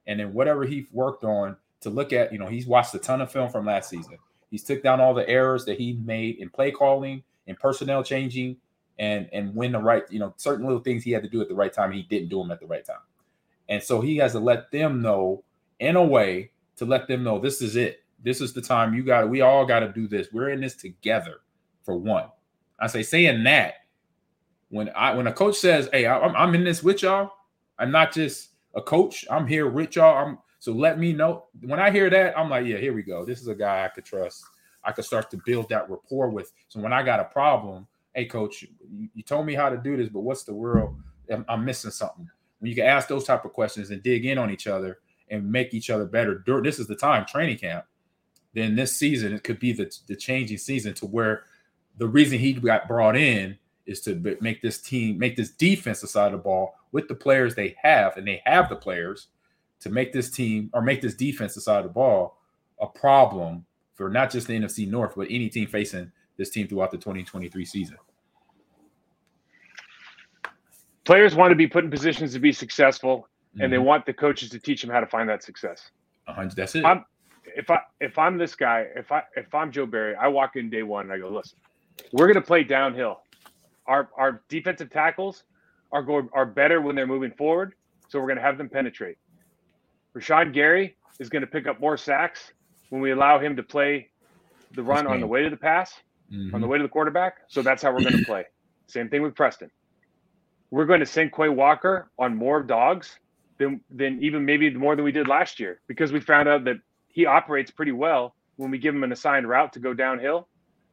and 0.08 0.20
then 0.20 0.34
whatever 0.34 0.66
he 0.66 0.88
worked 0.92 1.24
on 1.24 1.56
to 1.80 1.90
look 1.90 2.12
at, 2.12 2.34
you 2.34 2.40
know, 2.40 2.48
he's 2.48 2.68
watched 2.68 2.94
a 2.96 3.00
ton 3.00 3.22
of 3.22 3.32
film 3.32 3.50
from 3.50 3.66
last 3.66 3.90
season. 3.90 4.18
He's 4.50 4.64
took 4.64 4.82
down 4.82 5.00
all 5.00 5.14
the 5.14 5.28
errors 5.30 5.64
that 5.66 5.78
he 5.78 5.94
made 6.04 6.38
in 6.38 6.50
play 6.50 6.72
calling, 6.72 7.24
in 7.46 7.56
personnel 7.56 8.04
changing, 8.04 8.58
and 9.00 9.30
and 9.32 9.56
when 9.56 9.74
the 9.74 9.80
right, 9.80 10.04
you 10.10 10.20
know, 10.20 10.34
certain 10.38 10.66
little 10.66 10.82
things 10.82 11.04
he 11.04 11.12
had 11.12 11.24
to 11.24 11.30
do 11.30 11.40
at 11.42 11.48
the 11.48 11.56
right 11.56 11.72
time, 11.72 11.92
he 11.92 12.04
didn't 12.04 12.30
do 12.30 12.40
them 12.40 12.52
at 12.52 12.60
the 12.60 12.66
right 12.66 12.84
time. 12.84 12.96
And 13.70 13.84
so 13.84 14.02
he 14.02 14.18
has 14.18 14.32
to 14.32 14.40
let 14.40 14.72
them 14.72 15.02
know 15.02 15.44
in 15.80 15.96
a 15.96 16.04
way 16.04 16.52
to 16.78 16.86
let 16.86 17.08
them 17.08 17.24
know 17.24 17.40
this 17.40 17.62
is 17.62 17.76
it. 17.76 18.04
This 18.24 18.42
is 18.42 18.54
the 18.54 18.62
time 18.62 18.94
you 18.94 19.04
got 19.04 19.30
we 19.30 19.42
all 19.42 19.66
got 19.66 19.80
to 19.82 19.90
do 19.90 20.08
this. 20.08 20.28
We're 20.32 20.50
in 20.50 20.62
this 20.62 20.76
together 20.76 21.42
for 21.84 21.98
one. 21.98 22.26
I 22.80 22.88
say 22.88 23.04
saying 23.04 23.44
that 23.44 23.76
when 24.70 24.90
I 24.96 25.14
when 25.14 25.28
a 25.28 25.34
coach 25.34 25.58
says, 25.58 25.90
"Hey, 25.92 26.08
I'm, 26.08 26.36
I'm 26.36 26.56
in 26.56 26.64
this 26.64 26.84
with 26.84 27.02
y'all," 27.02 27.32
I'm 27.80 27.92
not 27.92 28.12
just 28.12 28.50
a 28.76 28.82
coach. 28.82 29.26
I'm 29.30 29.48
here 29.48 29.70
with 29.70 29.96
y'all. 29.96 30.18
I'm 30.18 30.38
so 30.60 30.72
let 30.74 31.00
me 31.00 31.14
know. 31.14 31.46
When 31.62 31.80
I 31.80 31.92
hear 31.92 32.10
that, 32.10 32.38
I'm 32.38 32.50
like, 32.50 32.66
yeah, 32.66 32.78
here 32.78 32.94
we 32.94 33.04
go. 33.04 33.24
This 33.24 33.42
is 33.42 33.48
a 33.48 33.56
guy 33.56 33.86
I 33.86 33.90
could 33.90 34.06
trust. 34.06 34.44
I 34.84 34.92
could 34.92 35.06
start 35.06 35.30
to 35.32 35.40
build 35.46 35.70
that 35.70 35.90
rapport 35.90 36.30
with. 36.30 36.52
So 36.68 36.80
when 36.80 36.94
I 36.94 37.04
got 37.04 37.20
a 37.20 37.26
problem, 37.26 37.88
hey, 38.14 38.26
coach, 38.26 38.64
you, 38.64 39.10
you 39.14 39.24
told 39.24 39.46
me 39.46 39.54
how 39.54 39.70
to 39.70 39.78
do 39.78 39.98
this, 39.98 40.10
but 40.10 40.22
what's 40.22 40.44
the 40.44 40.54
world? 40.54 40.96
I'm, 41.32 41.46
I'm 41.48 41.66
missing 41.66 41.92
something. 41.92 42.28
When 42.60 42.70
you 42.70 42.76
can 42.76 42.86
ask 42.86 43.08
those 43.08 43.24
type 43.24 43.46
of 43.46 43.54
questions 43.54 43.92
and 43.92 44.02
dig 44.02 44.26
in 44.26 44.38
on 44.38 44.50
each 44.50 44.66
other 44.66 45.00
and 45.30 45.52
make 45.52 45.74
each 45.74 45.90
other 45.90 46.06
better. 46.06 46.44
This 46.64 46.80
is 46.80 46.88
the 46.88 46.96
time 46.96 47.26
training 47.26 47.58
camp. 47.58 47.86
Then 48.54 48.76
this 48.76 48.96
season 48.96 49.34
it 49.34 49.44
could 49.44 49.60
be 49.60 49.74
the 49.74 49.92
the 50.08 50.16
changing 50.16 50.58
season 50.58 50.94
to 50.96 51.06
where 51.06 51.44
the 51.98 52.08
reason 52.08 52.40
he 52.40 52.54
got 52.54 52.88
brought 52.88 53.16
in 53.16 53.58
is 53.86 54.02
to 54.02 54.38
make 54.42 54.62
this 54.62 54.80
team, 54.80 55.18
make 55.18 55.36
this 55.36 55.52
defensive 55.52 56.10
side 56.10 56.28
of 56.28 56.32
the 56.34 56.38
ball 56.44 56.76
with 56.92 57.08
the 57.08 57.16
players 57.16 57.56
they 57.56 57.76
have, 57.82 58.18
and 58.18 58.28
they 58.28 58.42
have 58.46 58.70
the 58.70 58.76
players 58.76 59.28
to 59.80 59.90
make 59.90 60.14
this 60.14 60.30
team 60.30 60.70
or 60.74 60.82
make 60.82 61.02
this 61.02 61.16
defensive 61.16 61.64
side 61.64 61.80
of 61.80 61.84
the 61.84 61.90
ball 61.90 62.38
a 62.82 62.88
problem 62.88 63.66
for 63.94 64.10
not 64.10 64.32
just 64.32 64.48
the 64.48 64.54
NFC 64.54 64.88
North, 64.88 65.14
but 65.16 65.28
any 65.30 65.50
team 65.50 65.68
facing 65.68 66.12
this 66.38 66.50
team 66.50 66.68
throughout 66.68 66.92
the 66.92 66.98
2023 66.98 67.66
season. 67.66 67.98
Players 71.04 71.36
want 71.36 71.52
to 71.52 71.56
be 71.56 71.68
put 71.68 71.84
in 71.84 71.90
positions 71.90 72.34
to 72.34 72.40
be 72.40 72.52
successful, 72.52 73.28
and 73.60 73.72
they 73.72 73.78
Mhm. 73.78 73.84
want 73.84 74.06
the 74.06 74.14
coaches 74.14 74.50
to 74.52 74.60
teach 74.60 74.82
them 74.82 74.92
how 74.92 75.00
to 75.00 75.06
find 75.08 75.28
that 75.30 75.44
success. 75.44 75.92
That's 76.56 76.76
it. 76.76 76.86
I'm- 76.86 77.06
If 77.56 77.72
I 77.72 77.82
if 78.02 78.18
I'm 78.20 78.38
this 78.38 78.56
guy, 78.56 78.82
if 78.96 79.12
I 79.12 79.24
if 79.36 79.56
I'm 79.56 79.72
Joe 79.72 79.86
Barry, 79.86 80.16
I 80.16 80.28
walk 80.28 80.58
in 80.58 80.70
day 80.70 80.84
one 80.84 81.06
and 81.06 81.14
I 81.14 81.18
go, 81.18 81.30
listen, 81.30 81.58
we're 82.12 82.28
gonna 82.28 82.42
play 82.46 82.64
downhill. 82.64 83.24
Our 83.88 84.10
our 84.18 84.44
defensive 84.50 84.90
tackles 84.90 85.44
are 85.92 86.04
going 86.04 86.30
are 86.34 86.46
better 86.46 86.82
when 86.82 86.96
they're 86.96 87.08
moving 87.08 87.32
forward, 87.32 87.74
so 88.10 88.20
we're 88.20 88.28
gonna 88.28 88.42
have 88.42 88.58
them 88.58 88.68
penetrate. 88.70 89.18
Rashan 90.16 90.52
Gary 90.54 90.98
is 91.20 91.30
gonna 91.30 91.48
pick 91.48 91.68
up 91.68 91.80
more 91.80 91.96
sacks 91.98 92.54
when 92.90 93.02
we 93.02 93.12
allow 93.12 93.40
him 93.40 93.56
to 93.56 93.64
play 93.64 94.10
the 94.74 94.84
run 94.84 95.08
on 95.08 95.20
the 95.22 95.28
way 95.28 95.42
to 95.44 95.50
the 95.50 95.58
pass, 95.58 96.00
Mhm. 96.32 96.54
on 96.54 96.62
the 96.62 96.68
way 96.68 96.78
to 96.78 96.84
the 96.84 96.90
quarterback. 96.90 97.38
So 97.48 97.62
that's 97.62 97.82
how 97.82 97.92
we're 97.94 98.04
gonna 98.04 98.18
play. 98.26 98.46
Same 98.88 99.10
thing 99.10 99.22
with 99.22 99.36
Preston. 99.36 99.72
We're 100.70 100.86
going 100.86 101.00
to 101.00 101.06
send 101.06 101.32
Quay 101.34 101.48
Walker 101.50 102.12
on 102.20 102.36
more 102.36 102.62
dogs 102.62 103.20
than 103.58 103.82
than 103.90 104.22
even 104.22 104.46
maybe 104.46 104.70
more 104.74 104.96
than 104.96 105.06
we 105.06 105.12
did 105.12 105.28
last 105.28 105.60
year 105.60 105.82
because 105.88 106.12
we 106.12 106.20
found 106.20 106.48
out 106.48 106.64
that 106.66 106.78
he 107.10 107.26
operates 107.26 107.72
pretty 107.72 107.92
well 107.92 108.36
when 108.58 108.72
we 108.72 108.78
give 108.78 108.94
him 108.96 109.04
an 109.04 109.12
assigned 109.12 109.48
route 109.48 109.74
to 109.74 109.80
go 109.80 109.94
downhill 109.94 110.48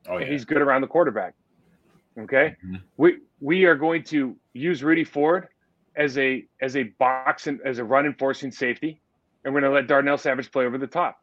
oh 0.08 0.16
and 0.16 0.26
yeah. 0.26 0.32
he's 0.32 0.44
good 0.44 0.60
around 0.62 0.80
the 0.80 0.86
quarterback. 0.86 1.34
Okay, 2.18 2.56
Mhm. 2.64 2.80
we 2.96 3.18
we 3.40 3.64
are 3.64 3.74
going 3.74 4.02
to 4.04 4.36
use 4.52 4.84
Rudy 4.84 5.04
Ford 5.04 5.48
as 5.96 6.16
a 6.18 6.46
as 6.60 6.76
a 6.76 6.84
box 6.98 7.46
and 7.48 7.60
as 7.64 7.78
a 7.78 7.84
run 7.84 8.06
enforcing 8.06 8.50
safety, 8.52 9.00
and 9.44 9.52
we're 9.52 9.60
going 9.60 9.70
to 9.72 9.74
let 9.76 9.88
Darnell 9.88 10.16
Savage 10.18 10.50
play 10.52 10.64
over 10.64 10.78
the 10.78 10.86
top, 10.86 11.20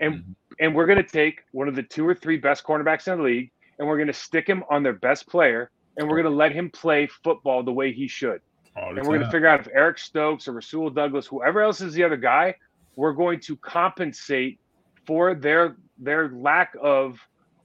and 0.00 0.14
Mhm. 0.16 0.34
and 0.60 0.74
we're 0.74 0.86
going 0.86 0.98
to 1.02 1.02
take 1.02 1.40
one 1.52 1.66
of 1.68 1.74
the 1.76 1.82
two 1.82 2.06
or 2.06 2.14
three 2.14 2.36
best 2.36 2.62
cornerbacks 2.64 3.10
in 3.10 3.16
the 3.18 3.24
league, 3.24 3.50
and 3.78 3.88
we're 3.88 3.96
going 3.96 4.06
to 4.08 4.12
stick 4.12 4.46
him 4.46 4.62
on 4.70 4.82
their 4.82 4.92
best 4.92 5.26
player, 5.28 5.70
and 5.96 6.06
we're 6.08 6.20
going 6.20 6.30
to 6.30 6.36
let 6.36 6.52
him 6.52 6.68
play 6.70 7.06
football 7.06 7.62
the 7.62 7.72
way 7.72 7.92
he 7.92 8.06
should. 8.06 8.40
And 8.76 8.96
we're 8.96 9.18
going 9.18 9.20
to 9.20 9.30
figure 9.30 9.46
out 9.46 9.60
if 9.60 9.68
Eric 9.72 9.98
Stokes 9.98 10.48
or 10.48 10.52
Rasul 10.52 10.90
Douglas, 10.90 11.26
whoever 11.26 11.62
else 11.62 11.80
is 11.80 11.94
the 11.94 12.02
other 12.02 12.16
guy, 12.16 12.56
we're 12.96 13.12
going 13.12 13.40
to 13.40 13.56
compensate 13.56 14.58
for 15.06 15.34
their 15.34 15.76
their 15.98 16.30
lack 16.30 16.74
of, 16.82 17.18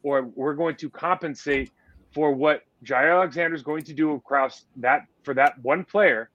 or 0.03 0.23
we're 0.35 0.53
going 0.53 0.75
to 0.77 0.89
compensate 0.89 1.71
for 2.13 2.31
what 2.31 2.63
Jaire 2.83 3.15
Alexander 3.15 3.55
is 3.55 3.63
going 3.63 3.83
to 3.83 3.93
do 3.93 4.13
across 4.13 4.65
that 4.77 5.05
for 5.23 5.33
that 5.33 5.59
one 5.61 5.83
player. 5.83 6.29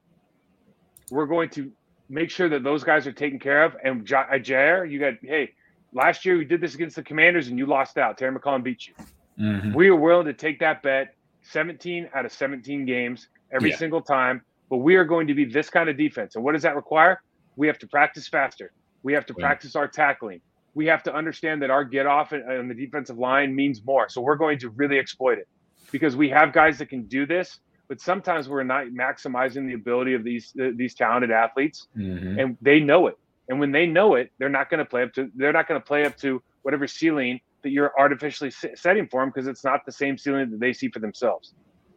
We're 1.10 1.26
going 1.26 1.50
to 1.50 1.70
make 2.08 2.30
sure 2.30 2.48
that 2.48 2.62
those 2.62 2.84
guys 2.84 3.06
are 3.06 3.12
taken 3.12 3.38
care 3.38 3.64
of. 3.64 3.76
And 3.84 4.06
Jaire, 4.06 4.90
you 4.90 4.98
got 4.98 5.14
hey, 5.22 5.52
last 5.92 6.24
year 6.24 6.36
we 6.36 6.44
did 6.44 6.60
this 6.60 6.74
against 6.74 6.96
the 6.96 7.02
Commanders 7.02 7.48
and 7.48 7.58
you 7.58 7.66
lost 7.66 7.98
out. 7.98 8.18
Terry 8.18 8.36
McLaurin 8.36 8.62
beat 8.62 8.86
you. 8.86 8.94
Mm-hmm. 9.38 9.74
We 9.74 9.88
are 9.88 9.96
willing 9.96 10.26
to 10.26 10.32
take 10.32 10.60
that 10.60 10.82
bet 10.82 11.14
17 11.42 12.08
out 12.14 12.24
of 12.24 12.32
17 12.32 12.84
games 12.84 13.28
every 13.52 13.70
yeah. 13.70 13.76
single 13.76 14.00
time. 14.00 14.42
But 14.70 14.78
we 14.78 14.96
are 14.96 15.04
going 15.04 15.26
to 15.26 15.34
be 15.34 15.44
this 15.44 15.70
kind 15.70 15.88
of 15.88 15.96
defense. 15.96 16.36
And 16.36 16.44
what 16.44 16.52
does 16.52 16.62
that 16.62 16.76
require? 16.76 17.22
We 17.56 17.66
have 17.66 17.78
to 17.78 17.86
practice 17.86 18.28
faster. 18.28 18.72
We 19.02 19.12
have 19.12 19.26
to 19.26 19.34
practice 19.34 19.76
our 19.76 19.86
tackling. 19.86 20.40
We 20.74 20.86
have 20.86 21.02
to 21.04 21.14
understand 21.14 21.62
that 21.62 21.70
our 21.70 21.84
get 21.84 22.06
off 22.06 22.32
on 22.32 22.68
the 22.68 22.74
defensive 22.74 23.18
line 23.18 23.54
means 23.54 23.82
more. 23.84 24.08
So 24.08 24.20
we're 24.20 24.36
going 24.36 24.58
to 24.60 24.70
really 24.70 24.98
exploit 24.98 25.38
it 25.38 25.46
because 25.92 26.16
we 26.16 26.28
have 26.30 26.52
guys 26.52 26.78
that 26.78 26.88
can 26.88 27.04
do 27.04 27.26
this. 27.26 27.60
But 27.86 28.00
sometimes 28.00 28.48
we're 28.48 28.64
not 28.64 28.86
maximizing 28.86 29.66
the 29.66 29.74
ability 29.74 30.14
of 30.14 30.24
these 30.24 30.54
uh, 30.58 30.70
these 30.74 30.94
talented 30.94 31.30
athletes, 31.30 31.86
mm-hmm. 31.94 32.38
and 32.38 32.56
they 32.62 32.80
know 32.80 33.08
it. 33.08 33.18
And 33.50 33.60
when 33.60 33.72
they 33.72 33.86
know 33.86 34.14
it, 34.14 34.32
they're 34.38 34.48
not 34.48 34.70
going 34.70 34.78
to 34.78 34.86
play 34.86 35.02
up 35.02 35.12
to 35.14 35.30
they're 35.34 35.52
not 35.52 35.68
going 35.68 35.78
to 35.78 35.86
play 35.86 36.06
up 36.06 36.16
to 36.18 36.42
whatever 36.62 36.86
ceiling 36.86 37.40
that 37.62 37.70
you're 37.70 37.92
artificially 37.98 38.50
setting 38.74 39.08
for 39.08 39.20
them 39.20 39.30
because 39.30 39.46
it's 39.46 39.64
not 39.64 39.84
the 39.84 39.92
same 39.92 40.16
ceiling 40.16 40.50
that 40.50 40.60
they 40.60 40.72
see 40.72 40.88
for 40.88 41.00
themselves. 41.00 41.54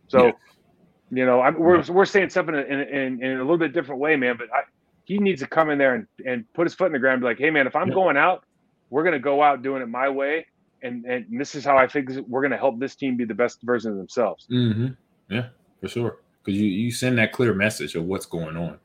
So, 0.08 0.28
yeah. 0.28 0.32
You 1.12 1.26
know, 1.26 1.42
I'm, 1.42 1.58
we're 1.58 1.82
yeah. 1.82 1.92
we're 1.92 2.06
saying 2.06 2.30
something 2.30 2.56
in, 2.56 2.64
in, 2.64 3.24
in, 3.24 3.38
a 3.38 3.40
little 3.40 3.58
bit 3.58 3.74
different 3.74 4.02
way, 4.02 4.16
man. 4.16 4.36
But 4.38 4.48
I, 4.54 4.62
he 5.06 5.18
needs 5.18 5.42
to 5.42 5.48
come 5.48 5.70
in 5.70 5.78
there 5.78 5.96
and, 5.96 6.08
and 6.26 6.54
put 6.54 6.66
his 6.66 6.74
foot 6.74 6.88
in 6.88 6.94
the 6.94 7.00
ground 7.00 7.16
and 7.16 7.22
be 7.22 7.28
like, 7.28 7.40
hey, 7.40 7.50
man, 7.50 7.66
if 7.66 7.76
I'm 7.76 7.88
yeah. 7.90 7.94
going 7.94 8.18
out, 8.18 8.44
we're 8.90 9.04
going 9.04 9.14
to 9.14 9.20
go 9.20 9.42
out 9.42 9.62
doing 9.62 9.82
it 9.82 9.88
my 9.88 10.10
way. 10.10 10.46
And, 10.84 11.06
and 11.06 11.26
this 11.40 11.56
is 11.56 11.66
how 11.66 11.78
I 11.78 11.88
think 11.88 12.10
we're 12.28 12.42
going 12.42 12.52
to 12.52 12.58
help 12.58 12.80
this 12.80 12.96
team 12.96 13.18
be 13.18 13.26
the 13.26 13.34
best 13.34 13.62
version 13.64 13.92
of 13.92 13.98
themselves. 13.98 14.46
Mm-hmm. 14.52 14.88
Yeah, 15.30 15.48
for 15.82 15.88
sure. 15.88 16.20
Because 16.44 16.60
you, 16.60 16.68
you 16.68 16.92
send 16.92 17.18
that 17.18 17.32
clear 17.32 17.54
message 17.54 17.96
of 17.96 18.04
what's 18.04 18.26
going 18.26 18.58
on. 18.58 18.78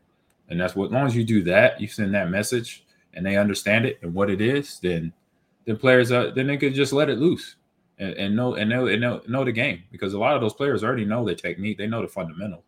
And 0.49 0.61
that's 0.61 0.75
what, 0.75 0.87
as 0.87 0.93
long 0.93 1.07
as 1.07 1.17
you 1.17 1.25
do 1.25 1.43
that, 1.45 1.81
you 1.81 1.89
send 1.89 2.15
that 2.15 2.31
message 2.31 2.85
and 3.15 3.27
they 3.27 3.37
understand 3.37 3.85
it 3.85 3.99
and 4.03 4.15
what 4.15 4.31
it 4.31 4.41
is, 4.41 4.79
then 4.81 5.13
then 5.65 5.77
players 5.77 6.11
uh, 6.11 6.33
then 6.35 6.49
they 6.49 6.57
could 6.57 6.75
just 6.75 6.93
let 6.93 7.09
it 7.09 7.19
loose 7.19 7.57
and, 8.03 8.15
and 8.15 8.37
know 8.37 8.55
and 8.55 8.69
know 8.69 8.87
and 8.87 9.01
know, 9.01 9.21
know 9.29 9.45
the 9.45 9.53
game 9.53 9.83
because 9.91 10.15
a 10.15 10.19
lot 10.19 10.35
of 10.35 10.41
those 10.41 10.55
players 10.55 10.83
already 10.83 11.05
know 11.05 11.25
the 11.25 11.35
technique, 11.35 11.79
they 11.79 11.87
know 11.87 12.03
the 12.03 12.09
fundamentals. 12.09 12.65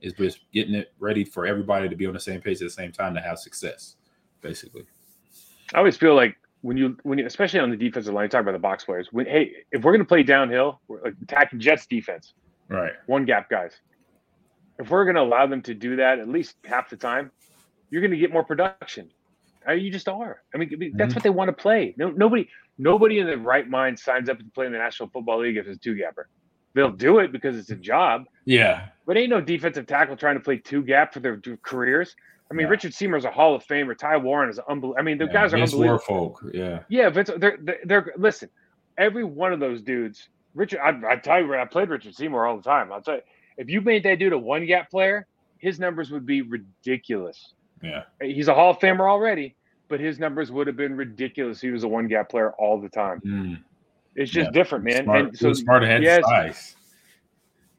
It's 0.00 0.16
just 0.16 0.40
getting 0.52 0.74
it 0.74 0.92
ready 1.00 1.24
for 1.24 1.44
everybody 1.44 1.88
to 1.88 1.96
be 1.96 2.06
on 2.06 2.14
the 2.14 2.20
same 2.20 2.40
page 2.40 2.62
at 2.62 2.66
the 2.66 2.70
same 2.70 2.92
time 2.92 3.14
to 3.14 3.20
have 3.20 3.38
success, 3.38 3.96
basically. 4.40 4.84
I 5.74 5.78
always 5.78 5.96
feel 5.96 6.14
like 6.14 6.36
when 6.62 6.76
you 6.76 6.96
when 7.02 7.18
you, 7.18 7.26
especially 7.26 7.60
on 7.60 7.70
the 7.70 7.76
defensive 7.76 8.14
line, 8.14 8.28
talk 8.28 8.42
about 8.42 8.52
the 8.52 8.58
box 8.58 8.84
players. 8.84 9.08
When 9.10 9.26
hey, 9.26 9.52
if 9.72 9.82
we're 9.82 9.92
going 9.92 10.00
to 10.00 10.08
play 10.08 10.22
downhill, 10.22 10.80
we're 10.86 11.02
like 11.02 11.14
attacking 11.22 11.58
Jets 11.58 11.86
defense, 11.86 12.34
right? 12.68 12.92
One 13.06 13.24
gap 13.24 13.50
guys. 13.50 13.72
If 14.78 14.90
we're 14.90 15.04
going 15.04 15.16
to 15.16 15.22
allow 15.22 15.46
them 15.46 15.60
to 15.62 15.74
do 15.74 15.96
that 15.96 16.20
at 16.20 16.28
least 16.28 16.54
half 16.64 16.88
the 16.88 16.96
time, 16.96 17.32
you're 17.90 18.00
going 18.00 18.12
to 18.12 18.16
get 18.16 18.32
more 18.32 18.44
production. 18.44 19.10
You 19.68 19.90
just 19.90 20.08
are. 20.08 20.42
I 20.54 20.56
mean, 20.56 20.70
that's 20.70 21.10
mm-hmm. 21.10 21.14
what 21.14 21.22
they 21.22 21.30
want 21.30 21.48
to 21.48 21.52
play. 21.52 21.94
No, 21.98 22.10
nobody, 22.10 22.48
nobody 22.78 23.18
in 23.18 23.26
their 23.26 23.38
right 23.38 23.68
mind 23.68 23.98
signs 23.98 24.28
up 24.28 24.38
to 24.38 24.44
play 24.54 24.66
in 24.66 24.72
the 24.72 24.78
National 24.78 25.08
Football 25.08 25.40
League 25.40 25.56
if 25.56 25.66
it's 25.66 25.78
two 25.78 25.94
gapper. 25.94 26.28
They'll 26.74 26.90
do 26.90 27.18
it 27.18 27.32
because 27.32 27.56
it's 27.56 27.70
a 27.70 27.76
job. 27.76 28.26
Yeah, 28.44 28.88
but 29.06 29.16
ain't 29.16 29.30
no 29.30 29.40
defensive 29.40 29.86
tackle 29.86 30.16
trying 30.16 30.36
to 30.36 30.40
play 30.40 30.58
two 30.58 30.82
gap 30.82 31.12
for 31.12 31.20
their 31.20 31.40
careers. 31.62 32.14
I 32.50 32.54
mean, 32.54 32.66
yeah. 32.66 32.70
Richard 32.70 32.94
Seymour 32.94 33.18
is 33.18 33.24
a 33.24 33.30
Hall 33.30 33.54
of 33.54 33.64
Famer. 33.66 33.96
Ty 33.96 34.16
Warren 34.18 34.48
is 34.48 34.58
unbelievable. 34.58 34.96
I 34.98 35.02
mean, 35.02 35.18
the 35.18 35.26
yeah, 35.26 35.32
guys 35.32 35.52
are 35.52 35.58
unbelievable. 35.58 35.98
folk, 35.98 36.42
yeah, 36.54 36.80
yeah. 36.88 37.10
Vince, 37.10 37.30
they're, 37.36 37.58
they're, 37.60 37.80
they're 37.84 38.12
listen. 38.16 38.48
Every 38.96 39.24
one 39.24 39.52
of 39.52 39.60
those 39.60 39.82
dudes, 39.82 40.28
Richard. 40.54 40.80
I, 40.80 41.12
I 41.12 41.16
tell 41.16 41.40
you, 41.40 41.54
I 41.54 41.64
played 41.66 41.88
Richard 41.90 42.14
Seymour 42.14 42.46
all 42.46 42.56
the 42.56 42.62
time. 42.62 42.92
I'll 42.92 43.02
tell 43.02 43.16
you, 43.16 43.22
if 43.58 43.68
you 43.68 43.80
made 43.80 44.02
that 44.04 44.18
dude 44.18 44.32
a 44.32 44.38
one 44.38 44.64
gap 44.66 44.90
player, 44.90 45.26
his 45.58 45.78
numbers 45.78 46.10
would 46.10 46.24
be 46.24 46.42
ridiculous. 46.42 47.54
Yeah, 47.82 48.04
he's 48.22 48.48
a 48.48 48.54
Hall 48.54 48.70
of 48.70 48.78
Famer 48.78 49.10
already, 49.10 49.54
but 49.88 50.00
his 50.00 50.18
numbers 50.18 50.52
would 50.52 50.66
have 50.66 50.76
been 50.76 50.96
ridiculous. 50.96 51.60
He 51.60 51.70
was 51.70 51.84
a 51.84 51.88
one 51.88 52.08
gap 52.08 52.28
player 52.30 52.52
all 52.52 52.80
the 52.80 52.88
time. 52.88 53.20
Mm. 53.24 53.62
It's 54.14 54.30
just 54.30 54.46
yeah. 54.46 54.50
different, 54.62 54.84
man. 54.84 55.04
Smart, 55.04 55.20
and 55.20 55.38
so 55.38 55.52
smart 55.52 55.84
ahead 55.84 56.02
yes, 56.02 56.24
size. 56.24 56.76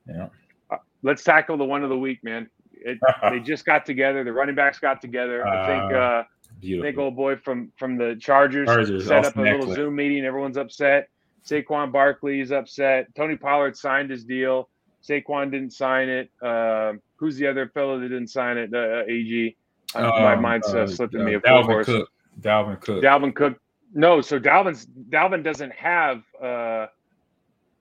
Yeah. 0.07 0.29
Uh, 0.71 0.77
let's 1.03 1.23
tackle 1.23 1.57
the 1.57 1.65
one 1.65 1.83
of 1.83 1.89
the 1.89 1.97
week, 1.97 2.23
man. 2.23 2.49
It, 2.73 2.97
they 3.29 3.39
just 3.39 3.65
got 3.65 3.85
together. 3.85 4.23
The 4.23 4.33
running 4.33 4.55
backs 4.55 4.79
got 4.79 5.01
together. 5.01 5.47
I 5.47 5.67
think. 5.67 5.93
Uh, 5.93 5.95
uh 5.95 6.23
I 6.61 6.81
think 6.81 6.97
old 6.97 7.15
boy 7.15 7.37
from 7.37 7.71
from 7.77 7.97
the 7.97 8.17
Chargers, 8.19 8.67
Chargers 8.67 9.07
set 9.07 9.25
up 9.25 9.37
a 9.37 9.41
little 9.41 9.73
Zoom 9.73 9.95
meeting. 9.95 10.25
Everyone's 10.25 10.57
upset. 10.57 11.09
Saquon 11.45 11.91
Barkley 11.91 12.41
is 12.41 12.51
upset. 12.51 13.13
Tony 13.15 13.37
Pollard 13.37 13.77
signed 13.77 14.09
his 14.09 14.25
deal. 14.25 14.69
Saquon 15.07 15.51
didn't 15.51 15.71
sign 15.71 16.09
it. 16.09 16.29
Uh, 16.41 16.93
who's 17.15 17.37
the 17.37 17.47
other 17.47 17.69
fellow 17.69 17.99
that 17.99 18.09
didn't 18.09 18.27
sign 18.27 18.57
it? 18.57 18.73
Uh, 18.73 19.03
AG. 19.07 19.55
Um, 19.95 20.03
my 20.03 20.35
mind's 20.35 20.67
uh, 20.67 20.87
slipping 20.87 21.25
me. 21.25 21.33
Of 21.33 21.43
Dalvin 21.43 21.83
Cook. 21.83 22.09
Dalvin 22.41 22.79
Cook. 22.79 23.03
Dalvin 23.03 23.33
Cook. 23.35 23.59
No, 23.93 24.21
so 24.21 24.39
Dalvin's 24.39 24.85
Dalvin 25.09 25.43
doesn't 25.43 25.71
have. 25.73 26.23
uh 26.41 26.87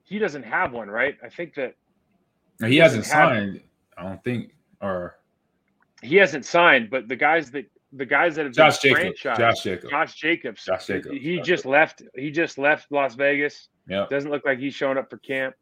He 0.04 0.18
doesn't 0.18 0.44
have 0.44 0.72
one, 0.72 0.88
right? 0.88 1.16
I 1.22 1.28
think 1.28 1.54
that 1.54 1.74
he, 2.60 2.68
he 2.68 2.76
hasn't 2.78 3.04
signed. 3.04 3.54
Have, 3.96 4.06
I 4.06 4.08
don't 4.08 4.24
think, 4.24 4.54
or 4.80 5.18
he 6.02 6.16
hasn't 6.16 6.44
signed. 6.46 6.90
But 6.90 7.08
the 7.08 7.16
guys 7.16 7.50
that 7.50 7.66
the 7.92 8.06
guys 8.06 8.36
that 8.36 8.46
have 8.46 8.54
Josh 8.54 8.78
Jacobs, 8.78 9.20
Josh 9.20 9.62
Jacobs, 9.62 9.90
Josh 9.90 10.14
Jacobs, 10.14 10.64
Josh 10.64 10.86
Jacobs. 10.86 11.14
He 11.14 11.36
Josh 11.36 11.46
just 11.46 11.62
Jacobs. 11.64 11.66
left. 11.66 12.02
He 12.14 12.30
just 12.30 12.58
left 12.58 12.90
Las 12.90 13.14
Vegas. 13.14 13.68
Yeah, 13.86 14.06
doesn't 14.10 14.30
look 14.30 14.44
like 14.44 14.58
he's 14.58 14.74
showing 14.74 14.98
up 14.98 15.10
for 15.10 15.18
camp. 15.18 15.54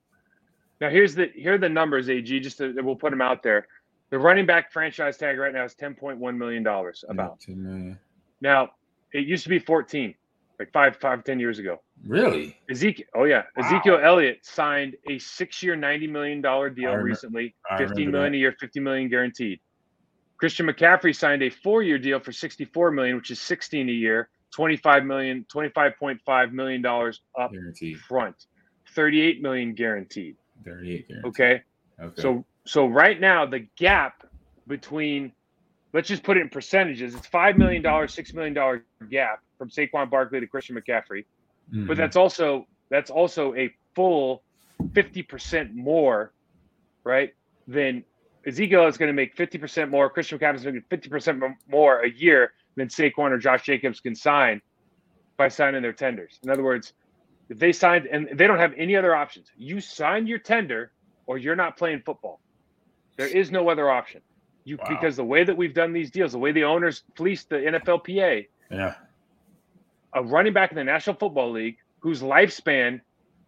Now 0.81 0.91
here's 0.91 1.15
the 1.15 1.31
here 1.35 1.55
are 1.55 1.59
the 1.59 1.69
numbers, 1.69 2.09
AG. 2.09 2.39
Just 2.41 2.59
to, 2.59 2.73
we'll 2.83 2.97
put 2.97 3.11
them 3.11 3.23
out 3.23 3.43
there. 3.43 3.67
The 4.11 4.19
running 4.19 4.47
back 4.47 4.73
franchise 4.73 5.17
tag 5.17 5.39
right 5.39 5.53
now 5.53 5.65
is 5.65 5.75
ten 5.75 5.95
point 5.95 6.19
one 6.19 6.39
million 6.39 6.63
dollars. 6.63 7.05
About 7.09 7.39
yeah, 7.41 7.55
10 7.55 7.63
million. 7.65 7.99
Now 8.41 8.71
it 9.13 9.27
used 9.27 9.43
to 9.45 9.49
be 9.49 9.59
fourteen, 9.59 10.15
like 10.59 10.73
five 10.73 10.97
five 10.97 11.25
ten 11.25 11.41
years 11.41 11.59
ago. 11.59 11.83
Really? 12.07 12.57
Ezekiel. 12.71 13.07
Oh 13.15 13.25
yeah, 13.25 13.43
wow. 13.57 13.67
Ezekiel 13.67 13.99
Elliott 14.03 14.45
signed 14.45 14.97
a 15.11 15.19
six-year, 15.19 15.75
ninety 15.77 16.07
million 16.07 16.41
dollar 16.41 16.71
deal 16.71 16.91
remember, 16.91 17.05
recently. 17.05 17.55
Fifteen 17.79 18.11
million 18.11 18.33
that. 18.33 18.37
a 18.37 18.41
year, 18.41 18.55
fifty 18.61 18.81
million 18.81 19.09
guaranteed. 19.09 19.61
Christian 20.39 20.67
McCaffrey 20.67 21.17
signed 21.17 21.43
a 21.43 21.51
four-year 21.51 21.99
deal 21.99 22.21
for 22.21 22.31
sixty-four 22.31 22.91
million, 22.91 23.17
which 23.17 23.31
is 23.31 23.41
sixteen 23.41 23.89
a 23.89 23.93
year, 23.93 24.29
twenty-five 24.55 25.05
million, 25.05 25.45
twenty-five 25.51 25.95
point 25.99 26.21
five 26.25 26.53
million 26.53 26.83
dollars 26.83 27.23
up 27.39 27.53
guaranteed. 27.53 27.99
front, 27.99 28.37
thirty-eight 28.95 29.43
million 29.43 29.75
guaranteed. 29.75 30.37
Thirty-eight 30.65 31.09
guaranteed. 31.09 31.29
Okay. 31.29 31.63
Okay. 32.01 32.23
So 32.23 32.45
so 32.67 32.87
right 32.87 33.21
now 33.21 33.47
the 33.47 33.67
gap 33.77 34.25
between 34.67 35.33
let's 35.93 36.09
just 36.09 36.23
put 36.23 36.37
it 36.37 36.41
in 36.41 36.49
percentages. 36.49 37.15
It's 37.15 37.27
five 37.27 37.57
million 37.57 37.83
dollars, 37.83 38.13
six 38.13 38.33
million 38.35 38.55
dollar 38.55 38.85
gap 39.11 39.43
from 39.59 39.71
Saquon 39.71 40.11
Barkley 40.11 40.41
to 40.41 40.47
Christian 40.47 40.77
McCaffrey. 40.77 41.25
Mm-hmm. 41.73 41.87
But 41.87 41.97
that's 41.97 42.17
also 42.17 42.67
that's 42.91 43.11
also 43.11 43.55
a 43.55 43.73
full 43.95 44.43
50% 44.83 45.75
more, 45.75 46.33
right? 47.03 47.35
Than 47.67 48.05
Ezekiel 48.47 48.87
is 48.87 48.97
going 48.97 49.09
to 49.09 49.15
make 49.15 49.35
50% 49.35 49.91
more. 49.91 50.09
Christian 50.11 50.39
McCaffrey 50.39 50.57
is 50.57 50.63
going 50.63 50.81
to 50.81 50.97
50% 50.97 51.55
more 51.69 52.01
a 52.01 52.11
year 52.11 52.53
than 52.77 52.89
Saquon 52.89 53.31
or 53.31 53.39
Josh 53.39 53.63
Jacobs 53.63 54.01
can 54.01 54.15
sign 54.15 54.61
by 55.37 55.49
signing 55.49 55.83
their 55.83 55.93
tenders. 55.93 56.39
In 56.43 56.51
other 56.51 56.63
words, 56.63 56.93
if 57.49 57.59
they 57.59 57.73
signed 57.73 58.07
and 58.07 58.29
they 58.33 58.47
don't 58.47 58.59
have 58.59 58.73
any 58.77 58.97
other 58.97 59.15
options, 59.15 59.51
you 59.57 59.81
sign 59.81 60.27
your 60.27 60.39
tender 60.39 60.93
or 61.27 61.39
you're 61.39 61.57
not 61.57 61.77
playing 61.77 62.03
football. 62.05 62.41
There 63.17 63.27
is 63.27 63.51
no 63.51 63.69
other 63.69 63.91
option. 63.91 64.21
You 64.65 64.79
wow. 64.79 64.87
because 64.89 65.17
the 65.17 65.25
way 65.25 65.45
that 65.45 65.57
we've 65.57 65.75
done 65.75 65.93
these 65.93 66.11
deals, 66.11 66.33
the 66.33 66.39
way 66.39 66.53
the 66.53 66.65
owners 66.65 67.03
fleece 67.15 67.45
the 67.45 67.57
NFLPA, 67.57 68.49
yeah, 68.71 68.95
a 70.13 70.23
running 70.23 70.53
back 70.53 70.73
in 70.73 70.77
the 70.77 70.85
National 70.85 71.15
Football 71.15 71.53
League 71.53 71.79
whose 72.01 72.21
lifespan 72.21 73.01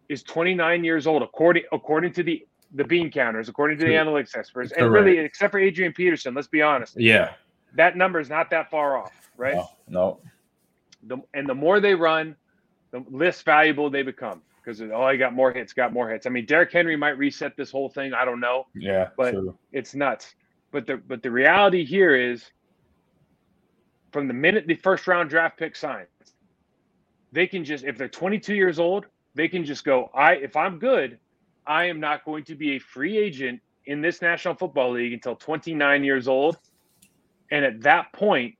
is 0.07 0.23
29 0.23 0.83
years 0.83 1.07
old, 1.07 1.21
according 1.21 1.63
according 1.71 2.13
to 2.13 2.23
the 2.23 2.45
the 2.73 2.83
bean 2.83 3.11
counters, 3.11 3.49
according 3.49 3.79
to 3.79 3.85
the 3.85 3.91
analytics 3.91 4.37
experts, 4.37 4.71
and 4.77 4.91
really, 4.91 5.17
except 5.17 5.51
for 5.51 5.59
Adrian 5.59 5.91
Peterson, 5.91 6.33
let's 6.33 6.47
be 6.47 6.61
honest. 6.61 6.99
Yeah, 6.99 7.33
that 7.75 7.97
number 7.97 8.19
is 8.19 8.29
not 8.29 8.49
that 8.51 8.69
far 8.69 8.97
off, 8.97 9.31
right? 9.37 9.55
No, 9.55 9.69
no. 9.87 10.19
The, 11.03 11.17
and 11.33 11.47
the 11.47 11.55
more 11.55 11.79
they 11.79 11.95
run, 11.95 12.35
the 12.91 13.03
less 13.09 13.41
valuable 13.41 13.89
they 13.89 14.03
become 14.03 14.41
because 14.63 14.81
oh, 14.81 15.01
I 15.01 15.15
got 15.15 15.33
more 15.33 15.51
hits, 15.51 15.73
got 15.73 15.93
more 15.93 16.09
hits. 16.09 16.25
I 16.25 16.29
mean, 16.29 16.45
Derrick 16.45 16.71
Henry 16.71 16.95
might 16.95 17.17
reset 17.17 17.55
this 17.55 17.71
whole 17.71 17.89
thing. 17.89 18.13
I 18.13 18.25
don't 18.25 18.39
know. 18.39 18.67
Yeah, 18.75 19.09
but 19.17 19.31
true. 19.31 19.57
it's 19.71 19.95
nuts. 19.95 20.35
But 20.71 20.85
the 20.85 20.97
but 20.97 21.23
the 21.23 21.31
reality 21.31 21.85
here 21.85 22.15
is, 22.15 22.51
from 24.11 24.27
the 24.27 24.33
minute 24.33 24.67
the 24.67 24.75
first 24.75 25.07
round 25.07 25.29
draft 25.29 25.57
pick 25.57 25.75
signs, 25.75 26.07
they 27.31 27.47
can 27.47 27.63
just 27.63 27.83
if 27.83 27.97
they're 27.97 28.07
22 28.07 28.55
years 28.55 28.79
old, 28.79 29.05
they 29.35 29.47
can 29.47 29.63
just 29.63 29.83
go, 29.83 30.09
I 30.13 30.33
if 30.33 30.55
I'm 30.55 30.79
good, 30.79 31.19
I 31.65 31.85
am 31.85 31.99
not 31.99 32.25
going 32.25 32.43
to 32.45 32.55
be 32.55 32.75
a 32.75 32.79
free 32.79 33.17
agent 33.17 33.61
in 33.85 34.01
this 34.01 34.21
National 34.21 34.53
Football 34.53 34.91
League 34.91 35.13
until 35.13 35.35
29 35.35 36.03
years 36.03 36.27
old. 36.27 36.57
And 37.51 37.65
at 37.65 37.81
that 37.81 38.13
point, 38.13 38.55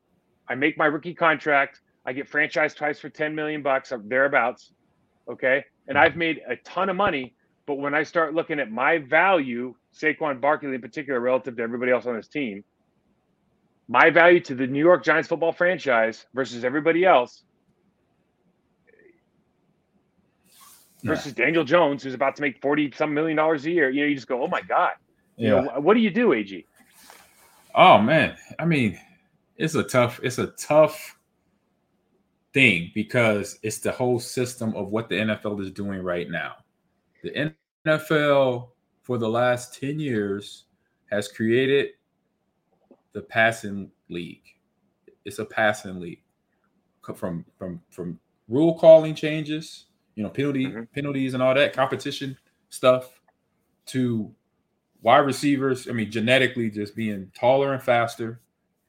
I 0.48 0.56
make 0.56 0.78
my 0.78 0.88
rookie 0.88 1.14
contract. 1.14 1.82
I 2.06 2.14
get 2.14 2.30
franchised 2.30 2.76
twice 2.76 3.00
for 3.00 3.10
10 3.10 3.36
million 3.36 3.62
bucks 3.62 3.92
or 3.92 4.00
thereabouts. 4.00 4.74
Okay. 5.30 5.64
And 5.90 5.98
I've 5.98 6.16
made 6.16 6.42
a 6.48 6.56
ton 6.58 6.90
of 6.90 6.96
money. 6.96 7.36
But 7.68 7.76
when 7.76 7.94
I 7.94 8.04
start 8.04 8.34
looking 8.34 8.60
at 8.60 8.72
my 8.72 9.00
value, 9.00 9.76
Saquon 9.94 10.40
Barkley 10.42 10.74
in 10.74 10.82
particular, 10.82 11.20
relative 11.20 11.58
to 11.58 11.64
everybody 11.64 11.92
else 11.92 12.06
on 12.06 12.16
this 12.16 12.30
team, 12.30 12.64
my 13.90 14.12
value 14.12 14.40
to 14.42 14.56
the 14.56 14.68
New 14.68 14.80
York 14.80 15.04
Giants 15.04 15.28
football 15.28 15.52
franchise 15.52 16.26
versus 16.34 16.64
everybody 16.64 17.06
else 17.06 17.44
versus 21.04 21.34
Daniel 21.34 21.64
Jones, 21.64 22.04
who's 22.04 22.14
about 22.14 22.36
to 22.38 22.42
make 22.42 22.62
40 22.62 22.92
some 22.96 23.14
million 23.14 23.38
dollars 23.38 23.66
a 23.66 23.72
year, 23.72 23.90
you 23.90 24.02
know, 24.02 24.08
you 24.08 24.16
just 24.16 24.28
go, 24.28 24.44
oh 24.44 24.48
my 24.48 24.62
God. 24.62 24.92
You 25.42 25.50
Yeah. 25.50 25.62
know, 25.62 25.80
what 25.80 25.96
do 25.96 26.02
you 26.02 26.12
do, 26.12 26.34
AG? 26.34 26.68
Oh 27.76 28.00
man, 28.00 28.36
I 28.60 28.66
mean, 28.66 29.00
it's 29.58 29.76
a 29.76 29.84
tough, 29.84 30.20
it's 30.24 30.38
a 30.38 30.48
tough 30.48 31.18
thing 32.54 32.92
because 32.96 33.60
it's 33.64 33.80
the 33.80 33.92
whole 33.92 34.20
system 34.20 34.76
of 34.76 34.92
what 34.92 35.10
the 35.10 35.16
NFL 35.16 35.62
is 35.62 35.72
doing 35.72 36.02
right 36.02 36.30
now. 36.30 36.56
The 37.24 37.54
NFL 37.86 38.70
for 39.04 39.18
the 39.18 39.30
last 39.30 39.80
10 39.80 40.00
years 40.00 40.66
has 41.12 41.28
created 41.28 41.90
the 43.14 43.22
passing 43.22 43.92
league. 44.10 44.44
It's 45.26 45.40
a 45.40 45.46
passing 45.46 46.00
league. 46.00 46.22
From 47.16 47.44
from 47.58 47.82
from 47.90 48.20
rule 48.48 48.78
calling 48.78 49.16
changes, 49.16 49.88
you 50.14 50.22
know, 50.22 50.30
penalty 50.30 50.68
Mhm. 50.68 50.92
penalties 50.92 51.34
and 51.34 51.42
all 51.42 51.56
that 51.56 51.74
competition 51.74 52.38
stuff 52.70 53.20
to 53.88 54.32
wide 55.02 55.20
receivers. 55.20 55.88
I 55.88 55.92
mean, 55.94 56.12
genetically 56.12 56.70
just 56.70 56.96
being 56.96 57.32
taller 57.34 57.74
and 57.74 57.82
faster. 57.82 58.42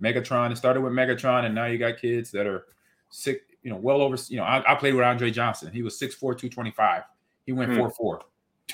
Megatron. 0.02 0.50
It 0.52 0.56
started 0.56 0.82
with 0.82 0.92
Megatron, 0.92 1.44
and 1.44 1.54
now 1.54 1.66
you 1.66 1.78
got 1.78 1.96
kids 1.98 2.30
that 2.32 2.46
are 2.46 2.66
sick, 3.10 3.49
you 3.62 3.70
know, 3.70 3.76
well 3.76 4.00
over. 4.00 4.16
You 4.28 4.38
know, 4.38 4.44
I, 4.44 4.72
I 4.72 4.74
played 4.74 4.94
with 4.94 5.04
Andre 5.04 5.30
Johnson. 5.30 5.72
He 5.72 5.82
was 5.82 5.98
6'4, 5.98 6.18
225. 6.18 7.02
He 7.46 7.52
went 7.52 7.72
Hmm. 7.72 7.78
4 7.78 7.90
4. 7.90 8.20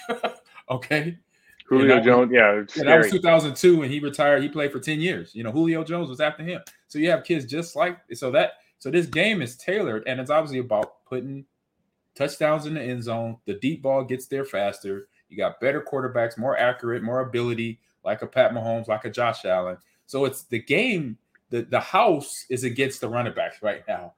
okay. 0.71 1.19
Julio 1.69 2.01
Jones, 2.01 2.31
yeah, 2.33 2.63
Yeah, 2.77 2.85
that 2.85 2.99
was 2.99 3.11
2002, 3.11 3.79
when 3.81 3.91
he 3.91 3.99
retired. 3.99 4.43
He 4.43 4.49
played 4.49 4.71
for 4.71 4.79
10 4.79 5.01
years. 5.01 5.35
You 5.35 5.43
know, 5.43 5.51
Julio 5.51 5.83
Jones 5.83 6.09
was 6.09 6.21
after 6.21 6.45
him. 6.45 6.61
So 6.87 6.99
you 6.99 7.11
have 7.11 7.25
kids 7.25 7.45
just 7.45 7.75
like 7.75 7.99
so 8.15 8.31
that 8.31 8.53
so 8.79 8.91
this 8.91 9.07
game 9.07 9.43
is 9.43 9.57
tailored, 9.57 10.05
and 10.07 10.21
it's 10.21 10.31
obviously 10.31 10.59
about 10.61 11.05
putting 11.07 11.45
touchdowns 12.15 12.67
in 12.67 12.75
the 12.75 12.83
end 12.83 13.03
zone. 13.03 13.39
The 13.47 13.55
deep 13.55 13.83
ball 13.83 14.05
gets 14.05 14.27
there 14.27 14.45
faster. 14.45 15.09
You 15.29 15.37
got 15.37 15.61
better 15.61 15.81
quarterbacks, 15.83 16.39
more 16.39 16.57
accurate, 16.57 17.03
more 17.03 17.21
ability, 17.21 17.81
like 18.05 18.23
a 18.23 18.27
Pat 18.27 18.53
Mahomes, 18.53 18.87
like 18.87 19.05
a 19.05 19.11
Josh 19.11 19.45
Allen. 19.45 19.77
So 20.07 20.25
it's 20.25 20.45
the 20.45 20.61
game. 20.61 21.19
The 21.51 21.63
the 21.63 21.81
house 21.81 22.45
is 22.49 22.65
against 22.65 23.01
the 23.01 23.09
running 23.09 23.35
backs 23.35 23.59
right 23.63 23.83
now. 23.89 24.15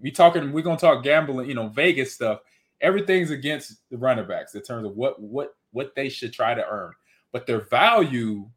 We 0.00 0.10
talking. 0.10 0.52
We're 0.52 0.62
gonna 0.62 0.78
talk 0.78 1.02
gambling. 1.02 1.48
You 1.48 1.54
know, 1.54 1.68
Vegas 1.68 2.12
stuff. 2.12 2.40
Everything's 2.80 3.30
against 3.30 3.88
the 3.90 3.96
running 3.96 4.26
backs 4.26 4.54
in 4.54 4.62
terms 4.62 4.86
of 4.86 4.96
what 4.96 5.20
what 5.20 5.56
what 5.72 5.94
they 5.94 6.08
should 6.08 6.32
try 6.32 6.54
to 6.54 6.66
earn. 6.66 6.92
But 7.32 7.46
their 7.46 7.62
value, 7.62 8.48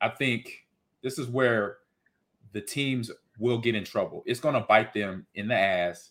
I 0.00 0.08
think, 0.08 0.66
this 1.02 1.18
is 1.18 1.28
where 1.28 1.78
the 2.52 2.60
teams 2.60 3.10
will 3.38 3.58
get 3.58 3.74
in 3.74 3.84
trouble. 3.84 4.22
It's 4.24 4.40
to 4.54 4.60
bite 4.60 4.94
them 4.94 5.26
in 5.34 5.48
the 5.48 5.54
ass 5.54 6.10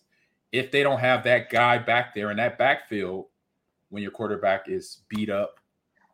if 0.52 0.70
they 0.70 0.82
don't 0.82 1.00
have 1.00 1.24
that 1.24 1.50
guy 1.50 1.78
back 1.78 2.14
there 2.14 2.30
in 2.30 2.36
that 2.38 2.58
backfield 2.58 3.26
when 3.90 4.02
your 4.02 4.12
quarterback 4.12 4.68
is 4.68 5.00
beat 5.08 5.30
up, 5.30 5.60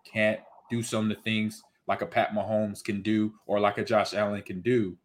can't 0.05 0.41
do 0.71 0.83
some 0.83 1.11
of 1.11 1.17
the 1.17 1.23
things 1.23 1.63
like 1.87 2.03
a 2.03 2.07
Pat 2.07 2.33
Mahomes 2.33 2.83
can 2.83 3.03
do 3.03 3.33
or 3.47 3.61
like 3.61 3.79
a 3.79 3.85
Josh 3.85 4.15
Allen 4.15 4.43
can 4.43 4.61
do. 4.61 4.97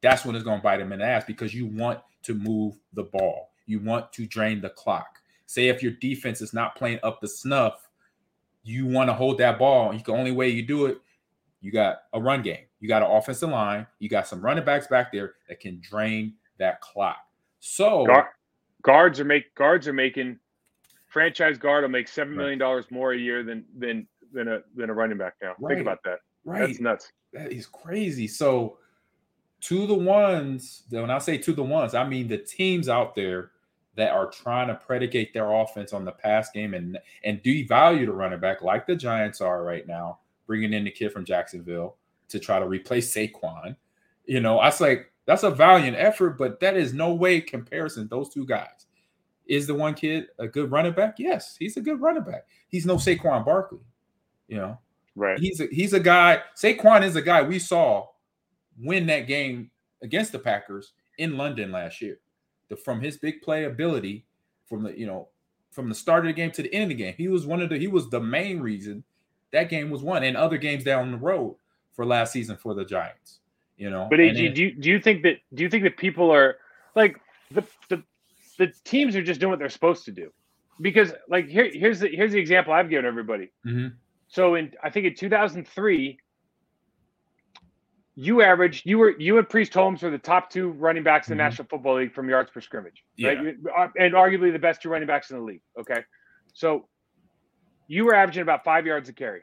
That's 0.00 0.24
when 0.24 0.34
it's 0.34 0.44
to 0.44 0.62
bite 0.62 0.78
them 0.78 0.92
in 0.92 0.98
the 0.98 1.04
ass 1.04 1.24
because 1.24 1.54
you 1.54 1.66
want 1.66 2.00
to 2.22 2.34
move 2.34 2.76
the 2.94 3.04
ball. 3.04 3.50
You 3.66 3.80
want 3.80 4.12
to 4.14 4.26
drain 4.26 4.60
the 4.60 4.70
clock. 4.70 5.18
Say 5.46 5.68
if 5.68 5.82
your 5.82 5.92
defense 5.92 6.40
is 6.40 6.52
not 6.54 6.76
playing 6.76 6.98
up 7.02 7.20
the 7.20 7.28
snuff, 7.28 7.88
you 8.64 8.86
want 8.86 9.08
to 9.08 9.14
hold 9.14 9.38
that 9.38 9.58
ball. 9.58 9.92
The 9.92 10.12
only 10.12 10.32
way 10.32 10.48
you 10.48 10.62
do 10.62 10.86
it, 10.86 10.98
you 11.60 11.70
got 11.72 12.02
a 12.12 12.20
run 12.20 12.42
game. 12.42 12.64
You 12.80 12.88
got 12.88 13.02
an 13.02 13.10
offensive 13.10 13.50
line. 13.50 13.86
You 13.98 14.08
got 14.08 14.26
some 14.26 14.40
running 14.40 14.64
backs 14.64 14.86
back 14.86 15.12
there 15.12 15.34
that 15.48 15.60
can 15.60 15.80
drain 15.80 16.34
that 16.58 16.80
clock. 16.80 17.18
So 17.60 18.04
Guard, 18.06 18.26
guards 18.82 19.20
are 19.20 19.24
make 19.24 19.54
guards 19.54 19.86
are 19.86 19.92
making 19.92 20.38
franchise 21.08 21.58
guard 21.58 21.82
will 21.82 21.88
make 21.90 22.08
seven 22.08 22.36
Right. 22.36 22.58
dollars 22.58 22.86
more 22.90 23.12
a 23.12 23.18
year 23.18 23.42
than 23.44 23.64
than 23.78 24.06
than 24.32 24.48
a 24.48 24.60
than 24.74 24.90
a 24.90 24.94
running 24.94 25.18
back 25.18 25.34
now. 25.42 25.54
Right. 25.60 25.74
Think 25.76 25.82
about 25.86 26.02
that. 26.04 26.18
right, 26.44 26.66
That's 26.66 26.80
nuts. 26.80 27.12
that 27.32 27.52
is 27.52 27.66
crazy. 27.66 28.26
So 28.26 28.78
to 29.62 29.86
the 29.86 29.94
ones, 29.94 30.82
when 30.90 31.10
I 31.10 31.18
say 31.18 31.38
to 31.38 31.52
the 31.52 31.62
ones, 31.62 31.94
I 31.94 32.06
mean 32.06 32.28
the 32.28 32.38
teams 32.38 32.88
out 32.88 33.14
there 33.14 33.52
that 33.94 34.12
are 34.12 34.30
trying 34.30 34.68
to 34.68 34.74
predicate 34.74 35.32
their 35.34 35.52
offense 35.52 35.92
on 35.92 36.04
the 36.04 36.12
pass 36.12 36.50
game 36.50 36.74
and 36.74 36.98
and 37.24 37.42
devalue 37.42 38.06
the 38.06 38.12
running 38.12 38.40
back 38.40 38.62
like 38.62 38.86
the 38.86 38.96
Giants 38.96 39.40
are 39.40 39.62
right 39.62 39.86
now, 39.86 40.18
bringing 40.46 40.72
in 40.72 40.84
the 40.84 40.90
kid 40.90 41.12
from 41.12 41.24
Jacksonville 41.24 41.96
to 42.28 42.38
try 42.38 42.58
to 42.58 42.66
replace 42.66 43.14
Saquon. 43.14 43.76
You 44.24 44.40
know, 44.40 44.58
I 44.58 44.66
was 44.66 44.80
like, 44.80 45.12
that's 45.26 45.42
a 45.42 45.50
valiant 45.50 45.96
effort, 45.96 46.38
but 46.38 46.58
that 46.60 46.76
is 46.76 46.92
no 46.94 47.14
way 47.14 47.40
comparison. 47.40 48.08
Those 48.08 48.28
two 48.30 48.46
guys. 48.46 48.86
Is 49.46 49.66
the 49.66 49.74
one 49.74 49.94
kid 49.94 50.28
a 50.38 50.46
good 50.48 50.70
running 50.70 50.92
back? 50.92 51.16
Yes, 51.18 51.56
he's 51.58 51.76
a 51.76 51.80
good 51.80 52.00
running 52.00 52.22
back. 52.22 52.46
He's 52.68 52.86
no 52.86 52.96
Saquon 52.96 53.44
Barkley. 53.44 53.80
You 54.48 54.56
know, 54.56 54.78
Right. 55.14 55.38
he's 55.38 55.60
a, 55.60 55.66
he's 55.66 55.92
a 55.92 56.00
guy. 56.00 56.40
Saquon 56.56 57.02
is 57.02 57.16
a 57.16 57.22
guy 57.22 57.42
we 57.42 57.58
saw 57.58 58.06
win 58.78 59.06
that 59.06 59.26
game 59.26 59.70
against 60.02 60.32
the 60.32 60.38
Packers 60.38 60.92
in 61.18 61.36
London 61.36 61.72
last 61.72 62.00
year. 62.00 62.18
The, 62.68 62.76
from 62.76 63.00
his 63.00 63.16
big 63.18 63.42
play 63.42 63.64
ability, 63.64 64.24
from 64.68 64.82
the 64.84 64.98
you 64.98 65.06
know 65.06 65.28
from 65.70 65.88
the 65.88 65.94
start 65.94 66.20
of 66.24 66.26
the 66.28 66.32
game 66.32 66.50
to 66.52 66.62
the 66.62 66.72
end 66.74 66.84
of 66.84 66.88
the 66.90 66.94
game, 67.02 67.14
he 67.16 67.28
was 67.28 67.46
one 67.46 67.60
of 67.62 67.68
the 67.70 67.78
he 67.78 67.88
was 67.88 68.08
the 68.10 68.20
main 68.20 68.60
reason 68.60 69.02
that 69.50 69.68
game 69.68 69.90
was 69.90 70.02
won, 70.02 70.22
and 70.24 70.36
other 70.36 70.56
games 70.56 70.84
down 70.84 71.10
the 71.12 71.16
road 71.18 71.56
for 71.92 72.06
last 72.06 72.32
season 72.32 72.56
for 72.56 72.74
the 72.74 72.84
Giants. 72.84 73.40
You 73.76 73.90
know, 73.90 74.06
But 74.08 74.20
AG, 74.20 74.34
then- 74.46 74.54
do 74.54 74.62
you, 74.62 74.74
do 74.74 74.88
you 74.90 75.00
think 75.00 75.22
that 75.24 75.38
do 75.54 75.62
you 75.62 75.68
think 75.70 75.82
that 75.84 75.96
people 75.96 76.30
are 76.30 76.56
like 76.94 77.20
the 77.50 77.62
the 77.88 78.02
the 78.58 78.72
teams 78.84 79.16
are 79.16 79.22
just 79.22 79.40
doing 79.40 79.50
what 79.50 79.58
they're 79.58 79.68
supposed 79.68 80.04
to 80.06 80.12
do? 80.12 80.30
Because 80.80 81.12
like 81.28 81.48
here 81.48 81.70
here's 81.72 82.00
the 82.00 82.08
here's 82.08 82.32
the 82.32 82.38
example 82.38 82.72
I've 82.72 82.88
given 82.88 83.04
everybody. 83.04 83.50
Mhm. 83.66 83.92
So 84.28 84.54
in 84.54 84.72
I 84.82 84.88
think 84.88 85.06
in 85.06 85.14
2003, 85.14 86.18
you 88.14 88.42
averaged 88.42 88.84
you 88.84 88.98
were 88.98 89.18
you 89.18 89.38
and 89.38 89.48
Priest 89.48 89.72
Holmes 89.72 90.02
were 90.02 90.10
the 90.10 90.18
top 90.18 90.50
two 90.50 90.70
running 90.72 91.02
backs 91.02 91.28
in 91.30 91.36
the 91.36 91.42
Mhm. 91.42 91.46
National 91.46 91.68
Football 91.68 91.96
League 91.96 92.12
from 92.14 92.28
yards 92.28 92.50
per 92.50 92.60
scrimmage, 92.60 93.02
right? 93.22 93.36
Yeah. 93.36 93.42
You- 93.42 93.70
uh, 93.74 93.88
And 93.98 94.12
arguably 94.14 94.52
the 94.52 94.58
best 94.58 94.82
two 94.82 94.90
running 94.90 95.06
backs 95.06 95.30
in 95.30 95.38
the 95.38 95.42
league. 95.42 95.62
Okay, 95.78 96.04
so 96.52 96.88
you 97.88 98.04
were 98.04 98.14
averaging 98.14 98.42
about 98.42 98.64
five 98.64 98.86
yards 98.86 99.08
a 99.08 99.12
carry. 99.12 99.42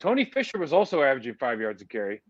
Tony 0.00 0.24
Fisher 0.24 0.58
was 0.58 0.72
also 0.72 1.02
averaging 1.02 1.34
five 1.34 1.60
yards 1.60 1.82
a 1.82 1.86
carry, 1.86 2.20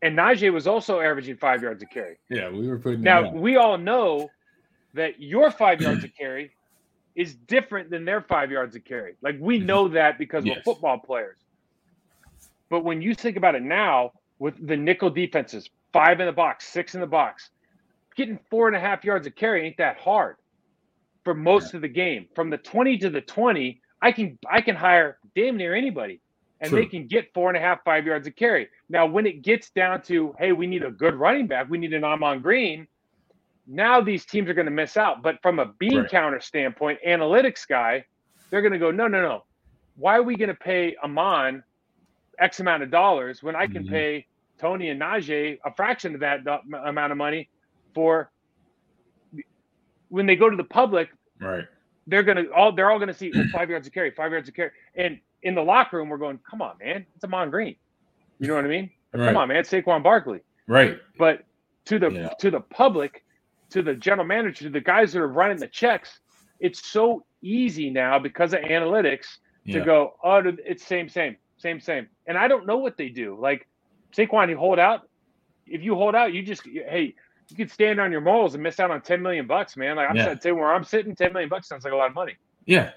and 0.00 0.16
Najeh 0.16 0.52
was 0.52 0.66
also 0.66 1.00
averaging 1.00 1.36
five 1.36 1.62
yards 1.62 1.82
a 1.82 1.86
carry. 1.86 2.18
yeah, 2.30 2.48
we 2.48 2.66
were 2.68 2.78
putting 2.78 3.02
Now 3.02 3.30
we 3.32 3.56
all 3.56 3.76
know 3.76 4.30
that 4.94 5.20
your 5.20 5.50
five 5.50 5.82
yards 5.82 6.02
a 6.04 6.08
carry 6.20 6.56
is 7.14 7.34
different 7.34 7.90
than 7.90 8.04
their 8.04 8.20
five 8.22 8.50
yards 8.50 8.74
a 8.76 8.80
carry. 8.80 9.16
Like 9.22 9.36
we 9.40 9.58
know 9.58 9.88
that 9.88 10.18
because 10.18 10.44
we're 10.44 10.62
football 10.62 10.98
players. 10.98 11.38
But 12.70 12.84
when 12.84 13.00
you 13.00 13.14
think 13.14 13.36
about 13.36 13.54
it 13.54 13.62
now, 13.62 14.12
with 14.38 14.66
the 14.66 14.76
nickel 14.76 15.10
defenses, 15.10 15.68
five 15.92 16.20
in 16.20 16.26
the 16.26 16.32
box, 16.32 16.66
six 16.66 16.94
in 16.94 17.00
the 17.00 17.06
box, 17.06 17.50
getting 18.16 18.38
four 18.50 18.66
and 18.66 18.76
a 18.76 18.80
half 18.80 19.04
yards 19.04 19.26
of 19.26 19.34
carry 19.34 19.66
ain't 19.66 19.76
that 19.78 19.98
hard 19.98 20.36
for 21.24 21.34
most 21.34 21.74
of 21.74 21.80
the 21.80 21.88
game. 21.88 22.26
From 22.34 22.50
the 22.50 22.58
20 22.58 22.98
to 22.98 23.10
the 23.10 23.20
20, 23.20 23.80
I 24.02 24.12
can 24.12 24.38
I 24.50 24.60
can 24.60 24.76
hire 24.76 25.18
damn 25.34 25.56
near 25.56 25.74
anybody 25.74 26.20
and 26.60 26.74
they 26.74 26.86
can 26.86 27.06
get 27.06 27.32
four 27.34 27.48
and 27.48 27.56
a 27.56 27.60
half, 27.60 27.84
five 27.84 28.06
yards 28.06 28.26
of 28.26 28.36
carry. 28.36 28.68
Now, 28.88 29.06
when 29.06 29.26
it 29.26 29.42
gets 29.42 29.70
down 29.70 30.02
to, 30.02 30.34
hey, 30.38 30.52
we 30.52 30.66
need 30.66 30.84
a 30.84 30.90
good 30.90 31.14
running 31.14 31.46
back, 31.46 31.68
we 31.68 31.78
need 31.78 31.92
an 31.92 32.04
Ahman 32.04 32.40
Green, 32.40 32.86
now 33.66 34.00
these 34.00 34.24
teams 34.24 34.48
are 34.48 34.54
going 34.54 34.66
to 34.66 34.70
miss 34.72 34.96
out. 34.96 35.22
But 35.22 35.36
from 35.42 35.58
a 35.58 35.66
bean 35.78 35.98
Right. 35.98 36.10
counter 36.10 36.40
standpoint, 36.40 36.98
analytics 37.06 37.66
guy, 37.68 38.04
they're 38.50 38.62
going 38.62 38.72
to 38.72 38.78
go, 38.78 38.90
no, 38.90 39.06
no, 39.06 39.20
no. 39.20 39.44
Why 39.96 40.16
are 40.16 40.22
we 40.22 40.36
going 40.36 40.48
to 40.48 40.54
pay 40.54 40.96
Ahman 41.02 41.62
X 42.38 42.60
amount 42.60 42.82
of 42.82 42.90
dollars 42.90 43.42
when 43.42 43.56
I 43.56 43.66
can 43.66 43.84
Mhm. 43.84 43.90
pay 43.90 44.26
Tony 44.58 44.88
and 44.90 45.00
Najeh 45.00 45.58
a 45.64 45.72
fraction 45.74 46.14
of 46.14 46.20
that 46.20 46.44
do- 46.44 46.76
amount 46.76 47.12
of 47.12 47.18
money 47.18 47.48
for 47.94 48.30
when 50.08 50.26
they 50.26 50.36
go 50.36 50.48
to 50.48 50.56
the 50.56 50.64
public, 50.64 51.08
right. 51.40 51.64
they're 52.06 52.22
gonna 52.22 52.44
all 52.54 52.72
they're 52.72 52.90
all 52.90 52.98
gonna 52.98 53.12
see 53.14 53.32
oh, 53.34 53.44
five 53.52 53.68
yards 53.70 53.86
of 53.86 53.92
carry, 53.92 54.10
five 54.10 54.30
yards 54.32 54.48
of 54.48 54.54
carry, 54.54 54.70
and 54.94 55.18
in 55.42 55.54
the 55.54 55.62
locker 55.62 55.96
room 55.96 56.08
we're 56.08 56.16
going, 56.16 56.38
come 56.48 56.62
on, 56.62 56.76
man, 56.78 57.04
it's 57.14 57.24
a 57.24 57.26
Ahman 57.26 57.50
Green. 57.50 57.76
You 58.38 58.48
know 58.48 58.54
what 58.54 58.64
I 58.64 58.68
mean? 58.68 58.90
Right. 59.12 59.26
Come 59.26 59.36
on, 59.36 59.48
man, 59.48 59.58
it's 59.58 59.70
Saquon 59.70 60.02
Barkley. 60.02 60.40
Right. 60.66 60.98
But 61.18 61.44
to 61.86 61.98
the 61.98 62.10
Yeah. 62.10 62.28
to 62.38 62.50
the 62.50 62.60
public, 62.60 63.24
to 63.70 63.82
the 63.82 63.94
general 63.94 64.26
manager, 64.26 64.64
to 64.64 64.70
the 64.70 64.80
guys 64.80 65.12
that 65.12 65.20
are 65.20 65.28
running 65.28 65.56
the 65.58 65.68
checks, 65.68 66.20
it's 66.60 66.86
so 66.88 67.24
easy 67.42 67.90
now 67.90 68.18
because 68.18 68.52
of 68.54 68.60
analytics 68.60 69.38
to 69.66 69.78
Yeah. 69.78 69.84
go, 69.84 70.16
oh, 70.22 70.42
it's 70.64 70.84
same, 70.86 71.08
same, 71.08 71.36
same, 71.56 71.80
same. 71.80 72.08
And 72.26 72.36
I 72.36 72.48
don't 72.48 72.66
know 72.66 72.76
what 72.76 72.96
they 72.96 73.08
do. 73.08 73.38
Like 73.40 73.66
Saquon, 74.16 74.48
you 74.48 74.56
hold 74.56 74.78
out. 74.78 75.08
If 75.66 75.82
you 75.82 75.94
hold 75.94 76.14
out, 76.14 76.32
you 76.32 76.42
just 76.42 76.62
hey, 76.64 77.14
you 77.48 77.56
could 77.56 77.70
stand 77.70 78.00
on 78.00 78.12
your 78.12 78.20
morals 78.20 78.54
and 78.54 78.62
miss 78.62 78.80
out 78.80 78.90
on 78.90 79.00
ten 79.02 79.22
million 79.22 79.46
bucks, 79.46 79.76
man. 79.76 79.96
Like 79.96 80.10
I'm 80.10 80.16
Yeah. 80.16 80.34
saying, 80.38 80.56
where 80.56 80.72
I'm 80.72 80.84
sitting, 80.84 81.14
ten 81.14 81.32
million 81.32 81.48
bucks 81.48 81.68
sounds 81.68 81.84
like 81.84 81.92
a 81.92 81.96
lot 81.96 82.08
of 82.08 82.14
money. 82.14 82.36
Yeah. 82.66 82.92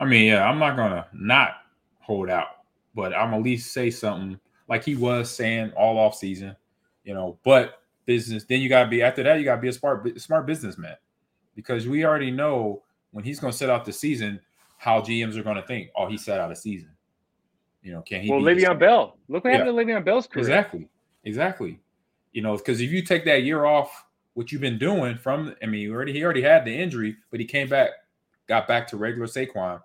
I 0.00 0.04
mean, 0.04 0.26
yeah, 0.26 0.48
I'm 0.48 0.58
not 0.58 0.76
gonna 0.76 1.06
not 1.12 1.56
hold 2.00 2.28
out, 2.30 2.48
but 2.94 3.14
I'm 3.14 3.32
at 3.34 3.42
least 3.42 3.72
say 3.72 3.90
something 3.90 4.38
like 4.68 4.84
he 4.84 4.94
was 4.94 5.30
saying 5.30 5.72
all 5.76 5.98
off 5.98 6.16
season, 6.16 6.54
you 7.04 7.14
know. 7.14 7.38
But 7.44 7.82
business, 8.04 8.44
then 8.44 8.60
you 8.60 8.68
gotta 8.68 8.88
be 8.88 9.02
after 9.02 9.22
that, 9.22 9.38
you 9.38 9.44
gotta 9.44 9.60
be 9.60 9.68
a 9.68 9.72
smart 9.72 10.20
smart 10.20 10.46
businessman 10.46 10.96
because 11.54 11.86
we 11.88 12.04
already 12.04 12.30
know 12.30 12.82
when 13.12 13.24
he's 13.24 13.40
gonna 13.40 13.52
set 13.52 13.70
out 13.70 13.84
the 13.84 13.92
season 13.92 14.40
how 14.78 15.00
GMs 15.00 15.36
are 15.36 15.42
gonna 15.42 15.66
think. 15.66 15.88
Oh, 15.96 16.06
he 16.06 16.18
set 16.18 16.40
out 16.40 16.52
a 16.52 16.56
season. 16.56 16.90
You 17.86 17.92
know, 17.92 18.02
can 18.02 18.20
he? 18.20 18.28
well, 18.28 18.40
Le'Veon? 18.40 18.80
Bell. 18.80 19.16
Look 19.28 19.44
what 19.44 19.52
happened 19.52 19.78
to 19.78 19.84
Le'Veon 19.84 20.04
Bell's 20.04 20.26
career. 20.26 20.42
Exactly. 20.42 20.88
Exactly. 21.22 21.78
You 22.32 22.42
know, 22.42 22.56
because 22.56 22.80
if 22.80 22.90
you 22.90 23.00
take 23.00 23.24
that 23.26 23.44
year 23.44 23.64
off, 23.64 24.04
what 24.34 24.50
you've 24.50 24.60
been 24.60 24.76
doing 24.76 25.16
from, 25.16 25.54
I 25.62 25.66
mean, 25.66 25.88
already 25.92 26.12
he 26.12 26.24
already 26.24 26.42
had 26.42 26.64
the 26.64 26.76
injury, 26.76 27.16
but 27.30 27.38
he 27.38 27.46
came 27.46 27.68
back, 27.68 27.90
got 28.48 28.66
back 28.66 28.88
to 28.88 28.96
regular 28.96 29.28
Saquon. 29.28 29.80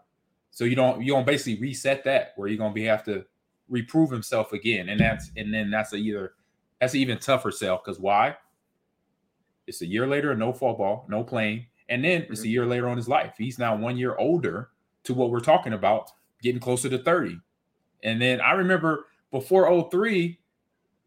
So 0.49 0.63
you 0.63 0.75
don't 0.75 1.03
you 1.03 1.13
don't 1.13 1.27
basically 1.27 1.61
reset 1.61 2.03
that 2.05 2.33
where 2.37 2.47
you're 2.47 2.57
gonna 2.57 2.73
be 2.73 2.83
have 2.85 3.03
to 3.03 3.23
reprove 3.69 4.09
himself 4.09 4.51
again, 4.51 4.89
and 4.89 4.99
that's 4.99 5.29
and 5.37 5.53
then 5.53 5.69
that's 5.69 5.93
a 5.93 5.97
either 5.97 6.33
that's 6.79 6.95
an 6.95 7.01
even 7.01 7.19
tougher 7.19 7.51
sell 7.51 7.77
because 7.77 7.99
why? 7.99 8.35
It's 9.67 9.83
a 9.83 9.85
year 9.85 10.07
later, 10.07 10.35
no 10.35 10.53
football, 10.53 11.05
no 11.07 11.23
playing, 11.23 11.67
and 11.87 12.03
then 12.03 12.23
it's 12.23 12.39
a 12.39 12.43
mm-hmm. 12.45 12.51
year 12.51 12.65
later 12.65 12.89
on 12.89 12.97
his 12.97 13.07
life. 13.07 13.35
He's 13.37 13.59
now 13.59 13.75
one 13.75 13.95
year 13.95 14.15
older 14.17 14.69
to 15.03 15.13
what 15.13 15.29
we're 15.29 15.39
talking 15.39 15.73
about, 15.73 16.09
getting 16.41 16.59
closer 16.59 16.89
to 16.89 16.97
30. 16.97 17.39
And 18.03 18.21
then 18.21 18.41
I 18.41 18.53
remember 18.53 19.07
before 19.31 19.89
03, 19.89 20.37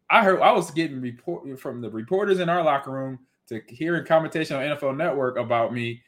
I 0.09 0.23
heard 0.23 0.41
I 0.41 0.51
was 0.51 0.71
getting 0.71 1.01
report 1.01 1.59
from 1.59 1.81
the 1.81 1.89
reporters 1.89 2.39
in 2.39 2.49
our 2.49 2.63
locker 2.63 2.91
room 2.91 3.19
to 3.47 3.61
hearing 3.67 4.05
commentation 4.05 4.55
on 4.55 4.63
NFL 4.63 4.97
Network 4.97 5.37
about 5.37 5.73
me 5.73 6.01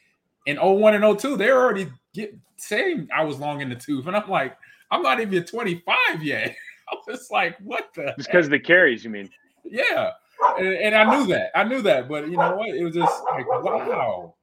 in 0.45 0.57
01 0.57 0.95
and 0.95 1.19
02. 1.19 1.37
They're 1.37 1.57
already 1.57 1.87
get, 2.13 2.35
saying 2.57 3.07
I 3.15 3.23
was 3.23 3.37
long 3.37 3.61
in 3.61 3.69
the 3.69 3.75
tooth. 3.75 4.07
And 4.07 4.15
I'm 4.15 4.29
like, 4.29 4.57
I'm 4.91 5.01
not 5.01 5.19
even 5.19 5.43
25 5.43 6.23
yet. 6.23 6.55
I 6.89 6.95
was 7.07 7.29
like, 7.29 7.57
what 7.59 7.89
the 7.95 8.13
Just 8.17 8.29
because 8.29 8.45
of 8.45 8.51
the 8.51 8.59
carries, 8.59 9.03
you 9.03 9.09
mean? 9.09 9.29
yeah. 9.63 10.11
And, 10.57 10.67
and 10.67 10.95
I 10.95 11.17
knew 11.17 11.27
that. 11.27 11.51
I 11.55 11.63
knew 11.63 11.81
that. 11.81 12.07
But 12.07 12.29
you 12.29 12.37
know 12.37 12.55
what? 12.55 12.69
It 12.69 12.83
was 12.83 12.95
just 12.95 13.23
like, 13.31 13.47
wow. 13.47 14.35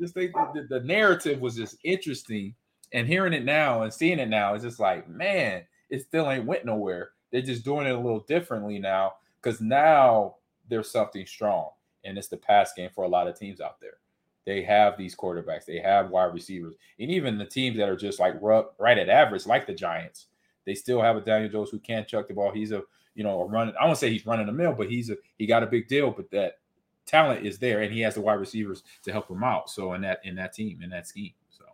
Just 0.00 0.14
think 0.14 0.32
the, 0.32 0.66
the 0.68 0.80
narrative 0.80 1.40
was 1.40 1.56
just 1.56 1.76
interesting. 1.84 2.54
And 2.92 3.06
hearing 3.06 3.32
it 3.32 3.44
now 3.44 3.82
and 3.82 3.92
seeing 3.92 4.18
it 4.18 4.28
now, 4.28 4.54
it's 4.54 4.64
just 4.64 4.80
like, 4.80 5.08
man, 5.08 5.62
it 5.90 6.02
still 6.02 6.30
ain't 6.30 6.46
went 6.46 6.64
nowhere. 6.64 7.10
They're 7.30 7.42
just 7.42 7.64
doing 7.64 7.86
it 7.86 7.94
a 7.94 7.98
little 7.98 8.20
differently 8.20 8.78
now 8.78 9.14
because 9.40 9.60
now 9.60 10.36
there's 10.68 10.90
something 10.90 11.26
strong. 11.26 11.70
And 12.04 12.16
it's 12.16 12.28
the 12.28 12.36
pass 12.36 12.72
game 12.72 12.90
for 12.94 13.04
a 13.04 13.08
lot 13.08 13.28
of 13.28 13.38
teams 13.38 13.60
out 13.60 13.80
there. 13.80 13.98
They 14.46 14.62
have 14.62 14.96
these 14.96 15.14
quarterbacks, 15.14 15.66
they 15.66 15.78
have 15.80 16.10
wide 16.10 16.32
receivers, 16.32 16.74
and 16.98 17.10
even 17.10 17.36
the 17.36 17.44
teams 17.44 17.76
that 17.76 17.88
are 17.88 17.96
just 17.96 18.18
like 18.18 18.34
right 18.40 18.98
at 18.98 19.08
average, 19.10 19.46
like 19.46 19.66
the 19.66 19.74
Giants, 19.74 20.26
they 20.64 20.74
still 20.74 21.02
have 21.02 21.16
a 21.16 21.20
Daniel 21.20 21.50
Jones 21.50 21.70
who 21.70 21.78
can't 21.78 22.08
chuck 22.08 22.26
the 22.26 22.34
ball. 22.34 22.50
He's 22.50 22.72
a 22.72 22.82
you 23.14 23.22
know 23.22 23.42
a 23.42 23.44
run. 23.44 23.74
I 23.80 23.84
won't 23.84 23.98
say 23.98 24.10
he's 24.10 24.26
running 24.26 24.46
the 24.46 24.52
mill, 24.52 24.72
but 24.72 24.88
he's 24.88 25.10
a 25.10 25.16
he 25.36 25.46
got 25.46 25.62
a 25.62 25.66
big 25.66 25.88
deal. 25.88 26.10
But 26.10 26.30
that 26.30 26.58
talent 27.06 27.44
is 27.46 27.58
there, 27.58 27.82
and 27.82 27.92
he 27.92 28.00
has 28.00 28.14
the 28.14 28.22
wide 28.22 28.34
receivers 28.34 28.82
to 29.02 29.12
help 29.12 29.30
him 29.30 29.44
out. 29.44 29.68
So 29.68 29.92
in 29.92 30.00
that 30.02 30.20
in 30.24 30.36
that 30.36 30.54
team 30.54 30.80
in 30.82 30.90
that 30.90 31.06
scheme, 31.06 31.34
so 31.50 31.64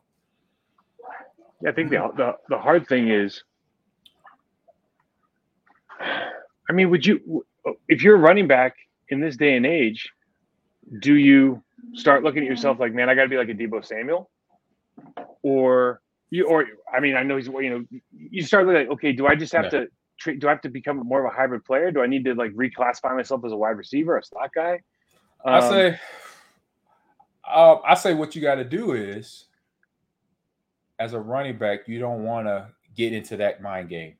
Yeah, 1.63 1.71
I 1.71 1.73
think 1.73 1.91
the, 1.91 2.11
the 2.17 2.37
the 2.49 2.59
hard 2.59 2.87
thing 2.89 3.09
is, 3.09 3.45
I 6.01 6.73
mean, 6.73 6.91
would 6.91 7.07
you, 7.07 7.45
if 7.89 8.03
you're 8.03 8.17
a 8.17 8.19
running 8.19 8.47
back 8.47 8.77
in 9.09 9.21
this 9.21 9.37
day 9.37 9.57
and 9.57 9.65
age, 9.65 10.11
do 11.01 11.15
you 11.15 11.63
start 11.95 12.23
looking 12.23 12.43
at 12.43 12.49
yourself 12.49 12.79
like, 12.79 12.93
man, 12.93 13.09
I 13.09 13.15
got 13.15 13.23
to 13.23 13.29
be 13.29 13.37
like 13.37 13.49
a 13.49 13.55
Deebo 13.55 13.85
Samuel, 13.85 14.31
or 15.43 16.01
you, 16.31 16.47
or 16.47 16.67
I 16.93 17.01
mean, 17.01 17.17
I 17.17 17.23
know 17.23 17.37
he's, 17.37 17.47
you 17.47 17.71
know, 17.71 17.85
you 18.13 18.43
start 18.43 18.67
looking 18.67 18.81
like, 18.81 18.91
okay, 18.91 19.13
do 19.13 19.27
I 19.27 19.35
just 19.35 19.53
have 19.53 19.73
Yeah. 19.73 19.85
to, 20.25 20.37
do 20.39 20.49
I 20.49 20.51
have 20.51 20.63
to 20.63 20.71
become 20.71 20.97
more 20.99 21.25
of 21.25 21.33
a 21.33 21.37
hybrid 21.37 21.65
player? 21.65 21.91
Do 21.91 22.03
I 22.03 22.07
need 22.07 22.25
to 22.25 22.35
like 22.35 22.53
reclassify 22.53 23.15
myself 23.15 23.45
as 23.45 23.53
a 23.53 23.57
wide 23.57 23.77
receiver, 23.77 24.17
a 24.17 24.25
slot 24.25 24.51
guy? 24.55 24.81
I 25.45 25.59
Um, 25.59 25.71
say, 25.71 26.01
uh, 27.45 27.77
I 27.85 27.95
say 27.95 28.15
what 28.15 28.35
you 28.35 28.43
got 28.43 28.57
to 28.57 28.65
do 28.65 28.93
is, 28.93 29.47
as 30.99 31.13
a 31.13 31.21
running 31.21 31.59
back, 31.59 31.87
you 31.87 31.99
don't 31.99 32.25
want 32.25 32.47
to 32.47 32.69
get 32.97 33.13
into 33.13 33.37
that 33.37 33.61
mind 33.61 33.89
game, 33.89 34.15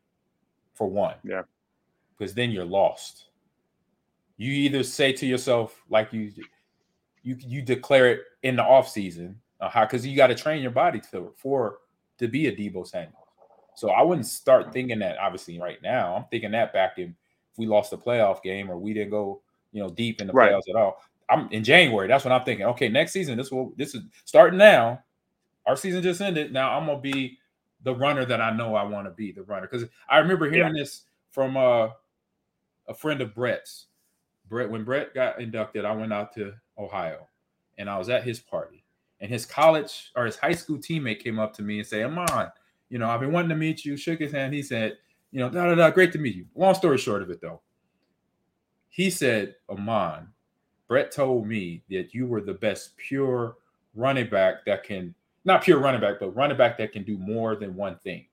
for 0.75 0.87
one. 0.87 1.15
Yeah. 1.25 1.43
Because 2.17 2.35
then 2.35 2.51
you're 2.51 2.65
lost. 2.65 3.27
You 4.37 4.53
either 4.53 4.83
say 4.83 5.13
to 5.13 5.27
yourself, 5.27 5.83
like 5.89 6.13
you, 6.13 6.33
you 7.23 7.37
you 7.41 7.63
declare 7.63 8.11
it 8.13 8.21
in 8.43 8.57
the 8.57 8.63
off 8.63 8.89
season, 8.89 9.41
uh, 9.61 9.85
because 9.85 10.07
you 10.07 10.17
got 10.17 10.29
to 10.29 10.35
train 10.35 10.63
your 10.63 10.71
body 10.71 11.01
to 11.13 11.33
for 11.37 11.79
to 12.19 12.29
be 12.29 12.47
a 12.47 12.53
Deebo 12.53 12.87
Samuel. 12.87 13.27
So 13.75 13.91
I 13.91 14.03
wouldn't 14.03 14.27
start 14.27 14.73
thinking 14.73 14.99
that 15.01 15.19
obviously 15.19 15.59
right 15.59 15.81
now. 15.83 16.17
I'm 16.17 16.25
thinking 16.31 16.51
that 16.53 16.73
back 16.73 16.99
in 16.99 17.15
if 17.53 17.59
we 17.59 17.67
lost 17.67 17.91
the 17.91 17.99
playoff 17.99 18.43
game 18.43 18.71
or 18.71 18.79
we 18.79 18.95
didn't 18.95 19.11
go, 19.11 19.43
you 19.73 19.83
know, 19.83 19.91
deep 19.91 20.21
in 20.21 20.27
the 20.27 20.33
Right. 20.33 20.53
playoffs 20.53 20.69
at 20.71 20.77
all. 20.77 21.03
I'm 21.29 21.49
in 21.51 21.65
January. 21.65 22.09
That's 22.09 22.25
what 22.25 22.33
I'm 22.33 22.45
thinking. 22.45 22.67
Okay, 22.67 22.89
next 22.89 23.13
season, 23.13 23.37
this 23.37 23.51
will 23.51 23.73
this 23.77 23.95
is 23.95 24.03
starting 24.25 24.59
now. 24.59 25.03
Our 25.67 25.77
season 25.77 26.03
just 26.03 26.21
ended. 26.21 26.53
Now 26.53 26.79
I'm 26.79 26.87
gonna 26.87 27.01
be 27.01 27.39
the 27.83 27.95
runner 27.95 28.25
that 28.25 28.41
I 28.41 28.51
know 28.51 28.75
I 28.75 28.85
want 28.85 29.07
to 29.07 29.11
be, 29.11 29.33
the 29.33 29.43
runner. 29.43 29.69
Because 29.71 29.89
I 30.09 30.19
remember 30.19 30.51
hearing 30.51 30.75
this 30.75 31.03
from 31.31 31.57
uh, 31.57 31.89
a 32.89 32.95
friend 32.95 33.21
of 33.21 33.35
Brett's. 33.35 33.87
Brett, 34.49 34.71
when 34.71 34.85
Brett 34.85 35.13
got 35.15 35.41
inducted, 35.41 35.85
I 35.85 35.93
went 35.93 36.13
out 36.13 36.33
to 36.35 36.53
Ohio 36.79 37.27
and 37.79 37.91
I 37.91 37.99
was 37.99 38.09
at 38.09 38.23
his 38.25 38.39
party. 38.39 38.85
And 39.21 39.31
his 39.31 39.47
college 39.47 40.13
or 40.15 40.27
his 40.27 40.37
high 40.37 40.53
school 40.53 40.79
teammate 40.79 41.21
came 41.21 41.39
up 41.39 41.53
to 41.55 41.63
me 41.63 41.79
and 41.79 41.87
said, 41.87 42.05
Ahman, 42.05 42.51
you 42.91 42.99
know, 42.99 43.09
I've 43.09 43.21
been 43.21 43.33
wanting 43.33 43.49
to 43.49 43.57
meet 43.57 43.85
you. 43.85 43.97
Shook 43.97 44.21
his 44.21 44.31
hand. 44.33 44.55
He 44.55 44.63
said, 44.63 44.99
you 45.33 45.41
know, 45.41 45.49
da 45.51 45.67
da 45.67 45.75
da, 45.75 45.91
great 45.91 46.13
to 46.13 46.19
meet 46.19 46.37
you. 46.37 46.47
Long 46.55 46.75
story 46.75 46.99
short 46.99 47.23
of 47.23 47.31
it 47.31 47.41
though, 47.41 47.61
he 48.89 49.11
said, 49.11 49.57
Ahman, 49.69 50.29
Brett 50.89 51.11
told 51.11 51.47
me 51.47 51.83
that 51.91 52.15
you 52.15 52.27
were 52.27 52.41
the 52.41 52.55
best 52.55 52.97
pure 52.97 53.57
running 53.95 54.29
back 54.29 54.65
that 54.67 54.85
can 54.85 55.15
not 55.45 55.63
pure 55.63 55.79
running 55.79 56.01
back, 56.01 56.17
but 56.21 56.31
running 56.37 56.57
back 56.57 56.77
that 56.79 56.93
can 56.93 57.03
do 57.03 57.19
more 57.19 57.57
than 57.57 57.75
one 57.75 57.99
thing. 58.05 58.27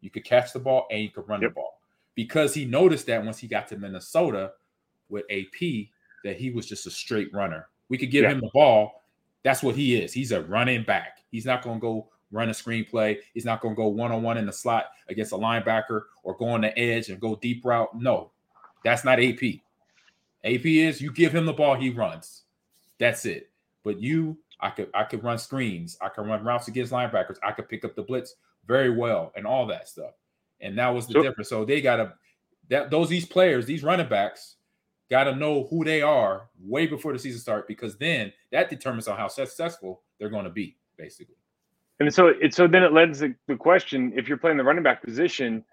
You 0.00 0.10
could 0.10 0.24
catch 0.24 0.52
the 0.52 0.58
ball 0.58 0.86
and 0.90 1.02
you 1.02 1.10
could 1.10 1.28
run 1.28 1.42
Yep. 1.42 1.50
the 1.50 1.54
ball. 1.54 1.79
Because 2.14 2.54
he 2.54 2.64
noticed 2.64 3.06
that 3.06 3.24
once 3.24 3.38
he 3.38 3.46
got 3.46 3.68
to 3.68 3.76
Minnesota 3.78 4.52
with 5.08 5.24
AP, 5.30 5.88
that 6.24 6.36
he 6.36 6.50
was 6.50 6.66
just 6.66 6.86
a 6.86 6.90
straight 6.90 7.32
runner. 7.32 7.68
We 7.88 7.98
could 7.98 8.10
give 8.10 8.24
Yeah. 8.24 8.30
him 8.32 8.40
the 8.40 8.50
ball. 8.52 9.04
That's 9.42 9.62
what 9.62 9.74
he 9.74 9.96
is. 10.00 10.12
He's 10.12 10.32
a 10.32 10.42
running 10.42 10.82
back. 10.82 11.18
He's 11.30 11.46
not 11.46 11.62
going 11.62 11.76
to 11.76 11.80
go 11.80 12.08
run 12.30 12.48
a 12.48 12.52
screenplay. 12.52 13.18
He's 13.34 13.44
not 13.44 13.60
going 13.60 13.74
to 13.74 13.76
go 13.76 13.88
one 13.88 14.12
on 14.12 14.22
one 14.22 14.36
in 14.36 14.46
the 14.46 14.52
slot 14.52 14.86
against 15.08 15.32
a 15.32 15.36
linebacker 15.36 16.02
or 16.22 16.36
go 16.36 16.48
on 16.48 16.60
the 16.60 16.76
edge 16.78 17.08
and 17.08 17.20
go 17.20 17.36
deep 17.36 17.64
route. 17.64 17.88
No, 17.98 18.30
that's 18.84 19.04
not 19.04 19.18
AP. 19.18 19.62
AP 20.44 20.64
is 20.64 21.00
you 21.00 21.12
give 21.12 21.34
him 21.34 21.46
the 21.46 21.52
ball, 21.52 21.74
he 21.74 21.90
runs. 21.90 22.42
That's 22.98 23.24
it. 23.26 23.50
But 23.82 24.00
you, 24.00 24.36
I 24.60 24.70
could 24.70 24.90
I 24.94 25.04
could 25.04 25.24
run 25.24 25.38
screens, 25.38 25.96
I 26.00 26.08
could 26.08 26.26
run 26.26 26.44
routes 26.44 26.68
against 26.68 26.92
linebackers, 26.92 27.38
I 27.42 27.52
could 27.52 27.68
pick 27.68 27.84
up 27.84 27.94
the 27.94 28.02
blitz 28.02 28.34
very 28.66 28.90
well, 28.90 29.32
and 29.36 29.46
all 29.46 29.66
that 29.66 29.88
stuff. 29.88 30.12
And 30.60 30.76
that 30.78 30.88
was 30.88 31.06
the 31.06 31.14
So- 31.14 31.22
difference. 31.22 31.48
So 31.48 31.64
they 31.64 31.80
gotta 31.80 32.14
that 32.68 32.90
those 32.90 33.08
these 33.08 33.26
players, 33.26 33.66
these 33.66 33.82
running 33.82 34.08
backs, 34.08 34.56
gotta 35.10 35.34
know 35.34 35.64
who 35.70 35.84
they 35.84 36.02
are 36.02 36.48
way 36.60 36.86
before 36.86 37.12
the 37.12 37.18
season 37.18 37.40
start 37.40 37.66
because 37.66 37.98
then 37.98 38.32
that 38.52 38.70
determines 38.70 39.08
on 39.08 39.16
how 39.16 39.28
successful 39.28 40.02
they're 40.18 40.28
going 40.28 40.44
to 40.44 40.50
be, 40.50 40.76
basically. 40.96 41.34
And 41.98 42.12
so 42.14 42.28
it 42.28 42.54
so 42.54 42.66
then 42.66 42.82
it 42.82 42.92
lends 42.92 43.18
the, 43.18 43.34
the 43.46 43.56
question: 43.56 44.12
if 44.16 44.28
you're 44.28 44.38
playing 44.38 44.56
the 44.56 44.64
running 44.64 44.82
back 44.82 45.02
position, 45.02 45.64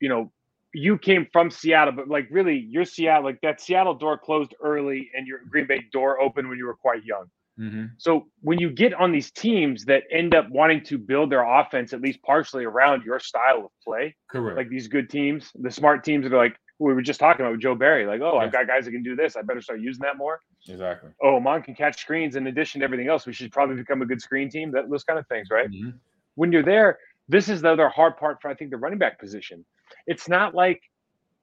you 0.00 0.08
know, 0.08 0.30
you 0.74 0.98
came 0.98 1.26
from 1.32 1.50
Seattle, 1.50 1.92
but 1.92 2.08
like 2.08 2.28
really, 2.30 2.56
your 2.56 2.84
Seattle, 2.84 3.24
like 3.24 3.40
that 3.40 3.60
Seattle 3.60 3.94
door 3.94 4.18
closed 4.18 4.54
early, 4.62 5.10
and 5.16 5.26
your 5.26 5.40
Green 5.48 5.66
Bay 5.66 5.84
door 5.92 6.20
opened 6.20 6.48
when 6.48 6.58
you 6.58 6.66
were 6.66 6.76
quite 6.76 7.04
young. 7.04 7.30
Mm-hmm. 7.58 7.84
So 7.98 8.26
when 8.42 8.58
you 8.58 8.70
get 8.70 8.94
on 8.94 9.10
these 9.12 9.30
teams 9.30 9.84
that 9.86 10.04
end 10.12 10.34
up 10.34 10.48
wanting 10.50 10.82
to 10.84 10.98
build 10.98 11.30
their 11.30 11.42
offense 11.42 11.92
at 11.92 12.00
least 12.00 12.22
partially 12.22 12.64
around 12.64 13.04
your 13.04 13.18
style 13.18 13.64
of 13.64 13.70
play, 13.84 14.14
Correct. 14.30 14.56
like 14.56 14.68
these 14.68 14.86
good 14.88 15.10
teams, 15.10 15.50
the 15.54 15.70
smart 15.70 16.04
teams 16.04 16.24
that 16.24 16.32
are 16.32 16.36
like 16.38 16.56
we 16.80 16.94
were 16.94 17.02
just 17.02 17.18
talking 17.18 17.40
about 17.44 17.52
with 17.52 17.60
Joe 17.60 17.74
Barry, 17.74 18.06
like, 18.06 18.20
oh, 18.20 18.38
I've 18.38 18.52
got 18.52 18.68
guys 18.68 18.84
that 18.84 18.92
can 18.92 19.02
do 19.02 19.16
this. 19.16 19.34
I 19.34 19.42
better 19.42 19.60
start 19.60 19.80
using 19.80 20.02
that 20.02 20.16
more. 20.16 20.40
exactly. 20.68 21.10
Oh, 21.20 21.40
Mon 21.40 21.60
can 21.60 21.74
catch 21.74 22.00
screens 22.00 22.36
in 22.36 22.46
addition 22.46 22.80
to 22.80 22.84
everything 22.84 23.08
else. 23.08 23.26
We 23.26 23.32
should 23.32 23.50
probably 23.50 23.74
become 23.74 24.00
a 24.00 24.06
good 24.06 24.20
screen 24.20 24.48
team. 24.48 24.70
That 24.70 24.88
those 24.88 25.02
kind 25.02 25.18
of 25.18 25.26
things, 25.26 25.48
right? 25.50 25.68
Mhm. 25.68 25.94
when 26.36 26.52
you're 26.52 26.62
there, 26.62 26.98
this 27.28 27.48
is 27.48 27.60
the 27.62 27.72
other 27.72 27.88
hard 27.88 28.16
part 28.16 28.40
for 28.40 28.48
I 28.48 28.54
think 28.54 28.70
the 28.70 28.76
running 28.76 28.98
back 29.00 29.18
position. 29.18 29.64
It's 30.06 30.28
not 30.28 30.54
like 30.54 30.80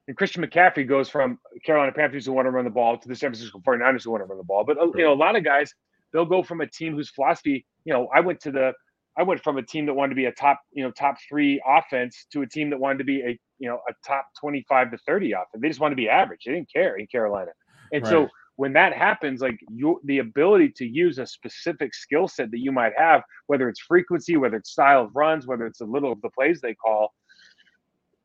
and 0.08 0.16
Christian 0.16 0.42
McCaffrey 0.44 0.86
goes 0.88 1.08
from 1.08 1.38
Carolina 1.64 1.92
Panthers 1.92 2.24
who 2.26 2.32
want 2.32 2.46
to 2.46 2.50
run 2.50 2.64
the 2.64 2.70
ball 2.70 2.96
to 2.96 3.08
the 3.08 3.14
San 3.14 3.30
Francisco 3.30 3.58
49ers 3.66 4.04
who 4.04 4.12
want 4.12 4.22
to 4.22 4.26
run 4.26 4.38
the 4.38 4.44
ball. 4.44 4.64
But 4.64 4.78
uh, 4.78 4.86
you 4.94 5.04
know, 5.04 5.12
a 5.12 5.14
lot 5.14 5.36
of 5.36 5.44
guys 5.44 5.74
they'll 6.12 6.24
go 6.24 6.42
from 6.42 6.60
a 6.60 6.66
team 6.66 6.94
whose 6.94 7.10
philosophy, 7.10 7.66
you 7.84 7.92
know, 7.92 8.08
I 8.14 8.20
went 8.20 8.40
to 8.40 8.50
the 8.50 8.72
I 9.18 9.22
went 9.22 9.42
from 9.42 9.56
a 9.56 9.62
team 9.62 9.86
that 9.86 9.94
wanted 9.94 10.10
to 10.10 10.16
be 10.16 10.26
a 10.26 10.32
top, 10.32 10.60
you 10.72 10.84
know, 10.84 10.90
top 10.90 11.16
three 11.26 11.60
offense 11.66 12.26
to 12.32 12.42
a 12.42 12.46
team 12.46 12.68
that 12.70 12.78
wanted 12.78 12.98
to 12.98 13.04
be 13.04 13.22
a, 13.22 13.38
you 13.58 13.68
know, 13.68 13.80
a 13.88 13.92
top 14.06 14.26
25 14.38 14.90
to 14.90 14.98
30 14.98 15.32
offense. 15.32 15.48
They 15.58 15.68
just 15.68 15.80
wanted 15.80 15.94
to 15.94 16.02
be 16.02 16.08
average. 16.08 16.42
They 16.44 16.52
didn't 16.52 16.70
care 16.70 16.96
in 16.96 17.06
Carolina. 17.06 17.52
And 17.92 18.02
right. 18.02 18.10
so 18.10 18.28
when 18.56 18.74
that 18.74 18.92
happens, 18.92 19.40
like 19.40 19.58
you 19.70 20.00
the 20.04 20.18
ability 20.18 20.70
to 20.76 20.86
use 20.86 21.18
a 21.18 21.26
specific 21.26 21.94
skill 21.94 22.28
set 22.28 22.50
that 22.50 22.58
you 22.58 22.72
might 22.72 22.92
have, 22.96 23.22
whether 23.46 23.68
it's 23.68 23.80
frequency, 23.80 24.36
whether 24.36 24.56
it's 24.56 24.70
style 24.70 25.04
of 25.04 25.10
runs, 25.14 25.46
whether 25.46 25.66
it's 25.66 25.80
a 25.80 25.84
little 25.84 26.12
of 26.12 26.20
the 26.20 26.30
plays 26.30 26.60
they 26.60 26.74
call, 26.74 27.14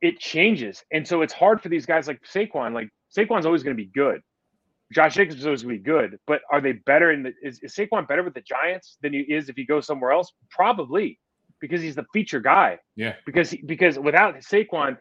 it 0.01 0.19
changes. 0.19 0.83
And 0.91 1.07
so 1.07 1.21
it's 1.21 1.33
hard 1.33 1.61
for 1.61 1.69
these 1.69 1.85
guys 1.85 2.07
like 2.07 2.21
Saquon. 2.23 2.73
Like 2.73 2.89
Saquon's 3.15 3.45
always 3.45 3.63
going 3.63 3.75
to 3.75 3.81
be 3.81 3.89
good. 3.93 4.21
Josh 4.91 5.15
Jacobs 5.15 5.39
is 5.39 5.45
always 5.45 5.63
going 5.63 5.75
to 5.75 5.79
be 5.79 5.83
good, 5.83 6.19
but 6.27 6.41
are 6.51 6.61
they 6.61 6.73
better 6.73 7.11
in 7.11 7.23
the? 7.23 7.33
Is, 7.41 7.59
is 7.59 7.73
Saquon 7.73 8.07
better 8.07 8.23
with 8.23 8.33
the 8.33 8.41
Giants 8.41 8.97
than 9.01 9.13
he 9.13 9.19
is 9.19 9.49
if 9.49 9.55
he 9.55 9.65
goes 9.65 9.85
somewhere 9.85 10.11
else? 10.11 10.31
Probably, 10.49 11.19
because 11.59 11.81
he's 11.81 11.95
the 11.95 12.05
feature 12.11 12.39
guy. 12.39 12.79
Yeah. 12.95 13.15
Because 13.25 13.55
because 13.65 13.97
without 13.97 14.35
Saquon, 14.35 14.97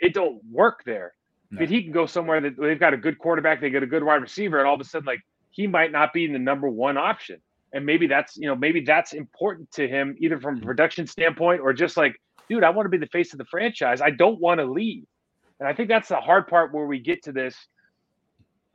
it 0.00 0.14
don't 0.14 0.40
work 0.50 0.82
there. 0.84 1.12
No. 1.50 1.60
But 1.60 1.68
he 1.68 1.82
can 1.82 1.92
go 1.92 2.06
somewhere 2.06 2.40
that 2.40 2.56
they've 2.58 2.78
got 2.78 2.94
a 2.94 2.96
good 2.96 3.18
quarterback, 3.18 3.60
they 3.60 3.70
get 3.70 3.82
a 3.82 3.86
good 3.86 4.02
wide 4.02 4.22
receiver, 4.22 4.58
and 4.58 4.66
all 4.66 4.74
of 4.74 4.80
a 4.80 4.84
sudden, 4.84 5.06
like 5.06 5.20
he 5.50 5.66
might 5.66 5.92
not 5.92 6.12
be 6.12 6.26
the 6.26 6.38
number 6.38 6.68
one 6.68 6.96
option. 6.96 7.40
And 7.72 7.84
maybe 7.84 8.06
that's 8.06 8.36
you 8.36 8.46
know 8.46 8.56
maybe 8.56 8.80
that's 8.80 9.12
important 9.12 9.70
to 9.72 9.86
him 9.86 10.16
either 10.18 10.40
from 10.40 10.54
a 10.54 10.56
mm-hmm. 10.58 10.66
production 10.66 11.06
standpoint 11.06 11.60
or 11.60 11.72
just 11.72 11.96
like 11.96 12.16
dude, 12.48 12.64
I 12.64 12.70
want 12.70 12.86
to 12.86 12.90
be 12.90 12.98
the 12.98 13.10
face 13.10 13.32
of 13.32 13.38
the 13.38 13.44
franchise. 13.44 14.00
I 14.00 14.10
don't 14.10 14.40
want 14.40 14.60
to 14.60 14.64
leave. 14.64 15.04
And 15.60 15.68
I 15.68 15.74
think 15.74 15.88
that's 15.88 16.08
the 16.08 16.16
hard 16.16 16.46
part 16.46 16.72
where 16.72 16.86
we 16.86 16.98
get 16.98 17.24
to 17.24 17.32
this 17.32 17.54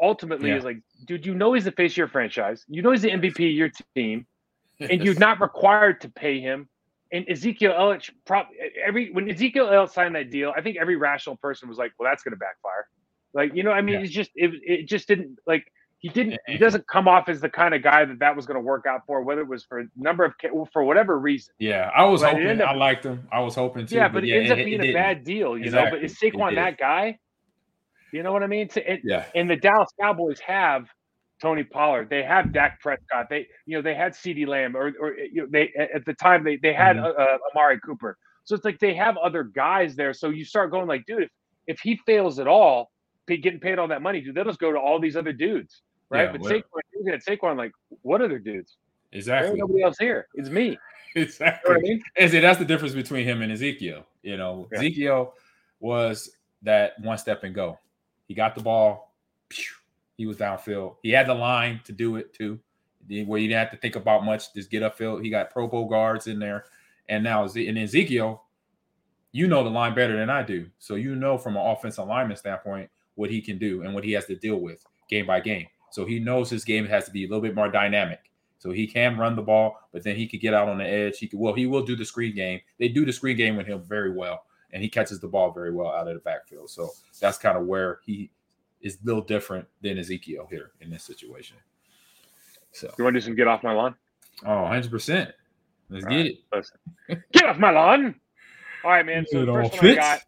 ultimately 0.04 0.50
yeah. 0.50 0.58
is 0.58 0.64
like, 0.64 0.80
dude, 1.06 1.26
you 1.26 1.34
know 1.34 1.54
he's 1.54 1.64
the 1.64 1.72
face 1.72 1.94
of 1.94 1.98
your 1.98 2.08
franchise. 2.08 2.66
You 2.68 2.82
know 2.82 2.92
he's 2.92 3.02
the 3.02 3.12
MVP 3.12 3.36
of 3.36 3.40
your 3.40 3.72
team, 3.96 4.28
and 4.80 5.02
you're 5.04 5.16
not 5.16 5.42
required 5.42 6.02
to 6.02 6.10
pay 6.10 6.40
him. 6.40 6.68
And 7.12 7.26
Ezekiel 7.30 7.74
Elliott, 7.78 8.10
probably 8.26 8.58
every 8.86 9.12
when 9.12 9.30
Ezekiel 9.30 9.68
Elliott 9.68 9.92
signed 9.92 10.16
that 10.16 10.30
deal, 10.30 10.54
I 10.56 10.62
think 10.62 10.78
every 10.80 10.96
rational 10.96 11.38
person 11.38 11.70
was 11.70 11.78
like, 11.78 11.94
well, 11.98 12.10
that's 12.10 12.24
going 12.24 12.34
to 12.34 12.38
backfire. 12.38 12.88
Like, 13.34 13.56
you 13.56 13.64
know, 13.64 13.72
I 13.72 13.82
mean, 13.82 13.96
yeah. 13.96 14.02
it's 14.02 14.12
just 14.12 14.32
it, 14.36 14.52
it 14.64 14.88
just 14.88 15.08
didn't 15.08 15.38
like 15.48 15.72
he 16.04 16.10
didn't 16.10 16.38
he 16.48 16.58
doesn't 16.58 16.86
come 16.88 17.08
off 17.08 17.30
as 17.30 17.40
the 17.40 17.50
kind 17.50 17.74
of 17.74 17.82
guy 17.82 18.04
that 18.04 18.20
that 18.20 18.36
was 18.36 18.46
going 18.46 18.56
to 18.56 18.62
work 18.62 18.86
out 18.86 19.02
for 19.08 19.24
whether 19.24 19.42
it 19.42 19.48
was 19.48 19.64
for 19.64 19.86
number 19.96 20.26
of 20.26 20.34
for 20.72 20.84
whatever 20.84 21.18
reason 21.18 21.54
yeah 21.60 21.90
i 21.96 22.04
was 22.04 22.22
but 22.22 22.34
hoping 22.34 22.62
up, 22.62 22.70
i 22.70 22.76
liked 22.76 23.06
him 23.06 23.26
i 23.32 23.40
was 23.40 23.56
hoping 23.56 23.86
to 23.86 23.96
yeah 23.96 24.08
but, 24.10 24.16
but 24.16 24.26
yeah, 24.26 24.36
it 24.36 24.40
ends 24.40 24.52
up 24.52 24.58
being 24.58 24.84
it, 24.84 24.90
a 24.90 24.94
bad 24.94 25.24
deal 25.24 25.58
you 25.58 25.64
exactly. 25.64 26.00
know 26.00 26.02
but 26.02 26.06
is 26.06 26.20
Saquon 26.20 26.56
that 26.56 26.78
guy 26.78 27.18
you 28.14 28.24
know 28.24 28.32
what 28.32 28.44
i 28.44 28.48
mean 28.48 28.70
it, 28.76 29.02
yeah 29.04 29.26
and 29.36 29.50
the 29.50 29.56
dallas 29.56 29.90
cowboys 30.00 30.40
have 30.40 30.86
tony 31.42 31.64
pollard 31.64 32.10
they 32.10 32.24
have 32.24 32.54
dak 32.54 32.80
prescott 32.80 33.28
they 33.30 33.48
you 33.66 33.76
know 33.76 33.82
they 33.82 33.96
had 33.96 34.14
CeeDee 34.14 34.48
lamb 34.48 34.76
or, 34.76 34.94
or 35.00 35.16
you 35.16 35.42
know 35.42 35.48
they 35.50 35.72
at 35.94 36.06
the 36.06 36.14
time 36.14 36.44
they, 36.44 36.58
they 36.58 36.74
had 36.74 36.96
mm-hmm. 36.96 37.20
uh, 37.20 37.38
amari 37.54 37.80
cooper 37.80 38.18
so 38.46 38.56
it's 38.56 38.66
like 38.66 38.80
they 38.80 38.94
have 38.94 39.18
other 39.18 39.44
guys 39.44 39.96
there 39.96 40.14
so 40.14 40.30
you 40.30 40.46
start 40.46 40.72
going 40.72 40.88
like 40.88 41.06
dude 41.06 41.24
if, 41.24 41.30
if 41.68 41.80
he 41.80 42.00
fails 42.06 42.40
at 42.40 42.48
all 42.48 42.92
getting 43.28 43.60
paid 43.60 43.80
all 43.80 43.88
that 43.88 44.02
money 44.02 44.22
dude 44.22 44.36
they'll 44.36 44.44
just 44.44 44.60
go 44.60 44.72
to 44.72 44.78
all 44.78 45.00
these 45.00 45.16
other 45.16 45.34
dudes 45.34 45.82
right? 46.14 46.26
Yeah, 46.26 46.32
but 46.32 46.42
Saquon, 46.42 46.64
looking 46.96 47.14
at 47.14 47.26
Saquon, 47.26 47.58
like, 47.58 47.72
what 48.02 48.22
other 48.22 48.40
dudes? 48.40 48.78
Exactly. 49.12 49.60
nobody 49.60 49.84
else 49.84 49.98
here. 50.00 50.28
It's 50.36 50.50
me. 50.50 50.78
Exactly. 51.16 51.74
You 51.74 51.74
know 51.74 51.80
I 51.80 51.82
mean? 51.82 52.04
And 52.18 52.32
see, 52.32 52.40
that's 52.40 52.60
the 52.60 52.66
difference 52.66 52.94
between 52.94 53.26
him 53.26 53.42
and 53.42 53.52
Ezekiel. 53.52 54.06
You 54.24 54.38
know, 54.38 54.68
yeah. 54.72 54.80
Ezekiel 54.80 55.34
was 55.80 56.32
that 56.64 57.00
one 57.00 57.18
step 57.18 57.44
and 57.44 57.54
go. 57.54 57.78
He 58.34 58.36
got 58.36 58.56
the 58.56 58.64
ball. 58.64 59.14
He 60.18 60.26
was 60.26 60.38
downfield. 60.38 60.96
He 61.04 61.12
had 61.12 61.28
the 61.28 61.36
line 61.36 61.82
to 61.84 61.92
do 61.92 62.16
it 62.16 62.34
too, 62.34 62.60
where 63.08 63.40
you 63.40 63.48
didn't 63.48 63.60
have 63.60 63.70
to 63.70 63.78
think 63.78 63.96
about 63.96 64.26
much. 64.26 64.52
Just 64.56 64.72
get 64.72 64.82
upfield. 64.82 65.22
He 65.22 65.30
got 65.30 65.52
Pro 65.52 65.68
Bowl 65.68 65.88
guards 65.88 66.26
in 66.26 66.40
there. 66.40 66.66
And 67.08 67.24
now 67.24 67.46
in 67.46 67.78
Ezekiel, 67.78 68.42
you 69.34 69.46
know 69.48 69.64
the 69.64 69.70
line 69.70 69.94
better 69.94 70.18
than 70.18 70.32
I 70.32 70.42
do. 70.42 70.66
So 70.80 70.96
you 70.96 71.16
know 71.16 71.38
from 71.38 71.58
an 71.58 71.62
offensive 71.64 72.08
lineman 72.08 72.36
standpoint 72.36 72.90
what 73.14 73.30
he 73.30 73.40
can 73.40 73.60
do 73.60 73.84
and 73.84 73.94
what 73.94 74.04
he 74.04 74.14
has 74.14 74.26
to 74.26 74.36
deal 74.36 74.58
with 74.58 74.84
game 75.08 75.28
by 75.28 75.40
game. 75.40 75.68
So 75.92 76.04
he 76.04 76.18
knows 76.18 76.50
his 76.50 76.66
game 76.66 76.88
has 76.88 77.06
to 77.06 77.12
be 77.12 77.26
a 77.26 77.28
little 77.28 77.40
bit 77.40 77.54
more 77.54 77.70
dynamic. 77.70 78.32
So 78.58 78.72
he 78.72 78.88
can 78.88 79.16
run 79.16 79.36
the 79.36 79.44
ball, 79.44 79.78
but 79.92 80.04
then 80.04 80.16
he 80.16 80.26
could 80.26 80.42
get 80.42 80.56
out 80.56 80.70
on 80.70 80.80
the 80.80 80.88
edge. 80.88 81.20
He 81.20 81.28
could 81.28 81.38
well, 81.38 81.54
he 81.54 81.68
will 81.68 81.86
do 81.86 81.96
the 81.96 82.04
screen 82.04 82.34
game. 82.34 82.62
They 82.80 82.88
do 82.88 83.06
the 83.06 83.14
screen 83.14 83.38
game 83.38 83.58
with 83.58 83.68
him 83.68 83.84
very 83.84 84.12
well, 84.12 84.46
and 84.74 84.82
he 84.82 84.90
catches 84.90 85.20
the 85.20 85.28
ball 85.28 85.52
very 85.52 85.72
well 85.72 85.92
out 85.92 86.08
of 86.08 86.16
the 86.16 86.20
backfield. 86.20 86.70
So 86.70 86.90
that's 87.22 87.38
kind 87.38 87.58
of 87.58 87.66
where 87.66 88.00
he 88.06 88.32
is 88.82 88.96
a 88.96 89.06
little 89.06 89.22
different 89.22 89.68
than 89.82 89.98
Ezekiel 89.98 90.48
here 90.50 90.72
in 90.82 90.90
this 90.90 91.04
situation. 91.04 91.56
So 92.72 92.94
you 92.98 93.04
want 93.04 93.14
to 93.14 93.22
do 93.22 93.26
some 93.26 93.36
get 93.36 93.48
off 93.48 93.64
my 93.64 93.72
lawn? 93.72 93.96
Oh, 94.46 94.64
100 94.64 94.92
percent. 94.92 95.32
Let's 95.90 96.04
All 96.06 96.12
get 96.12 96.38
right, 96.52 96.66
it. 97.10 97.20
Get 97.32 97.46
off 97.46 97.58
my 97.58 97.70
lawn. 97.70 98.16
All 98.84 98.92
right, 98.92 99.06
man. 99.06 99.26
So 99.30 99.44
it 99.44 99.46
the 99.46 99.54
first 99.54 99.82
one. 99.82 99.92
I 99.92 99.96
got 99.96 100.22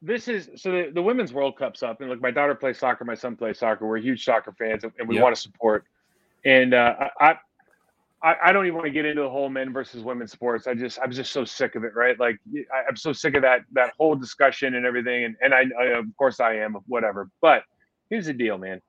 this 0.00 0.28
is 0.28 0.50
so 0.54 0.70
the, 0.70 0.90
the 0.94 1.02
women's 1.02 1.32
World 1.32 1.56
Cup's 1.56 1.82
up, 1.82 2.00
and 2.00 2.08
look, 2.08 2.20
my 2.20 2.30
daughter 2.30 2.54
plays 2.54 2.78
soccer, 2.78 3.04
my 3.04 3.14
son 3.14 3.34
plays 3.34 3.58
soccer. 3.58 3.86
We're 3.86 3.98
huge 3.98 4.24
soccer 4.24 4.52
fans, 4.52 4.84
and 4.84 5.08
we 5.08 5.16
yep. 5.16 5.24
want 5.24 5.34
to 5.34 5.40
support. 5.40 5.84
And 6.44 6.74
uh, 6.74 7.08
I, 7.18 7.36
I, 8.22 8.34
I 8.46 8.52
don't 8.52 8.66
even 8.66 8.76
want 8.76 8.86
to 8.86 8.92
get 8.92 9.04
into 9.04 9.22
the 9.22 9.28
whole 9.28 9.48
men 9.48 9.72
versus 9.72 10.02
women 10.02 10.26
sports. 10.26 10.66
I 10.66 10.74
just, 10.74 10.98
I'm 11.02 11.12
just 11.12 11.32
so 11.32 11.44
sick 11.44 11.74
of 11.74 11.84
it, 11.84 11.94
right? 11.94 12.18
Like, 12.18 12.38
I, 12.74 12.88
am 12.88 12.96
so 12.96 13.12
sick 13.12 13.34
of 13.34 13.42
that 13.42 13.60
that 13.72 13.92
whole 13.98 14.16
discussion 14.16 14.74
and 14.74 14.86
everything. 14.86 15.24
And 15.24 15.36
and 15.42 15.54
I, 15.54 15.64
I, 15.78 15.84
of 15.98 16.06
course, 16.16 16.40
I 16.40 16.54
am, 16.56 16.74
whatever. 16.86 17.30
But 17.40 17.62
here's 18.08 18.26
the 18.26 18.32
deal, 18.32 18.58
man. 18.58 18.80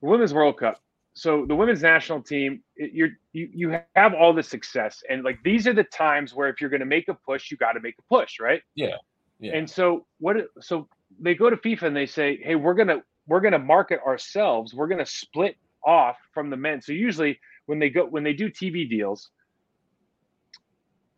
The 0.00 0.08
women's 0.08 0.32
World 0.32 0.58
Cup. 0.58 0.80
So 1.12 1.44
the 1.46 1.54
women's 1.54 1.82
national 1.82 2.22
team, 2.22 2.62
you're 2.76 3.10
you 3.32 3.50
you 3.52 3.80
have 3.96 4.14
all 4.14 4.32
the 4.32 4.42
success, 4.42 5.02
and 5.10 5.24
like 5.24 5.40
these 5.42 5.66
are 5.66 5.72
the 5.72 5.84
times 5.84 6.32
where 6.32 6.48
if 6.48 6.60
you're 6.60 6.70
going 6.70 6.80
to 6.80 6.86
make 6.86 7.08
a 7.08 7.14
push, 7.14 7.50
you 7.50 7.56
got 7.56 7.72
to 7.72 7.80
make 7.80 7.96
a 7.98 8.02
push, 8.02 8.38
right? 8.38 8.62
Yeah. 8.76 8.96
Yeah. 9.40 9.56
And 9.56 9.68
so 9.68 10.06
what? 10.18 10.36
So 10.60 10.88
they 11.20 11.34
go 11.34 11.50
to 11.50 11.56
FIFA 11.56 11.82
and 11.82 11.96
they 11.96 12.06
say, 12.06 12.40
"Hey, 12.42 12.54
we're 12.54 12.74
gonna 12.74 13.02
we're 13.26 13.40
gonna 13.40 13.58
market 13.58 14.00
ourselves. 14.06 14.74
We're 14.74 14.86
gonna 14.88 15.06
split 15.06 15.56
off 15.84 16.16
from 16.32 16.50
the 16.50 16.56
men." 16.56 16.80
So 16.80 16.92
usually 16.92 17.38
when 17.68 17.78
they 17.78 17.90
go 17.90 18.06
when 18.06 18.24
they 18.24 18.32
do 18.32 18.50
TV 18.50 18.88
deals, 18.88 19.28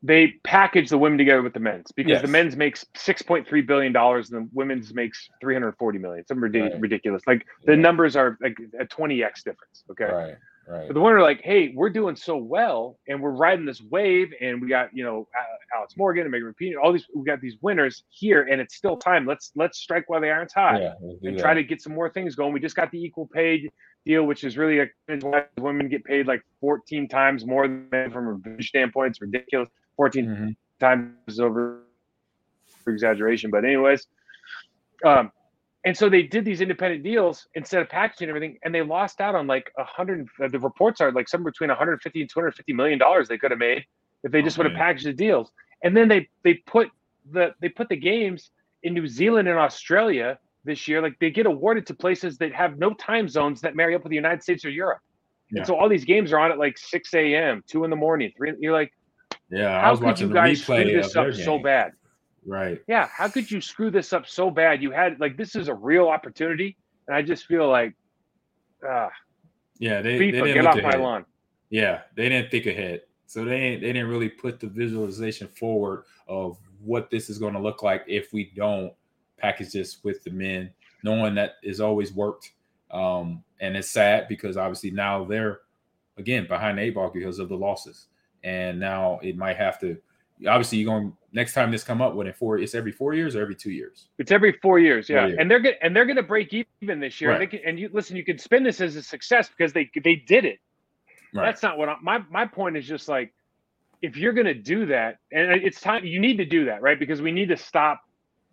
they 0.03 0.35
package 0.43 0.91
the 0.91 0.99
women 0.99 1.17
together 1.17 1.43
with 1.43 1.55
the 1.55 1.61
men's 1.61 1.93
because 1.93 2.11
yes. 2.11 2.23
the 2.23 2.29
men's 2.29 2.57
makes 2.57 2.85
six 2.97 3.23
point 3.23 3.47
three 3.47 3.63
billion 3.63 3.93
dollars 3.93 4.31
and 4.31 4.45
the 4.45 4.51
women's 4.53 4.93
makes 4.93 5.29
three 5.41 5.55
hundred 5.55 5.77
forty 5.79 5.99
million. 5.99 6.27
Some 6.27 6.43
ridiculous, 6.43 6.73
right. 6.73 6.83
ridiculous. 6.83 7.23
Like 7.27 7.47
the 7.65 7.77
numbers 7.77 8.17
are 8.17 8.37
like 8.43 8.59
a 8.79 8.85
twenty 8.85 9.23
x 9.23 9.45
difference. 9.45 9.85
Okay. 9.93 10.05
Right. 10.05 10.35
Right. 10.71 10.87
But 10.87 10.95
the 10.95 11.01
winner, 11.01 11.21
like, 11.21 11.41
hey, 11.43 11.73
we're 11.75 11.91
doing 11.91 12.15
so 12.15 12.37
well, 12.37 12.97
and 13.09 13.21
we're 13.21 13.33
riding 13.33 13.65
this 13.65 13.83
wave, 13.83 14.33
and 14.41 14.63
we 14.63 14.69
got 14.69 14.95
you 14.95 15.03
know 15.03 15.27
Alex 15.77 15.97
Morgan 15.97 16.23
and 16.23 16.31
Megan 16.31 16.55
Rapinoe, 16.55 16.81
all 16.81 16.93
these 16.93 17.07
we 17.13 17.25
got 17.25 17.41
these 17.41 17.57
winners 17.61 18.05
here, 18.09 18.43
and 18.43 18.61
it's 18.61 18.77
still 18.77 18.97
time. 18.97 19.27
Let's 19.27 19.51
let's 19.57 19.79
strike 19.79 20.09
while 20.09 20.21
the 20.21 20.29
iron's 20.29 20.53
hot 20.53 20.81
yeah, 20.81 20.93
and 21.01 21.37
that. 21.37 21.43
try 21.43 21.55
to 21.55 21.65
get 21.65 21.83
some 21.83 21.93
more 21.93 22.09
things 22.09 22.37
going. 22.37 22.53
We 22.53 22.61
just 22.61 22.77
got 22.77 22.93
the 22.93 23.03
equal 23.03 23.27
pay 23.27 23.69
deal, 24.07 24.23
which 24.23 24.45
is 24.45 24.57
really 24.57 24.79
a 24.79 24.87
women 25.59 25.89
get 25.89 26.05
paid 26.05 26.29
like 26.29 26.43
14 26.61 27.09
times 27.09 27.45
more 27.45 27.67
than 27.67 27.89
men 27.91 28.13
from 28.13 28.41
a 28.47 28.63
standpoint. 28.63 29.11
It's 29.11 29.21
ridiculous. 29.21 29.69
14 29.97 30.25
mm-hmm. 30.25 30.51
times 30.79 31.41
over 31.41 31.83
exaggeration, 32.87 33.51
but 33.51 33.65
anyways, 33.65 34.07
um, 35.05 35.33
and 35.85 35.97
so 35.97 36.11
they 36.11 36.23
did 36.23 36.45
these 36.45 36.61
independent 36.61 37.03
deals 37.03 37.49
instead 37.55 37.81
of 37.81 37.89
packaging 37.89 38.29
everything, 38.29 38.59
and 38.63 38.75
they 38.75 38.83
lost 38.83 39.21
out 39.21 39.35
on 39.35 39.47
like 39.47 39.73
a 39.79 39.85
hundred. 39.85 40.29
Uh, 40.43 40.49
the 40.49 40.59
reports 40.59 41.01
are 41.01 41.11
like 41.11 41.29
somewhere 41.29 41.53
between 41.53 41.69
150 41.69 42.21
and 42.21 42.31
250 42.31 42.73
million 42.75 42.99
dollars 42.99 43.29
they 43.29 43.39
could 43.39 43.51
have 43.51 43.59
made 43.59 43.85
if 44.23 44.31
they 44.31 44.43
just 44.43 44.59
would 44.59 44.67
have 44.67 44.77
packaged 44.77 45.07
the 45.07 45.13
deals. 45.13 45.53
And 45.83 45.97
then 45.97 46.09
they 46.09 46.29
they 46.45 46.55
put 46.67 46.91
the 47.33 47.55
they 47.61 47.71
put 47.71 47.89
the 47.89 47.97
games 47.97 48.51
in 48.83 48.93
New 48.93 49.07
Zealand 49.07 49.49
and 49.49 49.59
Australia 49.59 50.39
this 50.65 50.87
year. 50.87 51.01
Like 51.01 51.19
they 51.19 51.31
get 51.31 51.47
awarded 51.47 51.87
to 51.87 51.95
places 51.95 52.37
that 52.39 52.53
have 52.53 52.79
no 52.79 52.93
time 52.95 53.29
zones 53.29 53.63
that 53.63 53.75
marry 53.75 53.95
up 53.95 54.03
with 54.03 54.11
the 54.11 54.17
United 54.17 54.43
States 54.43 54.65
or 54.67 54.71
Europe. 54.71 55.01
Yeah. 55.51 55.61
And 55.61 55.67
so 55.67 55.77
all 55.77 55.89
these 55.89 56.05
games 56.05 56.33
are 56.33 56.39
on 56.39 56.53
at 56.53 56.59
like 56.59 56.79
6 56.79 57.15
a.m., 57.15 57.65
two 57.67 57.85
in 57.85 57.91
the 57.91 57.97
morning, 57.97 58.31
three. 58.37 58.53
You're 58.61 58.73
like, 58.73 58.93
yeah, 59.51 59.81
how 59.81 59.97
could 59.97 60.21
you 60.21 60.33
guys 60.33 60.63
screw 60.63 60.85
this 60.85 61.17
up 61.17 61.33
so 61.35 61.59
bad? 61.59 61.93
Right. 62.47 62.83
Yeah. 62.87 63.09
How 63.13 63.29
could 63.29 63.51
you 63.51 63.61
screw 63.61 63.91
this 63.91 64.13
up 64.13 64.27
so 64.27 64.51
bad? 64.51 64.83
You 64.83 64.91
had 64.91 65.21
like 65.21 65.37
this 65.37 65.55
is 65.55 65.69
a 65.69 65.75
real 65.75 66.09
opportunity, 66.09 66.77
and 67.07 67.17
I 67.17 67.23
just 67.23 67.47
feel 67.47 67.69
like, 67.69 67.95
ah, 68.87 69.07
uh, 69.07 69.09
yeah, 69.79 70.03
they, 70.03 70.19
FIFA, 70.19 70.19
they 70.19 70.31
didn't 70.31 70.55
get 70.55 70.67
off 70.67 70.77
ahead. 70.77 70.99
my 70.99 70.99
lawn. 70.99 71.25
Yeah, 71.71 72.03
they 72.17 72.29
didn't 72.29 72.51
think 72.51 72.67
ahead, 72.67 73.03
so 73.27 73.45
they 73.45 73.77
they 73.77 73.93
didn't 73.93 74.09
really 74.09 74.29
put 74.29 74.61
the 74.61 74.67
visualization 74.67 75.49
forward 75.49 76.05
of 76.29 76.59
what 76.83 77.11
this 77.11 77.29
is 77.29 77.39
going 77.39 77.55
to 77.55 77.61
look 77.61 77.83
like 77.83 78.05
if 78.07 78.33
we 78.33 78.53
don't 78.57 78.93
package 79.37 79.73
this 79.73 80.03
with 80.03 80.23
the 80.25 80.31
men, 80.31 80.71
knowing 81.03 81.35
that 81.35 81.55
it's 81.63 81.81
always 81.81 82.13
worked. 82.13 82.53
Um, 82.91 83.45
and 83.61 83.77
it's 83.77 83.91
sad 83.91 84.27
because 84.29 84.57
obviously 84.57 84.91
now 84.91 85.25
they're 85.25 85.61
again 86.17 86.47
behind 86.47 86.79
the 86.79 86.83
eight 86.83 86.95
ball 86.95 87.11
because 87.13 87.39
of 87.39 87.49
the 87.49 87.57
losses, 87.57 88.07
and 88.43 88.81
now 88.81 89.21
it 89.23 89.37
might 89.37 89.57
have 89.57 89.79
to 89.81 89.97
obviously 90.47 90.79
you're 90.79 90.93
going 90.93 91.13
next 91.33 91.55
time 91.55 91.71
this 91.71 91.85
come 91.85 92.01
up 92.03 92.15
when 92.15 92.27
it 92.27 92.37
four 92.37 92.59
it's 92.59 92.75
every 92.75 92.93
four 92.93 93.15
years 93.15 93.37
or 93.37 93.43
every 93.43 93.55
two 93.55 93.71
years. 93.71 94.09
It's 94.19 94.33
every 94.33 94.53
four 94.63 94.79
years, 94.79 95.09
yeah. 95.09 95.21
Four 95.21 95.29
years. 95.29 95.39
And 95.41 95.51
they're 95.51 95.61
gonna 95.61 95.77
and 95.83 95.95
they're 95.95 96.07
gonna 96.07 96.23
break 96.23 96.53
even 96.81 97.01
this 97.01 97.21
year. 97.21 97.33
And, 97.33 97.41
they 97.41 97.47
can, 97.47 97.61
and 97.65 97.79
you 97.79 97.91
listen, 97.93 98.17
you 98.17 98.25
can 98.25 98.39
spin 98.39 98.63
this 98.63 98.81
as 98.81 98.97
a 98.97 99.03
success 99.03 99.49
because 99.49 99.73
they 99.73 99.91
they 100.03 100.17
did 100.17 100.45
it. 100.45 100.59
Right. 101.33 101.45
That's 101.47 101.63
not 101.63 101.79
what 101.79 101.89
I, 101.89 101.97
my 102.03 102.23
my 102.31 102.47
point 102.47 102.77
is. 102.77 102.87
Just 102.87 103.09
like 103.09 103.33
if 104.03 104.17
you're 104.17 104.33
gonna 104.33 104.55
do 104.55 104.87
that, 104.87 105.19
and 105.31 105.51
it's 105.53 105.81
time 105.81 106.05
you 106.05 106.21
need 106.21 106.37
to 106.39 106.45
do 106.45 106.65
that, 106.67 106.83
right? 106.83 106.99
Because 106.99 107.21
we 107.23 107.33
need 107.33 107.49
to 107.51 107.57
stop 107.57 108.01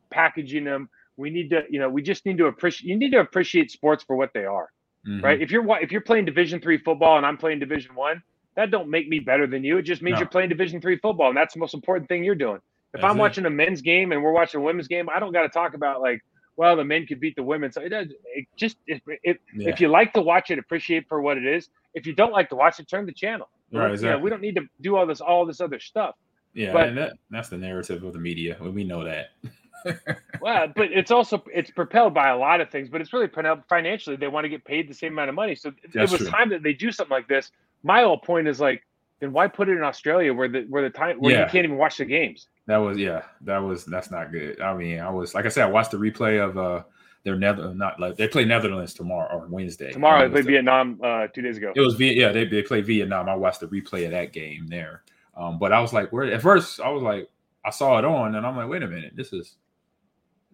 packaging 0.09 0.63
them. 0.63 0.89
We 1.15 1.29
need 1.31 1.49
to, 1.49 1.63
you 1.69 1.79
know, 1.79 1.89
we 1.89 2.01
just 2.03 2.25
need 2.25 2.37
to 2.37 2.45
appreciate. 2.45 2.87
You 2.87 2.95
need 2.97 3.11
to 3.11 3.19
appreciate 3.19 3.71
sports 3.71 4.03
for 4.03 4.15
what 4.15 4.31
they 4.33 4.45
are, 4.45 4.69
Mhm. 5.07 5.23
right? 5.23 5.41
If 5.41 5.49
you're 5.51 5.65
if 5.81 5.91
you're 5.91 6.01
playing 6.01 6.25
Division 6.25 6.59
three 6.59 6.77
football 6.77 7.17
and 7.17 7.25
I'm 7.25 7.37
playing 7.37 7.59
Division 7.59 7.95
one, 7.95 8.21
that 8.57 8.71
don't 8.71 8.89
make 8.89 9.07
me 9.07 9.19
better 9.19 9.47
than 9.47 9.63
you. 9.63 9.77
It 9.77 9.83
just 9.83 10.01
means 10.01 10.15
No. 10.15 10.19
you're 10.21 10.27
playing 10.29 10.49
Division 10.49 10.81
three 10.81 10.97
football, 10.97 11.29
and 11.29 11.37
that's 11.37 11.53
the 11.53 11.59
most 11.61 11.73
important 11.73 12.09
thing 12.09 12.23
you're 12.25 12.35
doing. 12.35 12.57
If 12.93 13.01
That's 13.01 13.05
I'm 13.05 13.17
it. 13.17 13.21
watching 13.21 13.45
a 13.45 13.49
men's 13.49 13.81
game 13.81 14.11
and 14.11 14.21
we're 14.23 14.31
watching 14.31 14.59
a 14.59 14.63
women's 14.63 14.87
game, 14.87 15.07
I 15.09 15.19
don't 15.19 15.31
got 15.31 15.43
to 15.43 15.49
talk 15.49 15.73
about 15.75 16.01
like, 16.01 16.21
well, 16.55 16.75
the 16.75 16.83
men 16.83 17.05
could 17.05 17.19
beat 17.19 17.35
the 17.35 17.43
women. 17.43 17.71
So 17.71 17.81
it 17.81 17.89
does. 17.89 18.07
It 18.35 18.47
just 18.57 18.77
if 18.87 18.99
if, 19.23 19.37
Yeah. 19.55 19.69
if 19.69 19.79
you 19.79 19.87
like 19.89 20.11
to 20.13 20.21
watch 20.21 20.49
it, 20.51 20.57
appreciate 20.59 21.07
for 21.07 21.21
what 21.21 21.37
it 21.37 21.45
is. 21.45 21.69
If 21.93 22.05
you 22.07 22.13
don't 22.13 22.31
like 22.33 22.49
to 22.49 22.55
watch 22.55 22.79
it, 22.79 22.89
turn 22.89 23.05
the 23.05 23.11
channel. 23.13 23.47
Right, 23.71 23.81
You 23.83 23.87
know, 23.87 23.93
exactly. 23.93 24.23
we 24.23 24.29
don't 24.31 24.41
need 24.41 24.55
to 24.55 24.67
do 24.81 24.95
all 24.95 25.05
this 25.05 25.21
all 25.21 25.45
this 25.45 25.61
other 25.61 25.79
stuff. 25.79 26.15
Yeah, 26.53 26.73
But- 26.73 26.87
and 26.87 26.97
that, 26.97 27.13
that's 27.29 27.49
the 27.49 27.57
narrative 27.57 28.03
of 28.03 28.13
the 28.13 28.19
media. 28.19 28.57
We 28.59 28.83
know 28.83 29.03
that. 29.03 29.29
Well, 30.41 30.67
but 30.75 30.91
it's 30.91 31.11
also 31.11 31.43
it's 31.53 31.71
propelled 31.71 32.13
by 32.13 32.29
a 32.29 32.37
lot 32.37 32.61
of 32.61 32.69
things, 32.69 32.89
but 32.89 32.99
it's 32.99 33.13
really 33.13 33.27
propelled 33.27 33.63
financially. 33.69 34.15
They 34.15 34.27
want 34.27 34.43
to 34.45 34.49
get 34.49 34.65
paid 34.65 34.89
the 34.89 34.93
same 34.93 35.13
amount 35.13 35.29
of 35.29 35.35
money. 35.35 35.55
So 35.55 35.69
it- 35.69 35.75
That's 35.93 36.11
it 36.11 36.19
was 36.19 36.21
true. 36.21 36.29
time 36.31 36.49
that 36.49 36.63
they 36.63 36.73
do 36.73 36.91
something 36.91 37.11
like 37.15 37.27
this. 37.27 37.51
My 37.83 38.01
whole 38.01 38.17
point 38.17 38.47
is 38.47 38.59
like, 38.59 38.83
then 39.19 39.31
why 39.33 39.47
put 39.47 39.69
it 39.69 39.73
in 39.77 39.83
Australia 39.83 40.33
where 40.33 40.47
the 40.47 40.65
where 40.69 40.83
the 40.83 40.89
time 40.89 41.17
where 41.19 41.33
Yeah. 41.33 41.45
you 41.45 41.51
can't 41.51 41.65
even 41.65 41.77
watch 41.77 41.97
the 41.97 42.05
games? 42.05 42.47
That 42.67 42.77
was 42.77 42.97
yeah, 42.97 43.23
that 43.41 43.57
was 43.59 43.85
that's 43.85 44.11
not 44.11 44.31
good. 44.31 44.59
I 44.61 44.75
mean, 44.75 44.99
I 44.99 45.09
was 45.09 45.33
like 45.33 45.45
I 45.45 45.49
said, 45.49 45.63
I 45.63 45.69
watched 45.69 45.91
the 45.91 45.97
replay 45.97 46.43
of 46.43 46.57
uh 46.57 46.83
their 47.23 47.35
Nether 47.35 47.73
not 47.73 47.99
like 47.99 48.15
they 48.15 48.27
play 48.27 48.45
Netherlands 48.45 48.93
tomorrow 48.93 49.27
or 49.39 49.47
Wednesday. 49.47 49.91
Tomorrow 49.91 50.27
they 50.27 50.31
played 50.31 50.45
the- 50.45 50.51
Vietnam 50.51 50.99
uh, 51.03 51.27
two 51.27 51.41
days 51.41 51.57
ago. 51.57 51.73
It 51.75 51.81
was 51.81 51.99
yeah, 51.99 52.31
they 52.31 52.45
they 52.45 52.61
play 52.61 52.81
Vietnam. 52.81 53.27
I 53.27 53.35
watched 53.35 53.59
the 53.61 53.67
replay 53.67 54.05
of 54.05 54.11
that 54.11 54.33
game 54.33 54.67
there. 54.67 55.03
Um, 55.35 55.59
but 55.59 55.71
I 55.71 55.79
was 55.79 55.93
like, 55.93 56.11
where 56.11 56.25
at 56.31 56.41
first 56.41 56.79
I 56.79 56.89
was 56.89 57.03
like, 57.03 57.29
I 57.65 57.69
saw 57.69 57.97
it 57.99 58.05
on 58.05 58.35
and 58.35 58.45
I'm 58.45 58.55
like, 58.57 58.69
wait 58.69 58.83
a 58.83 58.87
minute, 58.87 59.13
this 59.15 59.33
is 59.33 59.55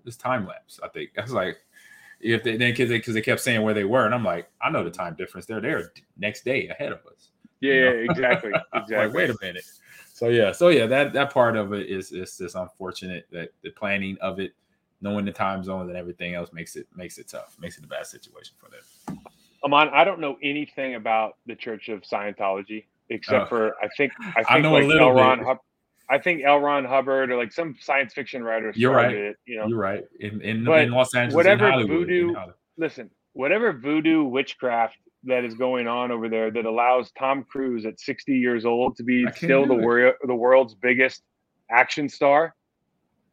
this 0.05 0.15
time 0.17 0.45
lapse. 0.47 0.79
I 0.83 0.87
think 0.89 1.11
I 1.17 1.21
was 1.21 1.31
like, 1.31 1.57
if 2.23 2.43
they 2.43 2.57
then 2.57 2.71
because 2.71 2.89
they 2.89 2.97
because 2.97 3.13
they 3.13 3.21
kept 3.21 3.41
saying 3.41 3.61
where 3.61 3.73
they 3.73 3.83
were, 3.83 4.05
and 4.05 4.13
I'm 4.13 4.23
like, 4.23 4.49
I 4.61 4.69
know 4.69 4.83
the 4.83 4.91
time 4.91 5.15
difference. 5.15 5.45
They're 5.45 5.61
there 5.61 5.91
next 6.17 6.45
day 6.45 6.67
ahead 6.69 6.91
of 6.91 6.99
us. 7.05 7.29
Yeah, 7.61 7.73
you 7.73 7.81
know? 7.83 8.11
exactly, 8.11 8.51
exactly. 8.73 8.97
like, 8.97 9.13
wait 9.13 9.29
a 9.29 9.37
minute. 9.41 9.65
So 10.13 10.29
yeah, 10.29 10.51
so 10.51 10.69
yeah, 10.69 10.85
that 10.85 11.13
that 11.13 11.33
part 11.33 11.55
of 11.57 11.73
it 11.73 11.87
is 11.89 12.11
is 12.11 12.37
just 12.37 12.55
unfortunate 12.55 13.27
that 13.31 13.49
the 13.61 13.71
planning 13.71 14.17
of 14.21 14.39
it, 14.39 14.53
knowing 15.01 15.25
the 15.25 15.31
time 15.31 15.63
zones 15.63 15.89
and 15.89 15.97
everything 15.97 16.35
else 16.35 16.51
makes 16.53 16.75
it 16.75 16.87
makes 16.95 17.17
it 17.17 17.27
tough, 17.27 17.55
makes 17.59 17.77
it 17.77 17.83
a 17.83 17.87
bad 17.87 18.05
situation 18.05 18.55
for 18.57 18.69
them. 18.69 19.19
Ahman, 19.63 19.89
I 19.93 20.03
don't 20.03 20.19
know 20.19 20.37
anything 20.43 20.95
about 20.95 21.37
the 21.45 21.55
Church 21.55 21.89
of 21.89 22.01
Scientology 22.01 22.85
except 23.09 23.45
Oh. 23.45 23.49
for 23.49 23.75
I 23.83 23.87
think 23.97 24.11
I 24.19 24.43
think 24.43 24.51
I 24.51 24.59
know 24.59 24.77
a 24.77 24.79
little 24.79 25.09
L. 25.09 25.15
Ron 25.15 25.39
bit. 25.39 25.57
I 26.09 26.17
think 26.19 26.43
L. 26.43 26.59
Ron 26.59 26.85
Hubbard 26.85 27.31
or 27.31 27.37
like 27.37 27.51
some 27.51 27.75
science 27.79 28.13
fiction 28.13 28.43
writer 28.43 28.71
You're 28.75 28.93
right. 28.93 29.13
it. 29.13 29.37
You 29.45 29.59
know, 29.59 29.67
You're 29.67 29.79
right. 29.79 30.03
In 30.19 30.41
in, 30.41 30.67
in 30.67 30.91
Los 30.91 31.15
Angeles, 31.15 31.35
whatever 31.35 31.65
in 31.67 31.71
Hollywood, 31.71 32.09
in 32.09 32.27
voodoo- 32.27 32.35
listen, 32.77 33.09
whatever 33.33 33.73
voodoo 33.73 34.23
witchcraft 34.25 34.97
that 35.25 35.45
is 35.45 35.53
going 35.53 35.87
on 35.87 36.11
over 36.11 36.27
there 36.27 36.51
that 36.51 36.65
allows 36.65 37.11
Tom 37.17 37.45
Cruise 37.49 37.85
at 37.85 37.99
60 37.99 38.35
years 38.37 38.65
old 38.65 38.97
to 38.97 39.03
be 39.03 39.25
still 39.35 39.65
the 39.65 39.73
wor- 39.73 40.17
the 40.25 40.35
world's 40.35 40.75
biggest 40.75 41.23
action 41.71 42.09
star. 42.09 42.55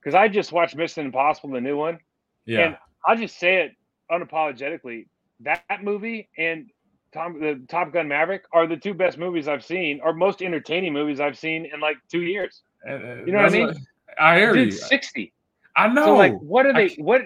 Because 0.00 0.14
I 0.14 0.28
just 0.28 0.52
watched 0.52 0.76
Mission 0.76 1.04
Impossible, 1.06 1.50
the 1.50 1.60
new 1.60 1.76
one, 1.76 1.98
Yeah, 2.46 2.60
and 2.60 2.76
I'll 3.06 3.16
just 3.16 3.38
say 3.38 3.56
it 3.56 3.72
unapologetically. 4.10 5.08
That 5.40 5.82
movie 5.82 6.28
and 6.38 6.70
Tom 7.12 7.40
the 7.40 7.60
Top 7.68 7.92
Gun 7.92 8.08
Maverick 8.08 8.44
are 8.52 8.66
the 8.66 8.76
two 8.76 8.94
best 8.94 9.18
movies 9.18 9.48
I've 9.48 9.64
seen, 9.64 10.00
or 10.02 10.12
most 10.12 10.42
entertaining 10.42 10.92
movies 10.92 11.20
I've 11.20 11.38
seen 11.38 11.68
in 11.72 11.80
like 11.80 11.96
two 12.10 12.22
years. 12.22 12.62
Uh, 12.88 12.92
uh, 12.92 12.98
you 13.26 13.32
know 13.32 13.42
what 13.42 13.54
I 13.54 13.58
mean? 13.58 13.86
I 14.18 14.36
hear 14.38 14.56
you. 14.56 14.70
60. 14.70 15.32
I 15.76 15.88
know. 15.88 16.06
So 16.06 16.14
like, 16.16 16.38
what 16.40 16.66
are 16.66 16.72
they? 16.72 16.88
What 16.98 17.22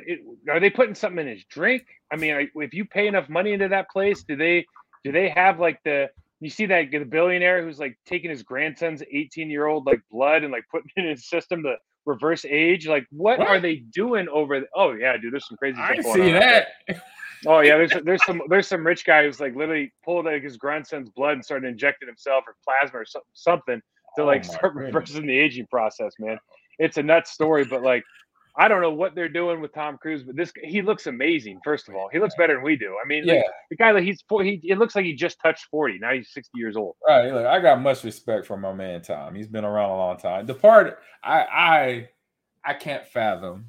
are 0.50 0.60
they 0.60 0.70
putting 0.70 0.94
something 0.94 1.26
in 1.26 1.34
his 1.34 1.44
drink? 1.44 1.86
I 2.12 2.16
mean, 2.16 2.50
if 2.56 2.74
you 2.74 2.84
pay 2.84 3.06
enough 3.06 3.28
money 3.28 3.52
into 3.52 3.68
that 3.68 3.90
place, 3.90 4.22
do 4.22 4.36
they 4.36 4.66
do 5.02 5.12
they 5.12 5.28
have 5.30 5.58
like 5.58 5.82
the 5.84 6.08
you 6.40 6.50
see 6.50 6.66
that 6.66 6.90
the 6.90 7.04
billionaire 7.04 7.64
who's 7.64 7.78
like 7.78 7.98
taking 8.06 8.30
his 8.30 8.42
grandson's 8.42 9.02
18 9.10 9.50
year 9.50 9.66
old 9.66 9.86
like 9.86 10.00
blood 10.10 10.42
and 10.42 10.52
like 10.52 10.64
putting 10.70 10.90
it 10.96 11.04
in 11.04 11.10
his 11.10 11.26
system 11.26 11.62
to 11.62 11.76
reverse 12.04 12.44
age? 12.44 12.86
Like, 12.86 13.06
what, 13.10 13.40
are 13.40 13.60
they 13.60 13.76
doing 13.76 14.28
over? 14.28 14.60
The, 14.60 14.66
oh 14.74 14.92
yeah, 14.92 15.16
dude, 15.16 15.32
there's 15.32 15.48
some 15.48 15.56
crazy. 15.56 15.78
I 15.78 15.94
stuff 15.94 16.12
see 16.12 16.18
going 16.18 16.36
on 16.36 16.36
out 16.36 16.40
there. 16.40 16.66
that. 16.88 17.02
Oh 17.46 17.60
yeah, 17.60 17.76
there's 17.76 17.92
there's 18.04 18.24
some 18.24 18.42
there's 18.48 18.68
some 18.68 18.86
rich 18.86 19.04
guy 19.04 19.24
who's 19.24 19.40
like 19.40 19.54
literally 19.54 19.92
pulled 20.04 20.26
like 20.26 20.42
his 20.42 20.56
grandson's 20.56 21.08
blood 21.10 21.32
and 21.34 21.44
started 21.44 21.68
injecting 21.68 22.08
himself 22.08 22.44
or 22.46 22.56
plasma 22.64 23.00
or 23.00 23.04
something 23.04 23.28
something 23.34 23.80
to 24.16 24.22
Oh 24.22 24.26
like 24.26 24.46
my 24.46 24.54
start 24.54 24.74
goodness. 24.74 24.94
reversing 24.94 25.26
the 25.26 25.38
aging 25.38 25.66
process, 25.66 26.12
man. 26.18 26.38
It's 26.78 26.96
a 26.96 27.02
nuts 27.02 27.32
story, 27.32 27.64
but 27.64 27.82
like 27.82 28.04
I 28.56 28.68
don't 28.68 28.80
know 28.80 28.92
what 28.92 29.16
they're 29.16 29.28
doing 29.28 29.60
with 29.60 29.74
Tom 29.74 29.98
Cruise, 29.98 30.22
but 30.22 30.36
this 30.36 30.52
he 30.62 30.80
looks 30.80 31.08
amazing. 31.08 31.58
First 31.64 31.88
of 31.88 31.96
all, 31.96 32.08
he 32.12 32.20
looks 32.20 32.36
better 32.36 32.54
than 32.54 32.62
we 32.62 32.76
do. 32.76 32.96
I 33.02 33.06
mean, 33.06 33.26
like, 33.26 33.44
the 33.68 33.76
guy 33.76 33.90
like 33.90 34.04
he's 34.04 34.22
he 34.30 34.60
it 34.62 34.78
looks 34.78 34.94
like 34.94 35.04
he 35.04 35.14
just 35.14 35.40
touched 35.40 35.66
forty. 35.70 35.98
Now 35.98 36.12
he's 36.12 36.30
sixty 36.32 36.58
years 36.58 36.76
old. 36.76 36.94
right. 37.06 37.32
Look, 37.32 37.46
I 37.46 37.58
got 37.58 37.80
much 37.80 38.04
respect 38.04 38.46
for 38.46 38.56
my 38.56 38.72
man 38.72 39.02
Tom. 39.02 39.34
He's 39.34 39.48
been 39.48 39.64
around 39.64 39.90
a 39.90 39.96
long 39.96 40.16
time. 40.18 40.46
The 40.46 40.54
part 40.54 40.98
I 41.22 41.40
I 41.40 42.08
I 42.64 42.74
can't 42.74 43.04
fathom. 43.06 43.66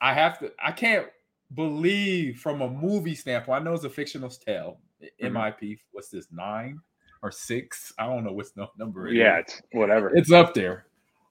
I 0.00 0.14
have 0.14 0.38
to. 0.40 0.52
I 0.60 0.72
can't 0.72 1.06
believe 1.54 2.38
from 2.40 2.62
a 2.62 2.68
movie 2.70 3.14
standpoint. 3.14 3.60
I 3.62 3.64
know 3.64 3.74
it's 3.74 3.84
a 3.84 3.90
fictional 3.90 4.30
tale. 4.30 4.78
Mhm. 5.20 5.32
MIP. 5.32 5.78
What's 5.90 6.08
this? 6.08 6.28
Nine 6.30 6.78
or 7.22 7.30
six? 7.30 7.92
I 7.98 8.06
don't 8.06 8.24
know 8.24 8.32
what's 8.32 8.56
no 8.56 8.68
number. 8.78 9.08
it 9.08 9.14
Yeah, 9.14 9.38
is. 9.38 9.44
it's 9.48 9.62
whatever. 9.72 10.14
it's 10.14 10.32
up 10.32 10.54
there. 10.54 10.86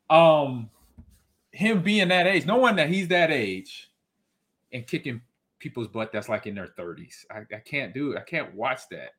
Um, 0.09 0.69
him 1.51 1.82
being 1.82 2.09
that 2.09 2.28
age, 2.28 2.45
no 2.45 2.57
one 2.57 2.76
that 2.78 2.89
he's 2.89 3.07
that 3.09 3.32
age, 3.32 3.91
and 4.74 4.86
kicking 4.86 5.22
people's 5.59 5.88
butt 5.88 6.11
that's 6.11 6.28
like 6.30 6.47
in 6.47 6.55
their 6.55 6.67
thirties. 6.67 7.26
I, 7.32 7.39
I 7.55 7.59
can't 7.59 7.93
do 7.93 8.11
it. 8.13 8.17
I 8.17 8.22
can't 8.24 8.53
watch 8.55 8.82
that. 8.89 9.11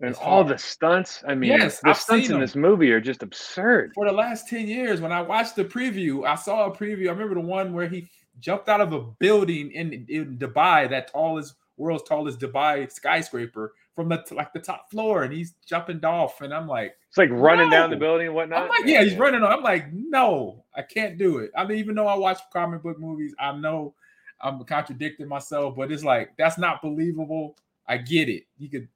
and 0.00 0.10
it's 0.10 0.18
all 0.18 0.42
hard. 0.42 0.48
the 0.48 0.58
stunts. 0.58 1.22
I 1.26 1.34
mean, 1.34 1.50
Yes, 1.50 1.80
the 1.80 1.90
I've 1.90 1.96
stunts 1.98 2.28
in 2.30 2.40
this 2.40 2.56
movie 2.56 2.90
are 2.92 3.00
just 3.00 3.22
absurd. 3.22 3.92
For 3.94 4.06
the 4.06 4.12
last 4.12 4.48
10 4.48 4.66
years, 4.66 5.00
when 5.00 5.12
I 5.12 5.22
watched 5.22 5.54
the 5.56 5.64
preview, 5.64 6.26
I 6.26 6.34
saw 6.34 6.66
a 6.66 6.76
preview. 6.76 7.06
I 7.06 7.12
remember 7.12 7.34
the 7.36 7.40
one 7.46 7.72
where 7.72 7.88
he 7.88 8.08
jumped 8.40 8.68
out 8.68 8.80
of 8.80 8.92
a 8.92 9.00
building 9.00 9.70
in, 9.72 10.06
in 10.08 10.38
Dubai, 10.38 10.88
that 10.90 11.10
tallest 11.12 11.54
world's 11.76 12.04
tallest 12.08 12.38
Dubai 12.40 12.90
skyscraper 12.90 13.72
from 13.94 14.08
the 14.08 14.22
like 14.32 14.52
the 14.52 14.58
top 14.60 14.90
floor, 14.90 15.22
and 15.22 15.32
he's 15.32 15.54
jumping 15.66 16.04
off. 16.04 16.40
And 16.40 16.52
I'm 16.52 16.66
like, 16.66 16.96
It's 17.08 17.18
like 17.18 17.30
running 17.30 17.70
down 17.70 17.90
the 17.90 17.96
building 17.96 18.26
and 18.26 18.34
whatnot. 18.34 18.62
I'm 18.62 18.68
like, 18.68 18.86
yeah, 18.86 19.02
he's 19.04 19.14
running. 19.16 19.42
I'm 19.44 19.62
like, 19.62 19.92
no, 19.92 20.64
I 20.76 20.82
can't 20.82 21.16
do 21.16 21.38
it. 21.38 21.50
I 21.56 21.64
mean, 21.64 21.78
even 21.78 21.94
though 21.94 22.08
I 22.08 22.16
watch 22.16 22.40
comic 22.52 22.82
book 22.82 22.98
movies, 22.98 23.34
I 23.38 23.52
know 23.52 23.94
I'm 24.40 24.62
contradicting 24.64 25.28
myself, 25.28 25.76
but 25.76 25.92
it's 25.92 26.02
like 26.04 26.36
that's 26.36 26.58
not 26.58 26.82
believable. 26.82 27.56
I 27.86 27.98
get 27.98 28.28
it. 28.28 28.44
You 28.58 28.68
could 28.68 28.88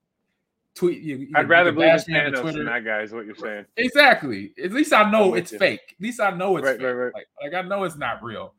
tweet. 0.74 1.00
You, 1.00 1.16
you 1.18 1.28
I'd 1.34 1.42
could- 1.42 1.48
rather 1.48 1.70
you 1.70 1.76
believe 1.76 1.94
it's 1.94 2.04
Thanos 2.04 2.52
than 2.52 2.64
that 2.66 2.84
guy. 2.84 3.02
Is 3.02 3.12
what 3.12 3.24
you're 3.26 3.34
saying? 3.36 3.66
Exactly. 3.76 4.52
At 4.62 4.72
least 4.72 4.92
I 4.92 5.08
know 5.10 5.34
it's 5.34 5.50
fake. 5.54 5.94
At 5.98 6.02
least 6.02 6.20
I 6.20 6.30
know 6.30 6.56
it's 6.56 6.64
Right, 6.66 6.76
fake. 6.78 6.86
right, 6.86 6.92
right. 6.92 7.14
Like, 7.14 7.26
like 7.42 7.54
I 7.54 7.66
know 7.68 7.84
it's 7.84 7.96
not 7.96 8.22
real. 8.22 8.54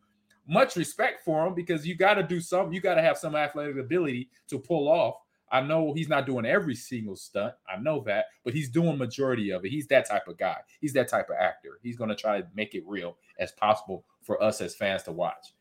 Much 0.50 0.76
respect 0.76 1.24
for 1.24 1.46
him 1.46 1.54
because 1.54 1.86
you 1.86 1.96
got 1.96 2.16
to 2.16 2.24
do 2.24 2.42
something. 2.42 2.74
You 2.74 2.82
got 2.82 2.96
to 2.96 3.02
have 3.02 3.18
some 3.18 3.36
athletic 3.36 3.78
ability 3.78 4.30
to 4.50 4.58
pull 4.58 4.88
off. 4.90 5.16
I 5.52 5.62
know 5.62 5.94
he's 5.94 6.10
not 6.10 6.26
doing 6.26 6.46
every 6.46 6.76
single 6.76 7.16
stunt. 7.16 7.54
I 7.68 7.80
know 7.80 8.04
that, 8.06 8.26
but 8.44 8.54
he's 8.54 8.70
doing 8.70 8.98
majority 8.98 9.52
of 9.52 9.64
it. 9.64 9.70
He's 9.70 9.88
that 9.88 10.08
type 10.08 10.28
of 10.28 10.38
guy. 10.38 10.58
He's 10.82 10.94
that 10.94 11.08
type 11.08 11.30
of 11.30 11.36
actor. 11.40 11.80
He's 11.82 11.98
going 11.98 12.10
to 12.10 12.16
try 12.16 12.42
to 12.42 12.48
make 12.56 12.76
it 12.76 12.84
real 12.88 13.18
as 13.40 13.52
possible 13.54 14.06
for 14.22 14.42
us 14.42 14.62
as 14.62 14.76
fans 14.76 15.04
to 15.04 15.12
watch. 15.12 15.54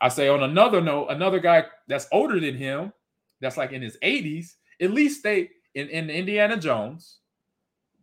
I 0.00 0.08
say 0.08 0.28
on 0.28 0.42
another 0.42 0.80
note, 0.80 1.08
another 1.10 1.38
guy 1.38 1.66
that's 1.86 2.08
older 2.12 2.40
than 2.40 2.56
him, 2.56 2.92
that's 3.40 3.56
like 3.56 3.72
in 3.72 3.82
his 3.82 3.96
80s, 4.02 4.54
at 4.80 4.90
least 4.90 5.22
they 5.22 5.50
in, 5.74 5.88
in 5.88 6.10
Indiana 6.10 6.56
Jones. 6.56 7.18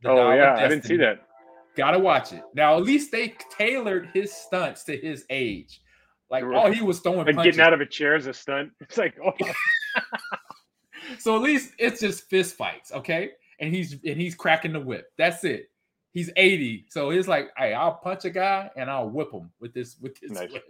the 0.01 0.09
Oh 0.09 0.33
yeah, 0.33 0.55
I 0.55 0.67
didn't 0.67 0.85
see 0.85 0.97
that. 0.97 1.27
Gotta 1.75 1.99
watch 1.99 2.33
it. 2.33 2.43
Now, 2.53 2.77
at 2.77 2.83
least 2.83 3.11
they 3.11 3.35
tailored 3.57 4.09
his 4.13 4.33
stunts 4.33 4.83
to 4.85 4.97
his 4.97 5.25
age. 5.29 5.81
Like 6.30 6.43
all 6.43 6.71
he 6.71 6.82
was 6.82 6.99
throwing 6.99 7.25
Like 7.25 7.36
punches. 7.36 7.55
getting 7.55 7.65
out 7.65 7.73
of 7.73 7.82
a 7.82 7.86
chair 7.86 8.15
is 8.15 8.27
a 8.27 8.34
stunt. 8.34 8.71
It's 8.82 8.97
like, 8.97 9.17
oh, 9.23 9.34
so 11.19 11.36
at 11.36 11.41
least 11.41 11.73
it's 11.80 11.99
just 11.99 12.30
fist 12.30 12.55
fights, 12.55 12.91
okay? 12.91 13.32
And 13.59 13.73
he's 13.73 13.93
and 13.93 14.19
he's 14.21 14.36
cracking 14.36 14.73
the 14.73 14.80
whip. 14.80 15.11
That's 15.17 15.43
it. 15.43 15.69
He's 16.11 16.32
80. 16.36 16.86
So 16.89 17.09
he's 17.11 17.27
like, 17.27 17.49
hey, 17.57 17.73
I'll 17.73 17.95
punch 17.95 18.25
a 18.25 18.30
guy 18.30 18.69
and 18.75 18.89
I'll 18.89 19.09
whip 19.09 19.32
him 19.32 19.49
with 19.59 19.73
this 19.73 19.97
with 20.01 20.19
this 20.19 20.32
Nice. 20.32 20.51
whip. 20.51 20.63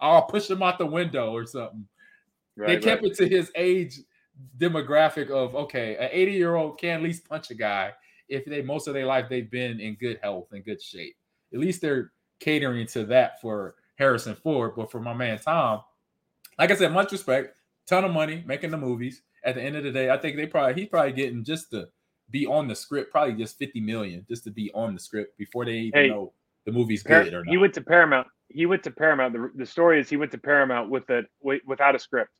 I'll 0.00 0.22
push 0.22 0.48
him 0.50 0.62
out 0.62 0.78
the 0.78 0.86
window 0.86 1.32
or 1.32 1.46
something. 1.46 1.86
right, 2.56 2.68
they 2.68 2.76
kept 2.78 3.02
right. 3.02 3.10
it 3.10 3.16
to 3.18 3.28
his 3.28 3.50
age 3.56 4.00
demographic 4.58 5.30
of 5.30 5.54
okay, 5.54 5.96
an 5.96 6.08
80 6.12 6.32
year 6.32 6.54
old 6.56 6.78
can 6.78 6.98
at 6.98 7.02
least 7.02 7.26
punch 7.28 7.50
a 7.50 7.54
guy 7.54 7.92
if 8.28 8.44
they 8.44 8.60
most 8.60 8.86
of 8.88 8.94
their 8.94 9.06
life 9.06 9.26
they've 9.30 9.50
been 9.50 9.80
in 9.80 9.94
good 9.94 10.18
health 10.22 10.48
and 10.52 10.64
good 10.64 10.82
shape. 10.82 11.16
At 11.54 11.60
least 11.60 11.80
they're 11.80 12.12
catering 12.40 12.86
to 12.88 13.04
that 13.06 13.40
for 13.40 13.76
Harrison 13.96 14.34
Ford, 14.34 14.72
but 14.76 14.90
for 14.90 15.00
my 15.00 15.14
man 15.14 15.38
Tom, 15.38 15.82
like 16.58 16.70
I 16.70 16.74
said, 16.74 16.92
much 16.92 17.12
respect, 17.12 17.54
ton 17.86 18.04
of 18.04 18.12
money 18.12 18.42
making 18.46 18.70
the 18.70 18.78
movies. 18.78 19.22
At 19.44 19.54
the 19.54 19.62
end 19.62 19.76
of 19.76 19.84
the 19.84 19.92
day, 19.92 20.10
I 20.10 20.16
think 20.16 20.36
they 20.36 20.46
probably 20.46 20.74
he's 20.74 20.88
probably 20.88 21.12
getting 21.12 21.44
just 21.44 21.70
to 21.70 21.88
be 22.30 22.46
on 22.46 22.66
the 22.66 22.74
script, 22.74 23.12
probably 23.12 23.34
just 23.34 23.58
50 23.58 23.80
million 23.80 24.26
just 24.28 24.44
to 24.44 24.50
be 24.50 24.70
on 24.74 24.94
the 24.94 25.00
script 25.00 25.38
before 25.38 25.64
they 25.64 25.74
even 25.74 26.00
hey, 26.00 26.08
know 26.08 26.32
the 26.64 26.72
movie's 26.72 27.02
good 27.02 27.32
or 27.32 27.44
not. 27.44 27.50
He 27.50 27.56
went 27.56 27.74
to 27.74 27.80
Paramount. 27.80 28.26
He 28.48 28.66
went 28.66 28.82
to 28.84 28.90
Paramount. 28.90 29.32
The, 29.32 29.50
the 29.54 29.66
story 29.66 30.00
is 30.00 30.08
he 30.08 30.16
went 30.16 30.32
to 30.32 30.38
Paramount 30.38 30.90
with 30.90 31.08
a 31.10 31.22
without 31.40 31.94
a 31.94 31.98
script. 31.98 32.32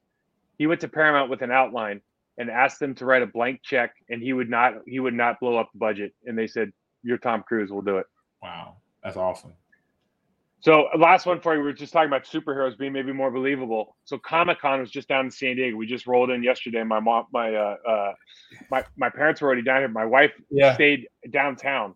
He 0.58 0.66
went 0.66 0.80
to 0.80 0.88
Paramount 0.88 1.30
with 1.30 1.42
an 1.42 1.50
outline 1.50 2.00
and 2.38 2.50
asked 2.50 2.80
them 2.80 2.94
to 2.96 3.04
write 3.04 3.22
a 3.22 3.26
blank 3.26 3.60
check, 3.62 3.94
and 4.08 4.22
he 4.22 4.32
would 4.32 4.50
not 4.50 4.74
he 4.86 5.00
would 5.00 5.14
not 5.14 5.40
blow 5.40 5.56
up 5.56 5.70
the 5.72 5.78
budget. 5.78 6.12
And 6.26 6.36
they 6.36 6.46
said, 6.46 6.72
"You're 7.02 7.18
Tom 7.18 7.44
Cruise. 7.46 7.70
We'll 7.70 7.82
do 7.82 7.98
it." 7.98 8.06
Wow, 8.42 8.76
that's 9.02 9.16
awesome. 9.16 9.52
So 10.66 10.88
last 10.98 11.26
one 11.26 11.40
for 11.40 11.54
you. 11.54 11.60
We 11.60 11.66
were 11.66 11.72
just 11.72 11.92
talking 11.92 12.08
about 12.08 12.24
superheroes 12.24 12.76
being 12.76 12.92
maybe 12.92 13.12
more 13.12 13.30
believable. 13.30 13.96
So 14.02 14.18
Comic 14.18 14.60
Con 14.60 14.80
was 14.80 14.90
just 14.90 15.06
down 15.06 15.26
in 15.26 15.30
San 15.30 15.54
Diego. 15.54 15.76
We 15.76 15.86
just 15.86 16.08
rolled 16.08 16.30
in 16.30 16.42
yesterday. 16.42 16.82
My 16.82 16.98
mom, 16.98 17.26
my 17.32 17.54
uh, 17.54 17.76
uh 17.88 18.12
my 18.68 18.84
my 18.96 19.08
parents 19.08 19.40
were 19.40 19.46
already 19.46 19.62
down 19.62 19.82
here. 19.82 19.88
My 19.88 20.04
wife 20.04 20.32
yeah. 20.50 20.74
stayed 20.74 21.06
downtown. 21.30 21.94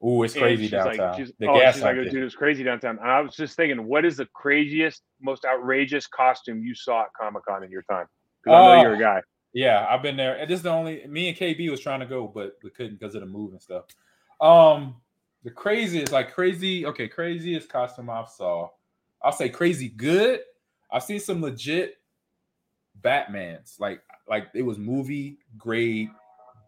Oh, 0.00 0.22
it's 0.22 0.32
crazy 0.32 0.70
downtown. 0.70 1.10
Like, 1.10 1.18
she's, 1.18 1.32
the 1.38 1.48
oh, 1.48 1.60
gas 1.60 1.74
she's 1.74 1.82
like, 1.82 1.96
dude, 1.96 2.14
it's 2.14 2.34
crazy 2.34 2.64
downtown. 2.64 2.98
And 2.98 3.10
I 3.10 3.20
was 3.20 3.36
just 3.36 3.56
thinking, 3.56 3.84
what 3.84 4.06
is 4.06 4.16
the 4.16 4.26
craziest, 4.32 5.02
most 5.20 5.44
outrageous 5.44 6.06
costume 6.06 6.62
you 6.62 6.74
saw 6.74 7.02
at 7.02 7.08
Comic 7.20 7.42
Con 7.46 7.62
in 7.62 7.70
your 7.70 7.82
time? 7.90 8.06
Because 8.42 8.56
I 8.56 8.62
know 8.62 8.80
uh, 8.80 8.82
you're 8.84 8.94
a 8.94 8.98
guy. 8.98 9.20
Yeah, 9.52 9.86
I've 9.86 10.02
been 10.02 10.16
there. 10.16 10.38
And 10.38 10.48
this 10.48 10.60
is 10.60 10.62
the 10.62 10.70
only 10.70 11.06
me 11.06 11.28
and 11.28 11.36
KB 11.36 11.70
was 11.70 11.80
trying 11.80 12.00
to 12.00 12.06
go, 12.06 12.26
but 12.26 12.52
we 12.64 12.70
couldn't 12.70 12.98
because 12.98 13.14
of 13.16 13.20
the 13.20 13.26
move 13.26 13.52
and 13.52 13.60
stuff. 13.60 13.84
Um, 14.40 14.94
the 15.44 15.50
craziest, 15.50 16.12
like 16.12 16.32
crazy, 16.32 16.86
okay, 16.86 17.08
craziest 17.08 17.68
costume 17.68 18.10
I've 18.10 18.28
saw. 18.28 18.68
I'll 19.22 19.32
say 19.32 19.48
crazy 19.48 19.88
good. 19.88 20.40
I've 20.90 21.02
seen 21.02 21.20
some 21.20 21.42
legit 21.42 21.98
Batmans, 23.02 23.78
like 23.78 24.02
like 24.28 24.48
it 24.54 24.62
was 24.62 24.78
movie 24.78 25.38
grade 25.56 26.10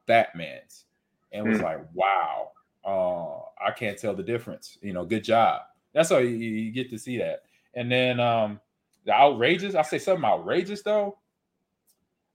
Batmans, 0.08 0.84
and 1.32 1.48
was 1.48 1.58
mm. 1.58 1.62
like, 1.62 1.80
wow, 1.94 2.52
uh, 2.84 3.64
I 3.64 3.72
can't 3.72 3.98
tell 3.98 4.14
the 4.14 4.22
difference. 4.22 4.78
You 4.82 4.92
know, 4.92 5.04
good 5.04 5.24
job. 5.24 5.62
That's 5.92 6.10
how 6.10 6.18
you, 6.18 6.28
you 6.28 6.70
get 6.70 6.90
to 6.90 6.98
see 6.98 7.18
that. 7.18 7.42
And 7.74 7.90
then 7.90 8.20
um 8.20 8.60
the 9.04 9.12
outrageous, 9.12 9.74
I 9.74 9.82
say 9.82 9.98
something 9.98 10.24
outrageous 10.24 10.82
though. 10.82 11.18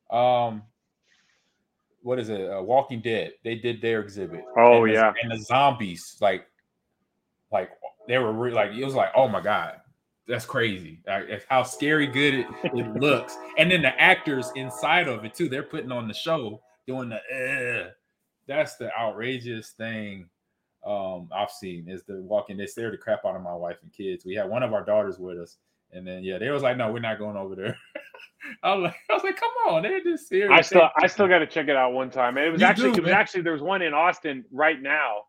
Um, 0.09 0.63
what 2.06 2.20
is 2.20 2.30
it? 2.30 2.49
Uh, 2.49 2.62
Walking 2.62 3.01
Dead. 3.01 3.34
They 3.43 3.56
did 3.56 3.82
their 3.82 3.99
exhibit. 3.99 4.45
Oh 4.56 4.84
and 4.84 4.93
yeah, 4.93 5.12
the, 5.12 5.18
and 5.24 5.32
the 5.32 5.43
zombies 5.43 6.18
like, 6.22 6.47
like 7.51 7.72
they 8.08 8.20
were 8.20 8.32
re- 8.32 8.51
like 8.51 8.72
it 8.72 8.86
was 8.86 8.93
like 8.93 9.10
oh 9.16 9.28
my 9.28 9.41
god, 9.41 9.82
that's 10.28 10.45
crazy. 10.45 11.01
Like, 11.08 11.43
how 11.49 11.64
scary 11.64 12.06
good 12.06 12.36
it, 12.36 12.47
it 12.64 12.93
looks, 13.01 13.36
and 13.58 13.72
then 13.72 13.82
the 13.82 13.99
actors 13.99 14.51
inside 14.56 15.08
of 15.08 15.26
it 15.26 15.34
too. 15.34 15.49
They're 15.49 15.64
putting 15.64 15.91
on 15.91 16.08
the 16.08 16.14
show, 16.14 16.62
doing 16.86 17.10
the. 17.10 17.16
Uh, 17.16 17.89
that's 18.47 18.76
the 18.76 18.95
outrageous 18.95 19.72
thing 19.72 20.30
um, 20.86 21.30
I've 21.36 21.49
seen 21.49 21.89
is 21.89 22.03
the 22.03 22.22
walking. 22.22 22.56
They 22.56 22.68
scared 22.68 22.93
the 22.93 22.97
crap 22.99 23.26
out 23.26 23.36
of 23.36 23.41
my 23.41 23.56
wife 23.56 23.78
and 23.82 23.91
kids. 23.91 24.26
We 24.26 24.36
had 24.36 24.47
one 24.47 24.62
of 24.62 24.74
our 24.74 24.86
daughters 24.86 25.18
with 25.18 25.39
us, 25.39 25.58
and 25.96 26.06
then 26.06 26.24
yeah, 26.24 26.38
they 26.38 26.50
was 26.50 26.62
like, 26.62 26.78
"No, 26.78 26.91
we're 26.91 27.00
not 27.00 27.18
going 27.18 27.38
over 27.38 27.56
there." 27.56 27.78
I 28.64 28.76
was 28.76 28.84
like, 28.84 28.96
I 29.10 29.14
was 29.14 29.24
like, 29.24 29.38
come 29.38 29.52
on, 29.68 29.84
they're 29.84 30.04
just 30.04 30.28
serious. 30.30 30.52
I 30.54 30.62
still, 30.62 30.89
I 31.02 31.08
still 31.08 31.28
got 31.28 31.39
to 31.39 31.48
check 31.48 31.68
it 31.68 31.76
out 31.76 31.93
one 31.93 32.12
time. 32.12 32.38
And 32.38 32.46
it 32.46 32.52
was 32.52 32.62
you 32.62 32.68
actually, 32.68 32.91
do, 32.91 33.00
it 33.00 33.02
was 33.02 33.12
man. 33.12 33.20
actually, 33.20 33.41
there 33.41 33.54
was 33.54 33.62
one 33.62 33.82
in 33.82 33.93
Austin 33.93 34.46
right 34.52 34.80
now. 34.80 35.24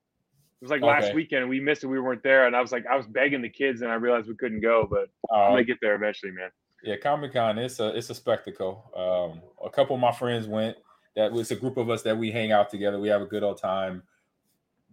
It 0.61 0.65
was 0.65 0.71
like 0.71 0.83
okay. 0.83 0.87
last 0.87 1.15
weekend, 1.15 1.43
and 1.43 1.51
we 1.51 1.61
missed 1.61 1.85
it. 1.85 1.87
We 1.87 2.01
weren't 2.01 2.23
there, 2.23 2.47
and 2.47 2.57
I 2.57 2.61
was 2.61 2.73
like, 2.73 2.85
I 2.87 2.97
was 2.97 3.07
begging 3.07 3.43
the 3.43 3.49
kids, 3.49 3.83
and 3.83 3.91
I 3.91 3.95
realized 3.95 4.29
we 4.29 4.37
couldn't 4.37 4.61
go, 4.61 4.87
but 4.91 5.09
um, 5.35 5.43
I'm 5.43 5.53
gonna 5.53 5.65
get 5.65 5.79
there 5.81 5.95
eventually, 5.95 6.33
man. 6.33 6.51
Yeah, 6.83 6.97
Comic 6.97 7.33
Con, 7.33 7.59
it's 7.59 7.81
a, 7.81 7.97
it's 7.97 8.11
a 8.11 8.15
spectacle. 8.15 8.85
Um, 8.95 9.43
a 9.65 9.71
couple 9.71 9.97
of 9.97 10.01
my 10.01 10.13
friends 10.13 10.47
went. 10.47 10.77
That 11.15 11.33
was 11.33 11.51
a 11.51 11.57
group 11.57 11.79
of 11.79 11.89
us 11.89 12.03
that 12.03 12.17
we 12.17 12.31
hang 12.31 12.53
out 12.53 12.71
together. 12.71 12.99
We 12.99 13.09
have 13.09 13.23
a 13.23 13.27
good 13.27 13.43
old 13.43 13.59
time 13.59 14.03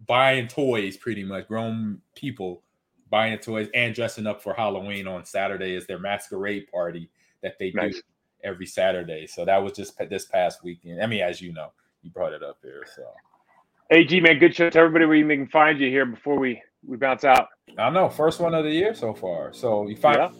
buying 0.06 0.48
toys, 0.48 0.96
pretty 0.96 1.24
much 1.24 1.46
grown 1.48 2.00
people 2.14 2.62
buying 3.10 3.32
the 3.32 3.38
toys 3.38 3.68
and 3.74 3.94
dressing 3.94 4.26
up 4.26 4.42
for 4.42 4.54
Halloween 4.54 5.06
on 5.06 5.24
Saturday 5.24 5.74
is 5.74 5.86
their 5.86 5.98
masquerade 5.98 6.70
party 6.70 7.10
that 7.42 7.58
they 7.58 7.70
nice. 7.72 7.94
do 7.94 8.00
every 8.42 8.66
Saturday. 8.66 9.26
So 9.26 9.44
that 9.44 9.62
was 9.62 9.72
just 9.72 9.96
this 10.08 10.26
past 10.26 10.62
weekend. 10.62 11.02
I 11.02 11.06
mean, 11.06 11.22
as 11.22 11.40
you 11.40 11.52
know, 11.52 11.72
you 12.02 12.10
brought 12.10 12.32
it 12.32 12.42
up 12.42 12.58
here. 12.62 12.84
So, 12.94 13.02
hey, 13.90 14.04
G 14.04 14.20
man, 14.20 14.38
good 14.38 14.54
show 14.54 14.70
to 14.70 14.78
everybody 14.78 15.06
where 15.06 15.16
you 15.16 15.26
can 15.26 15.46
find 15.48 15.78
you 15.80 15.88
here 15.88 16.06
before 16.06 16.38
we 16.38 16.62
we 16.86 16.96
bounce 16.96 17.24
out. 17.24 17.48
I 17.78 17.90
know, 17.90 18.08
first 18.08 18.40
one 18.40 18.54
of 18.54 18.64
the 18.64 18.70
year 18.70 18.94
so 18.94 19.14
far. 19.14 19.52
So 19.52 19.88
you 19.88 19.96
find 19.96 20.18
yeah. 20.18 20.30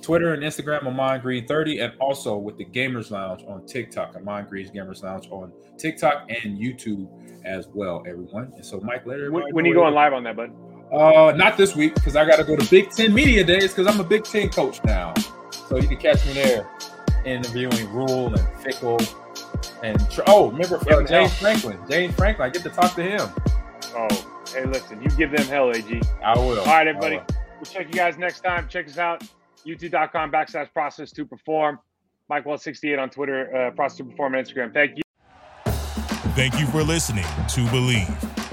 Twitter 0.00 0.34
and 0.34 0.42
Instagram 0.42 0.86
on 0.86 0.98
Ahman 0.98 1.20
Green 1.20 1.46
30, 1.46 1.78
and 1.78 1.92
also 2.00 2.36
with 2.36 2.56
the 2.56 2.64
Gamers 2.64 3.10
Lounge 3.10 3.44
on 3.46 3.64
TikTok. 3.66 4.16
At 4.16 4.22
Ahman 4.22 4.46
Green's 4.48 4.70
Gamers 4.70 5.02
Lounge 5.02 5.28
on 5.30 5.52
TikTok 5.78 6.28
and 6.28 6.58
YouTube 6.58 7.08
as 7.44 7.68
well, 7.68 8.02
everyone. 8.06 8.52
And 8.56 8.64
so, 8.64 8.80
Mike, 8.80 9.06
later. 9.06 9.30
When, 9.30 9.54
when 9.54 9.64
you 9.64 9.74
going 9.74 9.94
live 9.94 10.12
on 10.12 10.24
that, 10.24 10.36
bud? 10.36 10.50
Uh, 10.92 11.32
not 11.36 11.56
this 11.56 11.74
week 11.74 11.94
because 11.94 12.16
I 12.16 12.24
got 12.26 12.36
to 12.36 12.44
go 12.44 12.54
to 12.54 12.70
Big 12.70 12.90
Ten 12.90 13.14
Media 13.14 13.42
Days 13.42 13.72
because 13.72 13.86
I'm 13.86 14.00
a 14.00 14.04
Big 14.04 14.24
Ten 14.24 14.50
coach 14.50 14.82
now. 14.84 15.14
So 15.68 15.78
you 15.78 15.88
can 15.88 15.96
catch 15.96 16.24
me 16.26 16.34
there 16.34 16.68
interviewing 17.24 17.90
Rhule 17.92 18.28
and 18.28 18.46
Fickell 18.62 19.00
and 19.82 20.22
oh, 20.26 20.50
remember 20.50 20.76
uh, 20.76 21.04
James 21.04 21.34
Franklin. 21.34 21.78
James 21.88 22.14
Franklin, 22.14 22.48
I 22.48 22.52
get 22.52 22.62
to 22.62 22.70
talk 22.70 22.94
to 22.94 23.02
him. 23.02 23.28
Oh, 23.94 24.44
hey, 24.52 24.64
listen, 24.64 25.02
you 25.02 25.08
give 25.10 25.30
them 25.30 25.46
hell, 25.46 25.70
AG. 25.74 26.00
I 26.24 26.36
will. 26.38 26.60
All 26.60 26.66
right, 26.66 26.86
everybody. 26.86 27.20
We'll 27.56 27.64
check 27.64 27.86
you 27.86 27.94
guys 27.94 28.18
next 28.18 28.40
time. 28.40 28.68
Check 28.68 28.86
us 28.86 28.98
out. 28.98 29.24
YouTube.com 29.66 30.30
backslash 30.30 30.72
process 30.72 31.12
to 31.12 31.24
perform. 31.24 31.78
Mike 32.28 32.44
Wahle 32.44 32.60
68 32.60 32.98
on 32.98 33.10
Twitter, 33.10 33.54
uh, 33.54 33.70
process 33.72 33.98
to 33.98 34.04
perform 34.04 34.34
on 34.34 34.44
Instagram. 34.44 34.72
Thank 34.72 34.96
you. 34.96 35.02
Thank 36.34 36.58
you 36.58 36.66
for 36.66 36.82
listening 36.82 37.24
to 37.24 37.60
Bleav. 37.66 38.41